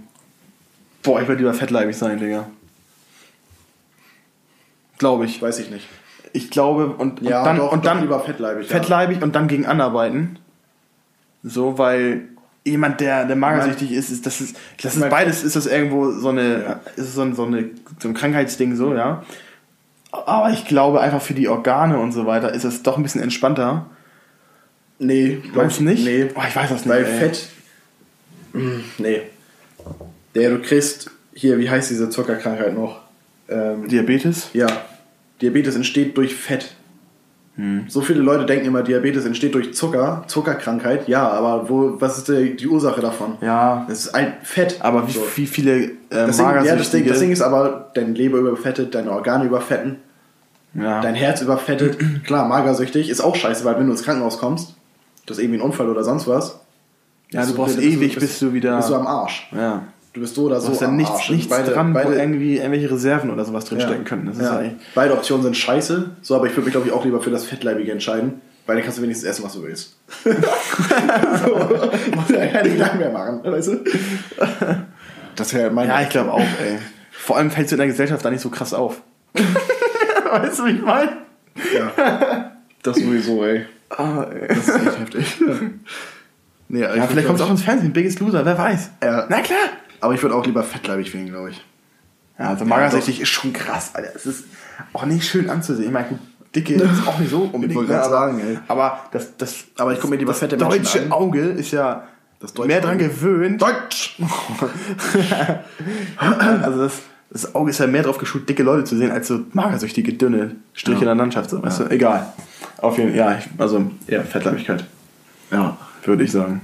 boah, 1.02 1.20
ich 1.20 1.28
würde 1.28 1.40
lieber 1.42 1.54
fettleibig 1.54 1.96
sein, 1.96 2.18
Digga. 2.18 2.48
Glaube 4.98 5.26
ich. 5.26 5.42
Weiß 5.42 5.58
ich 5.58 5.70
nicht. 5.70 5.86
Ich 6.36 6.50
glaube, 6.50 6.86
und, 6.88 7.20
und 7.20 7.22
Ja, 7.22 7.42
dann, 7.44 7.56
doch, 7.56 7.72
und 7.72 7.84
doch 7.84 7.90
dann 7.92 8.02
lieber 8.02 8.20
fettleibig. 8.20 8.66
fettleibig 8.68 9.22
und 9.22 9.34
dann 9.34 9.48
gegen 9.48 9.64
anarbeiten. 9.66 10.38
So, 11.42 11.78
weil 11.78 12.28
jemand, 12.64 13.00
der, 13.00 13.24
der 13.24 13.36
magersüchtig 13.36 13.92
ist, 13.92 14.10
ist, 14.10 14.26
das 14.26 14.40
ist, 14.40 14.56
das 14.82 14.96
ist 14.96 15.08
beides, 15.08 15.44
ist 15.44 15.56
das 15.56 15.66
irgendwo 15.66 16.10
so 16.12 16.28
eine, 16.28 16.62
Ja. 16.62 16.80
ist 16.96 17.14
so 17.14 17.22
ein, 17.22 17.34
so 17.34 17.44
eine, 17.44 17.70
so 18.00 18.08
ein 18.08 18.14
Krankheitsding, 18.14 18.76
so, 18.76 18.94
ja. 18.94 19.22
Aber 20.10 20.50
ich 20.50 20.64
glaube 20.66 21.00
einfach 21.00 21.22
für 21.22 21.34
die 21.34 21.48
Organe 21.48 21.98
und 21.98 22.12
so 22.12 22.26
weiter 22.26 22.52
ist 22.52 22.64
es 22.64 22.82
doch 22.82 22.96
ein 22.96 23.02
bisschen 23.02 23.22
entspannter. 23.22 23.62
Ja. 23.62 23.86
Nee, 24.98 25.42
Glaubst 25.52 25.80
du 25.80 25.84
nicht? 25.84 26.04
Nee. 26.04 26.28
Oh, 26.34 26.40
ich 26.48 26.56
weiß 26.56 26.70
das 26.70 26.84
nicht. 26.84 26.88
Weil 26.88 27.04
ey. 27.04 27.18
Fett. 27.18 27.48
Mm, 28.54 28.80
Nee. 28.98 29.22
Der, 30.34 30.50
du 30.50 30.58
kriegst. 30.60 31.10
Hier, 31.34 31.58
wie 31.58 31.68
heißt 31.68 31.90
diese 31.90 32.08
Zuckerkrankheit 32.08 32.74
noch? 32.74 33.00
Ähm, 33.48 33.88
Diabetes? 33.88 34.48
ja. 34.54 34.66
Diabetes 35.40 35.76
entsteht 35.76 36.16
durch 36.16 36.34
Fett. 36.34 36.74
So 37.88 38.02
viele 38.02 38.20
Leute 38.20 38.44
denken 38.44 38.66
immer, 38.66 38.82
Diabetes 38.82 39.24
entsteht 39.24 39.54
durch 39.54 39.72
Zucker, 39.72 40.24
Zuckerkrankheit. 40.26 41.08
Ja, 41.08 41.26
aber 41.30 41.70
wo, 41.70 41.98
was 41.98 42.18
ist 42.18 42.28
die, 42.28 42.54
die 42.54 42.66
Ursache 42.66 43.00
davon? 43.00 43.38
Ja. 43.40 43.86
Das 43.88 44.00
ist 44.00 44.14
ein 44.14 44.34
Fett. 44.42 44.76
Aber 44.80 45.08
wie, 45.08 45.12
So. 45.12 45.22
wie 45.36 45.46
viele 45.46 45.84
äh, 45.84 45.88
Das 46.10 46.36
Ding, 46.36 46.44
ja, 46.44 46.52
das, 46.52 46.66
Ding, 46.66 46.66
Magersüchtige... 46.66 47.08
das 47.08 47.18
Ding 47.20 47.30
ist 47.30 47.40
aber, 47.40 47.90
dein 47.94 48.14
Leber 48.14 48.38
überfettet, 48.38 48.94
deine 48.94 49.10
Organe 49.10 49.46
überfetten, 49.46 49.96
ja. 50.74 51.00
dein 51.00 51.14
Herz 51.14 51.40
überfettet. 51.40 51.96
Klar, 52.24 52.46
magersüchtig 52.46 53.08
ist 53.08 53.22
auch 53.22 53.34
scheiße, 53.34 53.64
weil 53.64 53.78
wenn 53.78 53.86
du 53.86 53.92
ins 53.92 54.02
Krankenhaus 54.02 54.38
kommst, 54.38 54.74
das 55.24 55.38
ist 55.38 55.42
irgendwie 55.42 55.60
ein 55.60 55.64
Unfall 55.64 55.88
oder 55.88 56.04
sonst 56.04 56.28
was. 56.28 56.60
ja, 57.30 57.40
bist 57.40 57.52
du 57.52 57.56
brauchst 57.56 57.76
bist 57.76 57.88
ewig, 57.88 58.16
bis 58.16 58.38
du 58.38 58.52
wieder... 58.52 58.76
Bist 58.76 58.90
du 58.90 58.96
am 58.96 59.06
Arsch. 59.06 59.48
ja. 59.56 59.84
Du 60.16 60.22
bist 60.22 60.34
so 60.34 60.44
oder 60.44 60.54
Du 60.54 60.62
so 60.62 60.70
hast 60.70 60.80
ja 60.80 60.88
nichts, 60.88 61.12
Arsch. 61.12 61.28
nichts 61.28 61.48
beide, 61.50 61.72
dran, 61.72 61.90
wo 61.90 61.98
beide, 61.98 62.14
irgendwie 62.14 62.56
irgendwelche 62.56 62.90
Reserven 62.90 63.30
oder 63.30 63.44
sowas 63.44 63.66
drinstecken 63.66 64.06
könnten. 64.06 64.28
Das 64.28 64.36
ist 64.38 64.44
ja. 64.44 64.62
beide 64.94 65.12
Optionen 65.12 65.42
sind 65.42 65.58
scheiße, 65.58 66.12
so, 66.22 66.36
aber 66.36 66.46
ich 66.46 66.52
würde 66.52 66.62
mich, 66.62 66.72
glaube 66.72 66.86
ich, 66.86 66.92
auch 66.94 67.04
lieber 67.04 67.20
für 67.20 67.28
das 67.28 67.44
Fettleibige 67.44 67.92
entscheiden, 67.92 68.40
weil 68.64 68.76
dann 68.76 68.82
kannst 68.82 68.96
du 68.96 69.02
wenigstens 69.02 69.28
essen, 69.28 69.44
was 69.44 69.52
du 69.52 69.62
willst. 69.62 69.94
so, 70.24 70.32
musst 72.16 72.30
dir 72.30 72.38
ja 72.38 72.46
keine 72.46 72.70
Gedanken 72.70 72.98
mehr 72.98 73.10
machen, 73.10 73.40
weißt 73.44 73.68
du? 73.68 73.84
Das 75.34 75.52
wäre 75.52 75.70
mein... 75.70 75.86
Ja, 75.86 76.00
ich 76.00 76.08
glaube 76.08 76.32
auch, 76.32 76.40
ey. 76.40 76.78
Vor 77.10 77.36
allem 77.36 77.50
fällst 77.50 77.72
du 77.72 77.74
in 77.74 77.80
der 77.80 77.88
Gesellschaft 77.88 78.24
da 78.24 78.30
nicht 78.30 78.40
so 78.40 78.48
krass 78.48 78.72
auf. 78.72 79.02
weißt 79.34 80.60
du, 80.60 80.64
wie 80.64 80.70
ich 80.70 80.80
meine? 80.82 81.12
Ja. 81.74 82.52
Das 82.82 82.96
sowieso, 82.96 83.44
ey. 83.44 83.66
Ah, 83.90 84.22
ey. 84.32 84.48
Das 84.48 84.66
ist 84.66 84.76
echt 84.76 84.98
heftig. 84.98 85.36
Nee, 86.68 86.80
Ja, 86.80 87.06
vielleicht 87.06 87.28
kommt 87.28 87.38
es 87.38 87.46
auch 87.46 87.50
ins 87.50 87.62
Fernsehen, 87.62 87.92
Biggest 87.92 88.18
Loser, 88.18 88.44
wer 88.44 88.58
weiß. 88.58 88.90
Ja. 89.00 89.26
Na 89.28 89.40
klar. 89.40 89.68
Aber 90.00 90.14
ich 90.14 90.22
würde 90.22 90.34
auch 90.34 90.44
lieber 90.46 90.62
fettleibig 90.62 91.12
wählen, 91.14 91.26
glaube 91.28 91.50
ich. 91.50 91.64
Ja, 92.38 92.48
also 92.50 92.64
magersüchtig 92.64 93.20
ist 93.20 93.28
schon 93.28 93.52
krass, 93.52 93.94
Alter. 93.94 94.10
Es 94.14 94.26
ist 94.26 94.44
auch 94.92 95.06
nicht 95.06 95.24
schön 95.26 95.48
anzusehen. 95.48 95.86
Ich 95.86 95.92
meine, 95.92 96.08
gut, 96.08 96.18
dicke 96.54 96.74
ist 96.74 97.06
auch 97.06 97.18
nicht 97.18 97.30
so 97.30 97.48
unbedingt. 97.52 97.74
wollte 97.74 97.92
ne, 97.92 98.00
aber, 98.00 98.10
sagen, 98.10 98.40
ey. 98.40 98.58
aber 98.68 99.00
das, 99.12 99.36
das, 99.36 99.64
Aber 99.78 99.92
ich 99.92 100.00
guck 100.00 100.10
mir 100.10 100.16
lieber 100.16 100.32
das 100.32 100.40
fette 100.40 100.56
Menschen 100.56 100.82
deutsche 100.82 101.02
an. 101.02 101.12
Auge 101.12 101.40
ist 101.40 101.70
ja 101.72 102.04
mehr 102.66 102.80
dran 102.80 102.96
Auge. 102.96 103.08
gewöhnt. 103.08 103.62
Deutsch! 103.62 104.20
Also 106.18 106.82
das, 106.82 106.92
das 107.30 107.54
Auge 107.54 107.70
ist 107.70 107.78
ja 107.78 107.86
mehr 107.86 108.02
drauf 108.02 108.18
geschult, 108.18 108.48
dicke 108.48 108.62
Leute 108.62 108.84
zu 108.84 108.96
sehen, 108.96 109.10
als 109.10 109.28
so 109.28 109.40
magersüchtige, 109.52 110.12
dünne 110.12 110.56
Striche 110.74 111.00
in 111.00 111.06
der 111.06 111.14
Landschaft. 111.14 111.50
So, 111.50 111.62
weißt 111.62 111.80
du? 111.80 111.84
Egal. 111.90 112.32
Auf 112.78 112.98
jeden 112.98 113.10
Fall, 113.10 113.18
ja, 113.18 113.38
ich, 113.38 113.48
also 113.58 113.90
eher 114.06 114.22
Fettleibigkeit, 114.24 114.84
Ja, 115.50 115.76
würde 116.04 116.24
ich 116.24 116.32
sagen. 116.32 116.60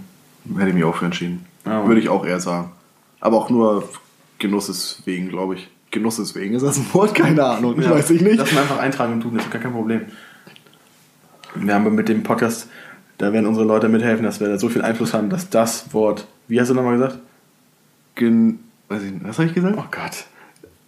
hätte 0.57 0.69
ich 0.69 0.75
mich 0.75 0.85
auch 0.85 0.97
für 0.97 1.07
entschieden. 1.07 1.47
Ja. 1.65 1.87
Würde 1.87 2.01
ich 2.01 2.09
auch 2.09 2.25
eher 2.27 2.41
sagen. 2.41 2.73
Aber 3.23 3.39
auch 3.39 3.49
nur 3.49 3.89
Genusses 4.39 5.01
wegen, 5.07 5.29
glaube 5.29 5.55
ich. 5.55 5.71
Genusses 5.93 6.35
wegen, 6.35 6.55
ist 6.55 6.63
das 6.63 6.77
ein 6.77 6.87
Wort? 6.93 7.15
Keine 7.15 7.43
Ahnung, 7.45 7.81
Ja, 7.81 7.91
weiß 7.93 8.11
ich 8.11 8.21
nicht. 8.21 8.37
Lass 8.37 8.53
mal 8.53 8.63
einfach 8.63 8.79
eintragen 8.79 9.15
und 9.15 9.21
tun, 9.23 9.35
das 9.37 9.45
ist 9.45 9.51
gar 9.51 9.63
kein 9.63 9.73
Problem. 9.73 10.03
Wir 11.55 11.75
haben 11.75 11.95
mit 11.95 12.09
dem 12.09 12.23
Podcast, 12.23 12.69
da 13.19 13.33
werden 13.33 13.47
unsere 13.47 13.67
Leute 13.67 13.89
mithelfen, 13.89 14.25
dass 14.25 14.41
wir 14.41 14.49
da 14.49 14.59
so 14.59 14.69
viel 14.69 14.83
Einfluss 14.83 15.15
haben, 15.15 15.31
dass 15.31 15.49
das 15.51 15.95
Wort, 15.95 16.27
wie 16.49 16.61
hast 16.61 16.69
du 16.71 16.75
nochmal 16.75 16.95
gesagt? 16.99 17.19
Gen 18.17 18.59
weiß 18.89 19.03
ich 19.03 19.13
nicht. 19.13 19.25
Was 19.25 19.39
habe 19.39 19.49
ich 19.49 19.55
gesagt? 19.55 19.77
Oh 19.79 19.85
Gott, 19.91 20.25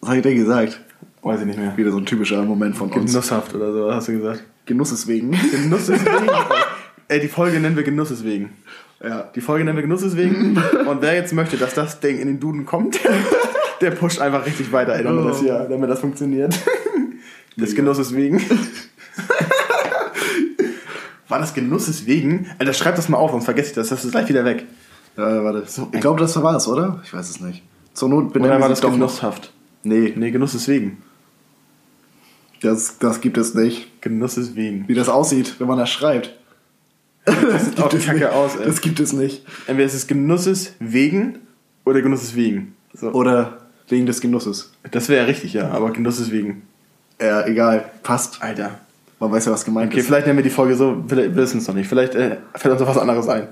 Was 0.00 0.08
habe 0.08 0.16
ich 0.18 0.22
denn 0.22 0.36
gesagt? 0.36 0.80
weiß 1.22 1.40
ich 1.40 1.46
nicht 1.46 1.58
mehr. 1.58 1.76
Wieder 1.76 1.90
so 1.90 1.98
ein 1.98 2.04
typischer 2.06 2.42
Moment 2.42 2.76
von 2.76 2.90
uns. 2.90 3.12
Genusshaft 3.12 3.54
oder 3.54 3.72
so, 3.72 3.94
hast 3.94 4.08
du 4.08 4.12
gesagt? 4.12 4.42
Genusses 4.66 5.06
wegen. 5.06 5.30
Genusseswegen. 5.30 6.28
Ey, 7.08 7.20
die 7.20 7.28
Folge 7.28 7.60
nennen 7.60 7.76
wir 7.76 7.82
Genusseswegen. 7.82 8.50
ja. 9.02 9.30
Die 9.34 9.40
Folge 9.40 9.64
nennen 9.64 9.76
wir 9.76 9.82
Genusseswegen. 9.82 10.56
Und 10.86 11.02
wer 11.02 11.14
jetzt 11.14 11.32
möchte, 11.32 11.56
dass 11.56 11.74
das 11.74 12.00
Ding 12.00 12.18
in 12.18 12.26
den 12.28 12.40
Duden 12.40 12.64
kommt, 12.66 12.98
der 13.80 13.90
pusht 13.92 14.20
einfach 14.20 14.46
richtig 14.46 14.72
weiter, 14.72 14.94
ey, 14.96 15.02
damit, 15.04 15.24
das, 15.26 15.40
hier, 15.40 15.66
damit 15.68 15.90
das 15.90 16.00
funktioniert. 16.00 16.58
Des. 17.56 17.74
Genusses 17.74 18.14
wegen. 18.14 18.40
War 21.28 21.38
das 21.38 21.54
Genusses 21.54 22.06
wegen? 22.06 22.50
Alter, 22.58 22.72
schreib 22.74 22.96
das 22.96 23.08
mal 23.08 23.18
auf, 23.18 23.30
sonst 23.30 23.44
vergesse 23.44 23.68
ich 23.70 23.74
das. 23.74 23.88
Das 23.88 24.04
ist 24.04 24.10
gleich 24.12 24.28
wieder 24.28 24.44
weg. 24.44 24.64
Ja, 25.16 25.44
warte. 25.44 25.64
ich 25.92 26.00
glaube, 26.00 26.18
das 26.20 26.40
war 26.42 26.56
es, 26.56 26.66
oder? 26.68 27.00
Ich 27.04 27.14
weiß 27.14 27.30
es 27.30 27.40
nicht. 27.40 27.62
Zur 27.92 28.08
Not 28.08 28.34
Oder 28.34 28.44
wir 28.50 28.60
war 28.60 28.68
das 28.68 28.80
doch 28.80 28.90
genusshaft? 28.92 29.52
Nee, 29.84 30.12
Nee, 30.16 30.30
Genuss 30.32 30.66
wegen. 30.68 31.02
das, 32.60 32.98
das 32.98 33.20
gibt 33.20 33.38
es 33.38 33.54
nicht. 33.54 34.00
Genuss 34.02 34.56
wegen. 34.56 34.88
Wie 34.88 34.94
das 34.94 35.08
aussieht, 35.08 35.54
wenn 35.60 35.68
man 35.68 35.78
das 35.78 35.90
schreibt. 35.90 36.34
Das 37.24 37.64
sieht 37.66 37.80
auch 37.80 37.88
kacke 37.90 38.14
nicht. 38.14 38.26
aus, 38.26 38.56
ey. 38.56 38.66
Das 38.66 38.80
gibt 38.80 39.00
es 39.00 39.12
nicht. 39.12 39.44
Entweder 39.66 39.86
ist 39.86 39.94
es 39.94 40.06
Genusses 40.06 40.74
wegen 40.78 41.38
oder 41.84 42.02
Genusses 42.02 42.34
wegen. 42.34 42.74
So. 42.92 43.10
Oder 43.12 43.58
wegen 43.88 44.06
des 44.06 44.20
Genusses. 44.20 44.72
Das 44.90 45.08
wäre 45.08 45.20
ja 45.22 45.26
richtig, 45.26 45.52
ja, 45.54 45.70
aber 45.70 45.90
Genusses 45.92 46.30
wegen. 46.30 46.62
Ja, 47.20 47.46
egal. 47.46 47.90
Passt. 48.02 48.42
Alter. 48.42 48.78
Man 49.20 49.30
weiß 49.32 49.46
ja, 49.46 49.52
was 49.52 49.64
gemeint 49.64 49.90
Okay, 49.92 50.00
ist. 50.00 50.06
vielleicht 50.06 50.26
nennen 50.26 50.38
wir 50.38 50.42
die 50.42 50.50
Folge 50.50 50.74
so, 50.74 51.02
vielleicht 51.08 51.34
wissen 51.36 51.58
es 51.58 51.68
noch 51.68 51.74
nicht. 51.74 51.88
Vielleicht 51.88 52.14
äh, 52.14 52.38
fällt 52.54 52.72
uns 52.72 52.80
noch 52.80 52.88
was 52.88 52.98
anderes 52.98 53.28
ein. 53.28 53.48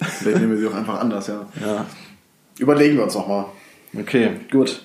Vielleicht 0.00 0.38
nehmen 0.38 0.52
wir 0.52 0.58
sie 0.58 0.66
auch 0.66 0.74
einfach 0.74 1.00
anders, 1.00 1.26
ja. 1.26 1.46
Ja. 1.60 1.84
Überlegen 2.58 2.96
wir 2.96 3.04
uns 3.04 3.14
noch 3.14 3.26
mal. 3.26 3.46
Okay. 3.98 4.30
Gut. 4.50 4.82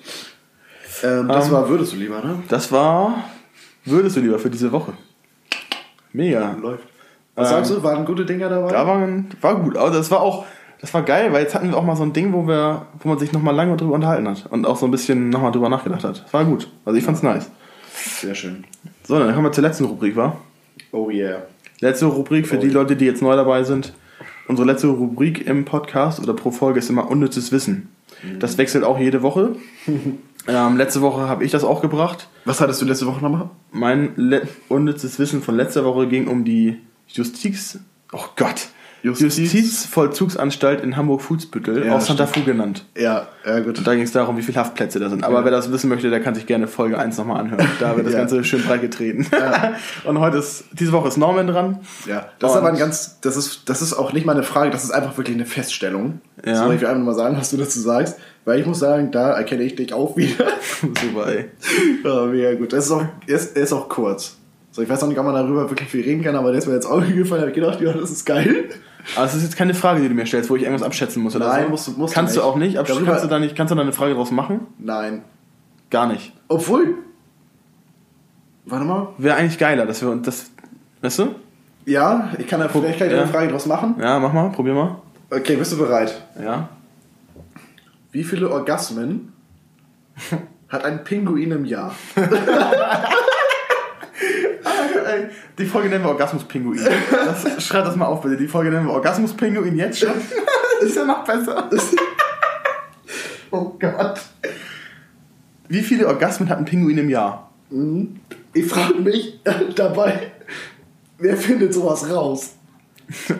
Ähm, 1.03 1.27
das 1.27 1.45
Ähm, 1.47 1.51
war 1.51 1.69
Würdest 1.69 1.93
du 1.93 1.97
lieber, 1.97 2.21
ne? 2.23 2.41
Das 2.49 2.71
war. 2.71 3.25
Würdest 3.85 4.15
du 4.15 4.21
lieber 4.21 4.39
für 4.39 4.49
diese 4.49 4.71
Woche? 4.71 4.93
Mega. 6.13 6.53
Läuft. 6.53 6.83
Was 7.35 7.49
Ähm, 7.49 7.55
sagst 7.55 7.71
du? 7.71 7.83
Waren 7.83 8.05
gute 8.05 8.25
Dinger 8.25 8.49
dabei? 8.49 8.71
Da 8.71 8.87
war, 8.87 9.07
war 9.41 9.55
gut. 9.61 9.77
Aber 9.77 9.91
das 9.91 10.09
war 10.11 10.21
auch. 10.21 10.45
Das 10.81 10.93
war 10.93 11.03
geil, 11.03 11.31
weil 11.33 11.41
jetzt 11.43 11.55
hatten 11.55 11.69
wir 11.69 11.77
auch 11.77 11.85
mal 11.85 11.95
so 11.95 12.03
ein 12.03 12.13
Ding, 12.13 12.31
wo 12.33 12.47
wir, 12.47 12.85
wo 12.99 13.09
man 13.09 13.17
sich 13.17 13.31
nochmal 13.31 13.55
lange 13.55 13.75
drüber 13.77 13.93
unterhalten 13.95 14.27
hat 14.27 14.45
und 14.51 14.67
auch 14.67 14.77
so 14.77 14.85
ein 14.85 14.91
bisschen 14.91 15.29
nochmal 15.29 15.51
drüber 15.51 15.69
nachgedacht 15.69 16.03
hat. 16.03 16.23
Das 16.25 16.33
war 16.33 16.45
gut. 16.45 16.69
Also 16.83 16.97
ich 16.99 17.03
fand's 17.03 17.23
nice. 17.23 17.49
Sehr 17.93 18.35
schön. 18.35 18.65
So, 19.03 19.17
dann 19.17 19.33
kommen 19.33 19.45
wir 19.45 19.51
zur 19.51 19.63
letzten 19.63 19.85
Rubrik, 19.85 20.15
wa? 20.15 20.35
Oh 20.91 21.09
yeah. 21.09 21.43
Letzte 21.79 22.05
Rubrik 22.05 22.45
für 22.45 22.57
Oh 22.57 22.61
die 22.61 22.67
ja. 22.67 22.73
Leute, 22.73 22.95
die 22.95 23.05
jetzt 23.05 23.21
neu 23.21 23.35
dabei 23.35 23.63
sind. 23.63 23.93
Unsere 24.47 24.67
letzte 24.67 24.87
Rubrik 24.87 25.47
im 25.47 25.65
Podcast 25.65 26.19
oder 26.19 26.33
pro 26.33 26.51
Folge 26.51 26.79
ist 26.79 26.89
immer 26.89 27.09
unnützes 27.09 27.51
Wissen. 27.51 27.89
Mhm. 28.21 28.39
Das 28.39 28.57
wechselt 28.57 28.83
auch 28.83 28.99
jede 28.99 29.23
Woche. 29.23 29.55
ähm, 30.47 30.77
letzte 30.77 31.01
Woche 31.01 31.27
habe 31.27 31.43
ich 31.43 31.51
das 31.51 31.63
auch 31.63 31.81
gebracht. 31.81 32.27
Was 32.43 32.61
hattest 32.61 32.81
du 32.81 32.85
letzte 32.85 33.07
Woche 33.07 33.23
nochmal? 33.23 33.49
Mein 33.71 34.11
le 34.17 34.43
unnützes 34.69 35.17
Wissen 35.19 35.41
von 35.41 35.55
letzter 35.55 35.83
Woche 35.85 36.07
ging 36.07 36.27
um 36.27 36.43
die 36.43 36.77
Justiz. 37.07 37.79
Oh 38.11 38.25
Gott. 38.35 38.67
Justiz- 39.03 39.37
Justizvollzugsanstalt 39.37 40.81
in 40.81 40.97
Hamburg-Fußbüttel, 40.97 41.85
Ja, 41.85 41.95
auch 41.95 42.01
Santa 42.01 42.25
Fu 42.25 42.41
genannt. 42.43 42.85
Ja, 42.97 43.27
ja 43.45 43.59
gut. 43.59 43.77
Und 43.77 43.85
da 43.85 43.93
ging 43.93 44.03
es 44.03 44.11
darum, 44.11 44.35
wie 44.35 44.41
viele 44.41 44.59
Haftplätze 44.59 44.99
da 44.99 45.09
sind. 45.09 45.23
Aber 45.23 45.43
wer 45.45 45.51
das 45.51 45.71
wissen 45.71 45.89
möchte, 45.89 46.09
der 46.09 46.21
kann 46.21 46.33
sich 46.33 46.47
gerne 46.47 46.67
Folge 46.67 46.97
1 46.97 47.15
nochmal 47.19 47.39
anhören. 47.39 47.67
Da 47.79 47.95
wird 47.95 48.07
das 48.07 48.13
Ja. 48.13 48.19
Ganze 48.21 48.43
schön 48.43 48.63
breit 48.63 48.81
getreten. 48.81 49.27
Und 50.05 50.19
heute 50.19 50.37
ist, 50.39 50.63
diese 50.71 50.91
Woche 50.91 51.07
ist 51.09 51.17
Norman 51.17 51.45
dran. 51.45 51.81
Ja, 52.07 52.29
das 52.39 52.49
ist 52.51 52.55
Und- 52.57 52.63
aber 52.63 52.69
ein 52.73 52.79
ganz, 52.79 53.19
das 53.21 53.37
ist, 53.37 53.69
das 53.69 53.83
ist 53.83 53.93
auch 53.93 54.11
nicht 54.11 54.25
mal 54.25 54.31
eine 54.33 54.41
Frage, 54.43 54.71
das 54.71 54.83
ist 54.83 54.89
einfach 54.91 55.15
wirklich 55.17 55.35
eine 55.35 55.45
Feststellung. 55.45 56.19
Ja. 56.43 56.55
Soll 56.63 56.73
ich 56.73 56.87
einfach 56.87 57.03
mal 57.03 57.13
sagen, 57.13 57.37
was 57.37 57.51
du 57.51 57.57
dazu 57.57 57.79
sagst? 57.79 58.17
Weil 58.43 58.59
ich 58.59 58.65
muss 58.65 58.79
sagen, 58.79 59.11
da 59.11 59.31
erkenne 59.33 59.61
ich 59.63 59.75
dich 59.75 59.93
auch 59.93 60.17
wieder. 60.17 60.45
Super, 60.81 61.27
ey. 61.27 61.45
oh, 62.05 62.25
mega 62.31 62.55
gut. 62.55 62.73
Das 62.73 62.85
ist 62.85 62.91
auch, 62.91 63.03
ist, 63.27 63.55
ist 63.55 63.71
auch 63.71 63.87
kurz. 63.87 64.37
So, 64.75 64.81
ich 64.81 64.89
weiß 64.89 65.01
auch 65.03 65.07
nicht, 65.07 65.17
ob 65.17 65.23
man 65.25 65.33
darüber 65.33 65.69
wirklich 65.69 65.87
viel 65.87 66.03
reden 66.03 66.21
kann, 66.21 66.35
aber 66.35 66.49
der 66.49 66.59
ist 66.59 66.67
mir 66.67 66.73
jetzt 66.73 66.85
auch 66.85 66.99
gefallen. 67.07 67.39
habe 67.43 67.51
ich 67.51 67.55
gedacht, 67.55 67.79
ja, 67.79 67.93
das 67.93 68.11
ist 68.11 68.25
geil. 68.25 68.65
Aber 69.15 69.25
es 69.25 69.33
ist 69.33 69.43
jetzt 69.43 69.55
keine 69.55 69.73
Frage, 69.73 70.01
die 70.01 70.09
du 70.09 70.13
mir 70.15 70.25
stellst, 70.25 70.49
wo 70.49 70.57
ich 70.57 70.63
irgendwas 70.63 70.83
abschätzen 70.85 71.23
muss 71.23 71.33
oder 71.33 71.47
Nein, 71.47 71.63
so. 71.63 71.69
musst 71.69 71.87
du- 71.87 71.91
musst 71.93 72.13
kannst 72.13 72.35
du 72.35 72.39
nicht. 72.41 72.45
auch 72.49 72.55
nicht. 72.57 72.77
Absch 72.77 72.89
Darüber- 72.89 73.11
kannst 73.11 73.23
du 73.23 73.29
da 73.29 73.39
nicht. 73.39 73.55
Kannst 73.55 73.71
du 73.71 73.75
da 73.75 73.83
eine 73.83 73.93
Frage 73.93 74.15
draus 74.15 74.31
machen? 74.31 74.67
Nein. 74.77 75.21
Gar 75.91 76.07
nicht. 76.07 76.33
Obwohl. 76.49 76.95
Warte 78.65 78.83
mal. 78.83 79.07
Wäre 79.17 79.37
eigentlich 79.37 79.57
geiler, 79.59 79.85
dass 79.85 80.01
wir 80.01 80.09
uns 80.09 80.25
das. 80.25 80.51
Weißt 81.01 81.19
du? 81.19 81.35
Ja, 81.85 82.31
ich 82.37 82.45
kann 82.47 82.59
da 82.59 82.67
vielleicht 82.67 82.97
kann 82.97 83.07
ich 83.07 83.13
da 83.13 83.17
Ja. 83.19 83.23
eine 83.23 83.31
Frage 83.31 83.47
draus 83.47 83.65
machen. 83.67 83.95
Ja, 83.97 84.19
mach 84.19 84.33
mal, 84.33 84.49
probier 84.49 84.73
mal. 84.73 84.97
Okay, 85.29 85.55
bist 85.55 85.71
du 85.71 85.77
bereit? 85.77 86.21
Ja. 86.43 86.67
Wie 88.11 88.25
viele 88.25 88.49
Orgasmen 88.51 89.31
hat 90.67 90.83
ein 90.83 91.05
Pinguin 91.05 91.51
im 91.51 91.63
Jahr? 91.63 91.95
Ey, 95.05 95.27
Die 95.57 95.65
Folge 95.65 95.89
nennen 95.89 96.03
wir 96.03 96.09
Orgasmus-Pinguin. 96.09 96.79
Schreib 97.59 97.85
das 97.85 97.95
mal 97.95 98.05
auf, 98.05 98.21
bitte. 98.21 98.37
Die 98.37 98.47
Folge 98.47 98.71
nennen 98.71 98.87
wir 98.87 98.93
Orgasmus-Pinguin 98.93 99.77
jetzt 99.77 99.99
schon. 99.99 100.13
Ist 100.81 100.95
ja 100.95 101.05
noch 101.05 101.23
besser. 101.23 101.69
Oh 103.51 103.73
Gott. 103.79 104.19
Wie 105.69 105.81
viele 105.81 106.07
Orgasmen 106.07 106.49
hat 106.49 106.57
ein 106.57 106.65
Pinguin 106.65 106.97
im 106.97 107.09
Jahr? 107.09 107.51
Ich 108.53 108.67
frage 108.67 108.95
mich 108.95 109.39
dabei, 109.75 110.31
wer 111.19 111.37
findet 111.37 111.73
sowas 111.73 112.09
raus? 112.09 112.55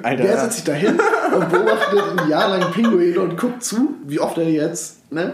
Alter. 0.04 0.24
Wer 0.24 0.38
setzt 0.40 0.56
sich 0.58 0.64
da 0.64 0.74
hin 0.74 0.98
und 1.36 1.50
beobachtet 1.50 2.00
ein 2.18 2.30
Jahr 2.30 2.58
lang 2.58 2.72
Pinguine 2.72 3.20
und 3.20 3.38
guckt 3.38 3.62
zu, 3.62 3.96
wie 4.06 4.20
oft 4.20 4.38
er 4.38 4.50
jetzt, 4.50 5.12
ne? 5.12 5.34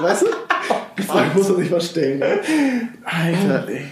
Weißt 0.00 0.22
du? 0.22 0.26
Die 0.98 1.02
Frage 1.02 1.30
muss 1.34 1.48
man 1.48 1.80
sich. 1.80 2.18
Ne? 2.18 2.40
Alter, 3.04 3.68
ey. 3.68 3.84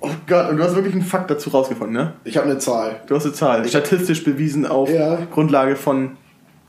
Oh 0.00 0.10
Gott, 0.26 0.50
und 0.50 0.58
du 0.58 0.62
hast 0.62 0.74
wirklich 0.74 0.94
einen 0.94 1.04
Fakt 1.04 1.30
dazu 1.30 1.50
rausgefunden, 1.50 1.96
ne? 1.96 2.12
Ich 2.24 2.36
habe 2.36 2.46
eine 2.48 2.58
Zahl. 2.58 3.00
Du 3.06 3.16
hast 3.16 3.24
eine 3.24 3.32
Zahl. 3.34 3.66
Statistisch 3.66 4.22
bewiesen 4.24 4.66
auf 4.66 4.90
Ja. 4.90 5.18
Grundlage 5.32 5.76
von. 5.76 6.16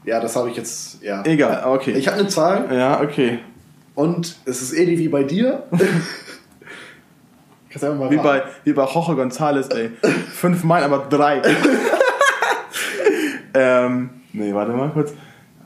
Ja, 0.05 0.19
das 0.21 0.35
habe 0.37 0.49
ich 0.49 0.55
jetzt, 0.55 1.03
ja. 1.03 1.23
Egal, 1.25 1.63
okay. 1.65 1.91
Ich 1.91 2.07
habe 2.07 2.19
eine 2.19 2.29
Zahl 2.29 2.67
ja, 2.73 3.01
okay. 3.01 3.39
und 3.95 4.37
es 4.45 4.61
ist 4.61 4.71
ähnlich 4.73 4.99
wie 4.99 5.09
bei 5.09 5.23
dir. 5.23 5.63
Kannst 7.69 7.83
einfach 7.83 7.99
mal 7.99 8.09
Wie 8.09 8.15
raten. 8.15 8.27
bei, 8.27 8.43
wie 8.63 8.73
bei 8.73 8.85
Jorge 8.85 9.21
González, 9.21 9.73
ey. 9.75 9.91
Fünf 10.31 10.63
Mal, 10.63 10.83
aber 10.83 10.99
drei. 11.09 11.41
ähm, 13.53 14.09
nee, 14.33 14.53
warte 14.53 14.71
mal 14.71 14.89
kurz. 14.91 15.13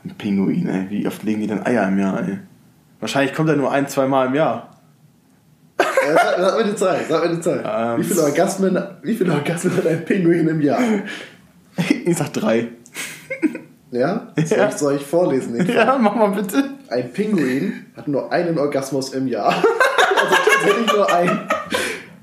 Ein 0.04 0.14
Pinguin, 0.18 0.66
ey. 0.68 0.90
Wie 0.90 1.06
oft 1.06 1.22
legen 1.22 1.40
die 1.42 1.46
denn 1.46 1.64
Eier 1.64 1.86
im 1.86 1.98
Jahr, 1.98 2.20
ey? 2.26 2.38
Wahrscheinlich 2.98 3.34
kommt 3.34 3.48
er 3.48 3.56
nur 3.56 3.70
ein, 3.70 3.86
zwei 3.88 4.06
Mal 4.08 4.26
im 4.26 4.34
Jahr. 4.34 4.71
Ja, 6.06 6.14
sag, 6.14 6.38
sag 6.38 6.58
mir 6.58 6.64
die 6.64 6.76
Zahl, 6.76 7.00
sag 7.08 7.24
mir 7.24 7.36
die 7.36 7.40
Zahl. 7.40 7.62
Ähm, 7.64 8.00
wie, 8.00 8.04
viele 8.04 8.22
Orgasmen, 8.22 8.78
wie 9.02 9.14
viele 9.14 9.32
Orgasmen 9.32 9.76
hat 9.76 9.86
ein 9.86 10.04
Pinguin 10.04 10.48
im 10.48 10.60
Jahr? 10.60 10.80
Ich 12.04 12.18
sag 12.18 12.32
drei. 12.34 12.68
Ja? 13.90 14.28
Soll, 14.44 14.58
Ja. 14.58 14.68
Ich, 14.68 14.74
soll 14.74 14.96
ich 14.96 15.02
vorlesen? 15.06 15.54
Den 15.54 15.66
Ja, 15.66 15.96
mach 15.98 16.14
mal 16.14 16.28
bitte. 16.28 16.64
Ein 16.88 17.12
Pinguin 17.12 17.86
hat 17.96 18.08
nur 18.08 18.30
einen 18.30 18.58
Orgasmus 18.58 19.14
im 19.14 19.26
Jahr. 19.26 19.54
also 20.20 20.34
tatsächlich 20.34 20.92
nur 20.92 21.14
einen. 21.14 21.40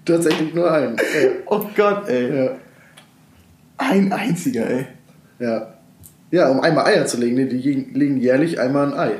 Tatsächlich 0.05 0.53
nur 0.53 0.71
einen. 0.71 0.97
Oh 1.47 1.61
Gott, 1.75 2.07
ey. 2.07 2.45
Ja. 2.45 2.51
Ein 3.77 4.11
einziger, 4.11 4.69
ey. 4.69 4.85
Ja. 5.39 5.73
Ja, 6.31 6.49
um 6.49 6.59
einmal 6.59 6.85
Eier 6.85 7.07
zu 7.07 7.17
legen, 7.17 7.35
ne, 7.35 7.45
die 7.47 7.57
legen 7.57 8.17
jährlich 8.17 8.59
einmal 8.59 8.87
ein 8.87 8.93
Ei. 8.93 9.11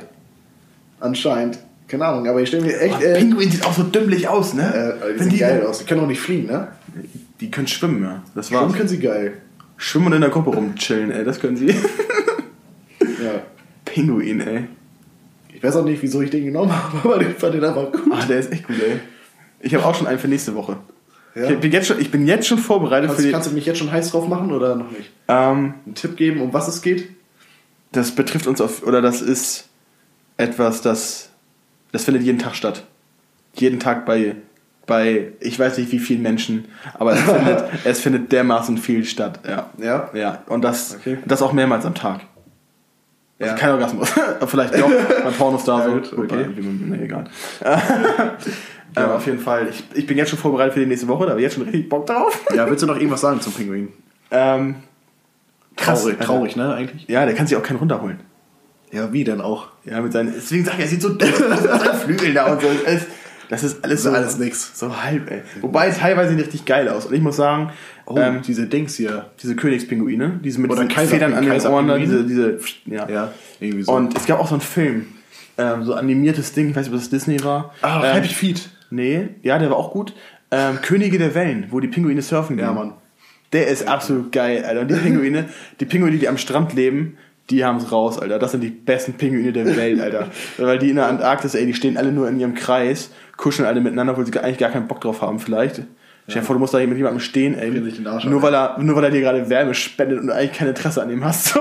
Anscheinend. 1.00 1.58
Keine 1.90 2.06
Ahnung, 2.06 2.28
aber 2.28 2.40
ich 2.42 2.48
stelle 2.48 2.64
mir 2.66 2.80
echt. 2.80 2.96
Oh, 3.00 3.04
Äh, 3.04 3.18
Pinguin 3.20 3.52
sieht 3.52 3.66
auch 3.66 3.74
so 3.74 3.84
dümmlich 3.84 4.28
aus, 4.28 4.54
ne? 4.54 4.98
äh, 5.02 5.14
die 5.14 5.20
Wenn 5.20 5.30
sehen 5.32 5.40
geil 5.40 5.66
aus. 5.66 5.80
Die 5.80 5.86
können 5.86 6.02
auch 6.02 6.08
nicht 6.08 6.22
fliegen, 6.22 6.48
ne? 6.48 6.68
Die 7.42 7.52
können 7.52 7.68
schwimmen, 7.68 8.04
ja. 8.04 8.24
Das 8.36 8.52
war's. 8.52 8.72
können 8.74 8.88
sie 8.88 9.00
geil? 9.00 9.34
Schwimmen 9.78 10.08
und 10.08 10.14
in 10.14 10.22
der 10.22 10.30
Gruppe 10.30 10.52
rumchillen, 10.52 11.12
ey. 11.12 11.24
Das 11.26 11.40
können 11.40 11.58
sie. 11.58 11.74
Ja. 13.02 13.42
Pinguin, 13.86 14.40
ey. 14.42 14.66
Ich 15.54 15.62
weiß 15.62 15.76
auch 15.78 15.84
nicht, 15.84 16.02
wieso 16.02 16.22
ich 16.22 16.30
den 16.30 16.46
genommen 16.46 16.72
habe, 16.94 16.98
aber 17.16 17.22
ich 17.22 17.36
fand 17.38 17.54
den 17.54 17.64
einfach 17.66 17.92
gut. 17.92 18.02
Ah, 18.12 18.26
der 18.26 18.40
ist 18.40 18.52
echt 18.52 18.66
gut, 18.68 18.78
ey. 18.82 19.00
Ich 19.60 19.74
habe 19.76 19.86
auch 19.86 19.94
schon 19.96 20.08
einen 20.08 20.20
für 20.20 20.28
nächste 20.30 20.56
Woche. 20.56 20.78
Ja. 21.36 21.50
Ich, 21.50 21.60
bin 21.60 21.72
jetzt 21.72 21.88
schon, 21.88 22.00
ich 22.00 22.10
bin 22.12 22.26
jetzt 22.26 22.48
schon 22.48 22.58
vorbereitet 22.60 23.10
für 23.10 23.16
Kannst, 23.16 23.28
die. 23.28 23.32
kannst 23.32 23.52
du 23.52 23.54
mich 23.56 23.66
jetzt 23.66 23.78
schon 23.78 23.92
heiß 23.92 24.12
drauf 24.12 24.28
machen 24.28 24.52
oder 24.52 24.76
noch 24.76 24.90
nicht? 24.92 25.12
Ähm, 25.28 25.74
Einen 25.86 25.96
Tipp 25.96 26.16
geben, 26.18 26.42
um 26.42 26.54
was 26.54 26.68
es 26.68 26.82
geht? 26.82 27.10
das 27.92 28.12
betrifft 28.12 28.46
uns 28.48 28.62
auf, 28.62 28.84
oder 28.86 29.02
das 29.02 29.22
ist 29.22 29.68
etwas, 30.38 30.82
das, 30.82 31.29
das 31.92 32.04
findet 32.06 32.24
jeden 32.24 32.40
Tag 32.40 32.56
statt. 32.56 32.84
Jeden 33.56 33.80
Tag 33.80 34.06
bei, 34.06 34.36
bei, 34.86 35.34
ich 35.40 35.60
weiß 35.60 35.78
nicht 35.78 35.92
wie 35.92 36.00
vielen 36.00 36.22
Menschen, 36.22 36.66
aber 36.98 37.14
es 37.14 37.20
findet, 37.22 37.64
es 37.86 38.00
findet 38.00 38.32
dermaßen 38.32 38.78
viel 38.78 39.06
statt, 39.06 39.40
ja. 39.48 39.70
Ja? 39.78 40.10
Ja, 40.14 40.44
und 40.48 40.62
das, 40.64 40.96
Okay. 40.96 41.18
das 41.26 41.42
auch 41.42 41.54
mehrmals 41.54 41.86
am 41.86 41.96
Tag. 41.96 42.22
Also 43.40 43.54
Ja. 43.54 43.58
kein 43.60 43.72
Orgasmus. 43.72 44.10
Vielleicht 44.48 44.76
doch, 44.78 44.90
beim 45.24 45.34
Pornostar 45.34 45.80
Ja, 45.80 45.86
so. 45.86 45.92
gut, 45.94 46.32
okay. 46.32 46.46
Nee, 46.58 47.04
egal. 47.06 47.26
Aber 48.96 49.16
auf 49.16 49.26
jeden 49.28 49.40
Fall, 49.40 49.68
ich, 49.70 49.84
ich 49.94 50.08
bin 50.08 50.18
jetzt 50.18 50.30
schon 50.30 50.40
vorbereitet 50.40 50.74
für 50.74 50.80
die 50.80 50.86
nächste 50.88 51.08
Woche, 51.08 51.26
da 51.26 51.32
habe 51.32 51.40
ich 51.40 51.44
jetzt 51.46 51.54
schon 51.56 51.64
richtig 51.64 51.88
Bock 51.90 52.06
drauf. 52.08 52.44
Ja, 52.56 52.68
willst 52.70 52.82
du 52.84 52.88
noch 52.88 52.96
irgendwas 52.98 53.22
sagen 53.22 53.40
zum 53.40 53.54
Pinguin? 53.54 53.90
Ähm, 54.32 54.76
krass. 55.76 56.02
Traurig, 56.02 56.20
traurig, 56.20 56.56
ne, 56.56 56.74
eigentlich? 56.74 57.08
Ja, 57.08 57.26
der 57.26 57.36
kann 57.36 57.46
sich 57.48 57.56
auch 57.56 57.64
keinen 57.64 57.78
runterholen. 57.78 58.20
Ja, 58.92 59.14
wie 59.14 59.24
denn 59.24 59.42
auch? 59.42 59.68
Ja, 59.86 60.02
mit 60.02 60.14
seinen, 60.14 60.34
deswegen 60.36 60.66
sag 60.66 60.76
ich, 60.76 60.80
er 60.82 60.88
sieht 60.88 61.02
so 61.02 61.10
dumm 61.14 61.30
aus 61.30 61.62
mit 61.62 61.70
seinen 61.70 61.98
Flügeln 62.00 62.34
da 62.34 62.52
und 62.52 62.62
so. 62.62 62.68
Das 63.50 63.64
ist 63.64 63.84
alles 63.84 64.04
so. 64.04 64.12
Alles 64.12 64.38
nix. 64.38 64.78
So 64.78 64.96
halb, 65.02 65.30
ey. 65.32 65.42
Wobei 65.62 65.88
es 65.88 65.98
teilweise 65.98 66.32
sieht 66.32 66.40
richtig 66.46 66.66
geil 66.66 66.88
aus. 66.90 67.06
Und 67.08 67.14
ich 67.16 67.22
muss 67.22 67.36
sagen, 67.36 67.72
Oh, 68.06 68.18
ähm, 68.18 68.42
diese 68.46 68.66
Dings 68.66 68.96
hier. 68.96 69.30
diese 69.42 69.56
Königspinguine, 69.56 70.40
diese 70.44 70.60
mit 70.60 70.72
Oder 70.72 70.82
diesen 70.82 70.96
Kaiser- 70.96 71.12
Federn 71.12 71.34
an 71.36 71.44
den 71.46 71.62
Ohren, 71.68 71.88
da, 71.88 71.98
diese, 72.00 72.24
diese, 72.26 72.58
ja. 72.88 73.08
Ja, 73.08 73.32
irgendwie 73.60 73.84
so. 73.84 73.92
Und 73.92 74.18
es 74.18 74.26
gab 74.26 74.40
auch 74.40 74.48
so 74.48 74.56
einen 74.56 74.62
Film, 74.62 75.06
ähm, 75.60 75.84
so 75.84 75.94
animiertes 75.94 76.54
Ding, 76.54 76.72
ich 76.72 76.76
weiß 76.76 76.86
nicht, 76.88 76.94
ob 76.96 77.00
das 77.00 77.12
Disney 77.12 77.44
war. 77.44 77.72
ah, 77.84 78.04
ähm, 78.04 78.14
Happy 78.14 78.30
Feet. 78.34 78.70
Nee, 78.90 79.30
ja, 79.44 79.60
der 79.60 79.70
war 79.70 79.78
auch 79.78 79.92
gut. 79.92 80.14
Ähm, 80.50 80.80
Könige 80.82 81.20
der 81.20 81.36
Wellen, 81.36 81.68
wo 81.70 81.80
die 81.80 81.88
Pinguine 81.88 82.24
surfen 82.24 82.58
Ja, 82.58 82.68
gehen. 82.68 82.76
Mann. 82.76 82.94
Der 83.54 83.68
ist 83.68 83.88
absolut 83.88 84.32
geil, 84.32 84.64
Alter. 84.66 84.82
Und 84.82 84.88
die 84.90 84.96
Pinguine, 84.96 85.46
die 85.80 85.86
Pinguine, 85.86 86.18
die 86.18 86.28
am 86.28 86.40
Strand 86.40 86.74
leben, 86.74 87.18
die 87.50 87.66
haben's 87.66 87.92
raus, 87.92 88.20
Alter. 88.20 88.40
Das 88.40 88.52
sind 88.52 88.62
die 88.62 88.70
besten 88.70 89.14
Pinguine 89.14 89.52
der 89.52 89.76
Welt, 89.76 90.00
Alter. 90.02 90.28
Weil 90.58 90.80
die 90.80 90.90
in 90.90 90.98
der 90.98 91.08
Antarktis, 91.08 91.56
ey, 91.56 91.66
die 91.66 91.74
stehen 91.74 91.98
alle 91.98 92.12
nur 92.12 92.28
in 92.28 92.40
ihrem 92.40 92.54
Kreis, 92.54 93.12
kuscheln 93.38 93.68
alle 93.68 93.82
miteinander, 93.82 94.14
obwohl 94.14 94.26
sie 94.26 94.38
eigentlich 94.40 94.58
gar 94.58 94.72
keinen 94.72 94.88
Bock 94.88 95.02
drauf 95.02 95.22
haben, 95.22 95.40
vielleicht. 95.40 95.84
Stell 96.28 96.42
dir 96.42 96.46
vor, 96.46 96.56
du 96.56 96.60
musst 96.60 96.76
da 96.76 96.80
mit 96.80 96.96
jemandem 96.96 97.20
stehen, 97.20 97.58
ey. 97.58 98.06
Arsch 98.06 98.26
Nur 98.26 98.42
weil, 98.44 98.54
er, 98.54 98.78
nur 98.80 98.96
weil 98.96 99.06
er 99.06 99.12
dir 99.12 99.22
gerade 99.22 99.50
Wärme 99.50 99.74
spendet 99.74 100.20
und 100.20 100.28
du 100.28 100.36
eigentlich 100.36 100.54
kein 100.54 100.68
Interesse 100.68 101.02
an 101.02 101.10
ihm 101.10 101.24
hast. 101.24 101.48
So. 101.48 101.60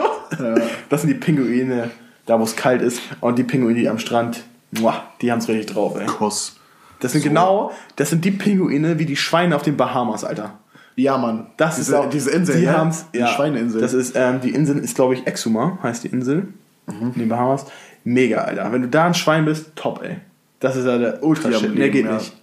Das 0.91 1.01
sind 1.01 1.11
die 1.11 1.15
Pinguine, 1.15 1.91
da 2.27 2.39
wo 2.39 2.45
es 2.45 2.55
kalt 2.55 2.83
ist. 2.83 3.01
Und 3.21 3.39
die 3.39 3.45
Pinguine, 3.45 3.75
die 3.75 3.89
am 3.89 3.99
Strand, 3.99 4.43
muah, 4.73 5.05
die 5.23 5.33
haben's 5.33 5.49
richtig 5.49 5.75
drauf, 5.75 5.97
ey. 5.99 6.05
Kuss. 6.05 6.57
Das 7.01 7.13
sind 7.13 7.23
genau, 7.23 7.73
das 7.97 8.11
sind 8.11 8.25
die 8.25 8.31
Pinguine 8.31 8.99
wie 8.99 9.07
die 9.07 9.17
Schweine 9.17 9.57
auf 9.57 9.63
den 9.63 9.77
Bahamas, 9.77 10.25
Alter. 10.25 10.59
Ja, 10.99 11.17
Mann. 11.17 11.47
Das 11.57 11.77
diese, 11.77 11.93
ist 11.93 11.99
auch, 11.99 12.11
diese 12.11 12.31
Insel, 12.33 12.61
die 12.61 12.67
ne? 12.67 12.77
haben's, 12.77 13.07
Die 13.15 13.19
ja, 13.19 13.29
Schweineinsel. 13.29 13.81
Das 13.81 13.93
ist, 13.95 14.17
ähm, 14.17 14.41
die 14.41 14.51
Insel 14.51 14.79
ist, 14.79 14.97
glaube 14.97 15.15
ich, 15.15 15.27
Exuma, 15.29 15.79
heißt 15.83 16.03
die 16.03 16.09
Insel. 16.09 16.49
In 16.89 17.13
den 17.15 17.29
Bahamas. 17.29 17.67
Mega, 18.03 18.39
Alter. 18.39 18.73
Wenn 18.73 18.83
du 18.83 18.89
da 18.89 19.07
ein 19.07 19.15
Schwein 19.15 19.45
bist, 19.45 19.77
top, 19.77 20.03
ey. 20.03 20.17
Das 20.59 20.75
ist 20.75 20.87
ja 20.87 20.99
der 20.99 21.23
ultra 21.23 21.53
shit. 21.53 21.75
Mehr 21.75 21.91
geht 21.91 22.07
ja. 22.07 22.15
nicht. 22.15 22.35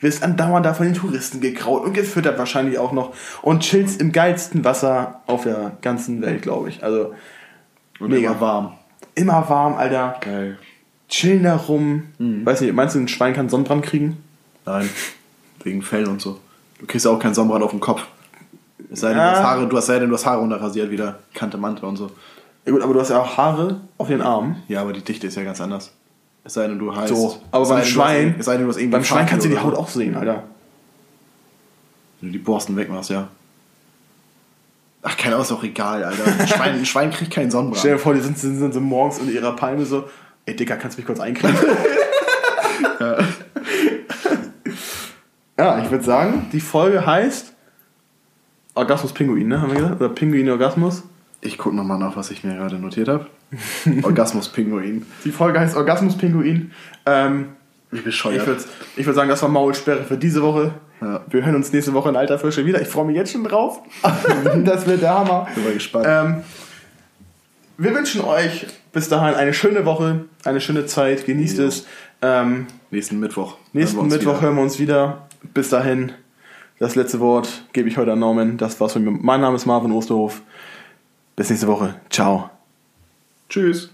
Wirst 0.00 0.24
andauernd 0.24 0.64
da 0.64 0.74
von 0.74 0.86
den 0.86 0.94
Touristen 0.94 1.40
gekraut 1.40 1.84
und 1.84 1.92
gefüttert 1.92 2.38
wahrscheinlich 2.38 2.78
auch 2.78 2.92
noch. 2.92 3.14
Und 3.42 3.60
chillst 3.60 4.00
im 4.00 4.10
geilsten 4.12 4.64
Wasser 4.64 5.20
auf 5.26 5.44
der 5.44 5.72
ganzen 5.82 6.22
Welt, 6.22 6.42
glaube 6.42 6.70
ich. 6.70 6.82
Also, 6.82 7.14
Und 8.00 8.10
mega. 8.10 8.30
immer 8.30 8.40
warm. 8.40 8.72
immer 9.14 9.48
warm, 9.48 9.74
Alter. 9.74 10.16
Geil. 10.20 10.58
Chillen 11.08 11.42
da 11.42 11.56
rum. 11.56 12.04
Mhm. 12.18 12.46
Weiß 12.46 12.62
nicht, 12.62 12.72
meinst 12.72 12.94
du, 12.94 13.00
ein 13.00 13.08
Schwein 13.08 13.34
kann 13.34 13.48
Sonnenbrand 13.48 13.84
kriegen? 13.84 14.16
Nein. 14.64 14.88
Wegen 15.62 15.82
Fell 15.82 16.08
und 16.08 16.20
so. 16.20 16.40
Du 16.80 16.86
kriegst 16.86 17.04
ja 17.04 17.12
auch 17.12 17.18
keinen 17.18 17.34
Sonnenbrand 17.34 17.62
auf 17.62 17.70
dem 17.70 17.80
Kopf. 17.80 18.02
Es 18.90 19.00
sei 19.00 19.10
denn, 19.10 19.18
Ja. 19.18 19.30
du 19.32 19.36
hast 19.38 19.44
Haare, 19.44 19.66
du 19.68 19.76
hast, 19.76 19.86
sei 19.86 19.98
denn, 19.98 20.08
du 20.08 20.14
hast 20.14 20.26
Haare 20.26 20.40
runterrasiert 20.40 20.90
wieder. 20.90 21.18
Kante 21.34 21.58
Mantel 21.58 21.84
und 21.84 21.96
so. 21.96 22.10
Ja 22.66 22.72
gut, 22.72 22.82
aber 22.82 22.94
du 22.94 23.00
hast 23.00 23.10
ja 23.10 23.20
auch 23.20 23.36
Haare 23.36 23.80
auf 23.98 24.08
den 24.08 24.20
Armen. 24.22 24.62
Ja, 24.68 24.80
aber 24.80 24.92
die 24.92 25.02
Dichte 25.02 25.26
ist 25.26 25.36
ja 25.36 25.44
ganz 25.44 25.60
anders. 25.60 25.92
Es 26.42 26.54
sei 26.54 26.66
denn, 26.66 26.78
du 26.78 26.94
heißt. 26.94 27.14
So, 27.14 27.38
aber 27.50 27.68
beim 27.68 27.84
Schwein, 27.84 28.34
Es 28.38 28.46
sei 28.46 28.56
denn, 28.56 28.62
du 28.64 28.68
hast 28.70 28.78
irgendwie 28.78 28.92
beim 28.92 29.04
Schwein 29.04 29.26
kannst 29.26 29.44
du 29.44 29.50
die 29.50 29.58
Haut 29.58 29.74
auch 29.74 29.88
sehen, 29.88 30.16
Alter. 30.16 30.42
Wenn 32.20 32.30
du 32.30 32.32
die 32.32 32.38
Borsten 32.42 32.76
wegmachst, 32.76 33.10
ja. 33.10 33.28
Ach, 35.02 35.16
keine 35.16 35.34
Ahnung, 35.36 35.46
ist 35.46 35.52
auch 35.52 35.62
egal, 35.62 36.02
Alter. 36.04 36.24
Ein 36.38 36.46
Schwein, 36.48 36.74
ein 36.74 36.86
Schwein 36.86 37.10
kriegt 37.10 37.30
keinen 37.30 37.50
Stell 37.50 37.62
dir 37.62 37.72
Sonnenbrand. 37.72 38.00
vor, 38.00 38.14
die 38.14 38.20
sind, 38.20 38.38
sind, 38.38 38.58
sind 38.58 38.74
so 38.74 38.80
morgens 38.80 39.18
in 39.18 39.32
ihrer 39.32 39.54
Palme 39.56 39.84
so, 39.86 40.04
ey 40.46 40.56
Dicker, 40.56 40.76
kannst 40.76 40.96
du 40.96 41.00
mich 41.00 41.06
kurz 41.06 41.20
einkriegen? 41.20 41.56
ja, 43.00 43.18
ich 45.82 45.90
würde 45.90 46.04
sagen, 46.04 46.46
die 46.52 46.60
Folge 46.60 47.04
heißt 47.04 47.52
Orgasmus 48.74 49.12
Pinguin, 49.12 49.48
ne? 49.48 49.60
Haben 49.60 49.70
wir 49.72 49.76
gesagt? 49.80 50.00
Oder 50.00 50.08
Pinguin 50.10 50.48
Orgasmus? 50.50 51.02
Ich 51.40 51.56
guck 51.58 51.72
nochmal 51.72 51.98
nach, 51.98 52.16
was 52.16 52.30
ich 52.30 52.44
mir 52.44 52.54
gerade 52.54 52.76
notiert 52.76 53.08
habe. 53.08 53.26
Orgasmus-Pinguin. 54.02 55.06
Die 55.24 55.32
Folge 55.32 55.58
heißt 55.58 55.76
Orgasmus 55.76 56.16
Pinguin. 56.16 56.70
Ähm, 57.06 57.46
Wie 57.90 57.98
Ich 57.98 58.04
bescheuert. 58.04 58.46
würde 58.46 58.62
ich 58.96 59.06
würd 59.06 59.16
sagen, 59.16 59.28
das 59.28 59.42
war 59.42 59.48
Maulsperre 59.48 60.04
für 60.04 60.16
diese 60.18 60.42
Woche. 60.42 60.74
Ja. 61.00 61.22
Wir 61.28 61.44
hören 61.44 61.56
uns 61.56 61.72
nächste 61.72 61.92
Woche 61.94 62.10
in 62.10 62.16
alter 62.16 62.38
Frische 62.38 62.64
wieder. 62.66 62.80
Ich 62.80 62.88
freue 62.88 63.06
mich 63.06 63.16
jetzt 63.16 63.32
schon 63.32 63.42
drauf. 63.44 63.80
das 64.64 64.86
wird 64.86 65.02
der 65.02 65.14
Hammer. 65.18 65.48
Bin 65.54 65.64
mal 65.64 65.72
gespannt. 65.72 66.06
Ähm, 66.08 66.42
wir 67.78 67.94
wünschen 67.94 68.20
euch 68.20 68.66
bis 68.92 69.08
dahin 69.08 69.34
eine 69.34 69.54
schöne 69.54 69.86
Woche, 69.86 70.26
eine 70.44 70.60
schöne 70.60 70.84
Zeit. 70.86 71.24
Genießt 71.24 71.58
Jo. 71.58 71.64
es. 71.64 71.86
Ähm, 72.22 72.66
nächsten 72.90 73.18
Mittwoch. 73.18 73.56
nächsten 73.72 74.06
Mittwoch 74.08 74.34
wieder. 74.36 74.40
hören 74.42 74.56
wir 74.56 74.62
uns 74.62 74.78
wieder. 74.78 75.26
Bis 75.42 75.70
dahin, 75.70 76.12
das 76.78 76.94
letzte 76.94 77.20
Wort 77.20 77.64
gebe 77.72 77.88
ich 77.88 77.96
heute 77.96 78.12
an 78.12 78.18
Norman. 78.18 78.56
Das 78.56 78.80
war's 78.80 78.94
von 78.94 79.04
mir. 79.04 79.10
Mein 79.10 79.40
Name 79.40 79.56
ist 79.56 79.66
Marvin 79.66 79.92
Osterhof. 79.92 80.42
Bis 81.36 81.50
nächste 81.50 81.66
Woche. 81.66 81.96
Ciao. 82.10 82.50
Tschüss. 83.48 83.90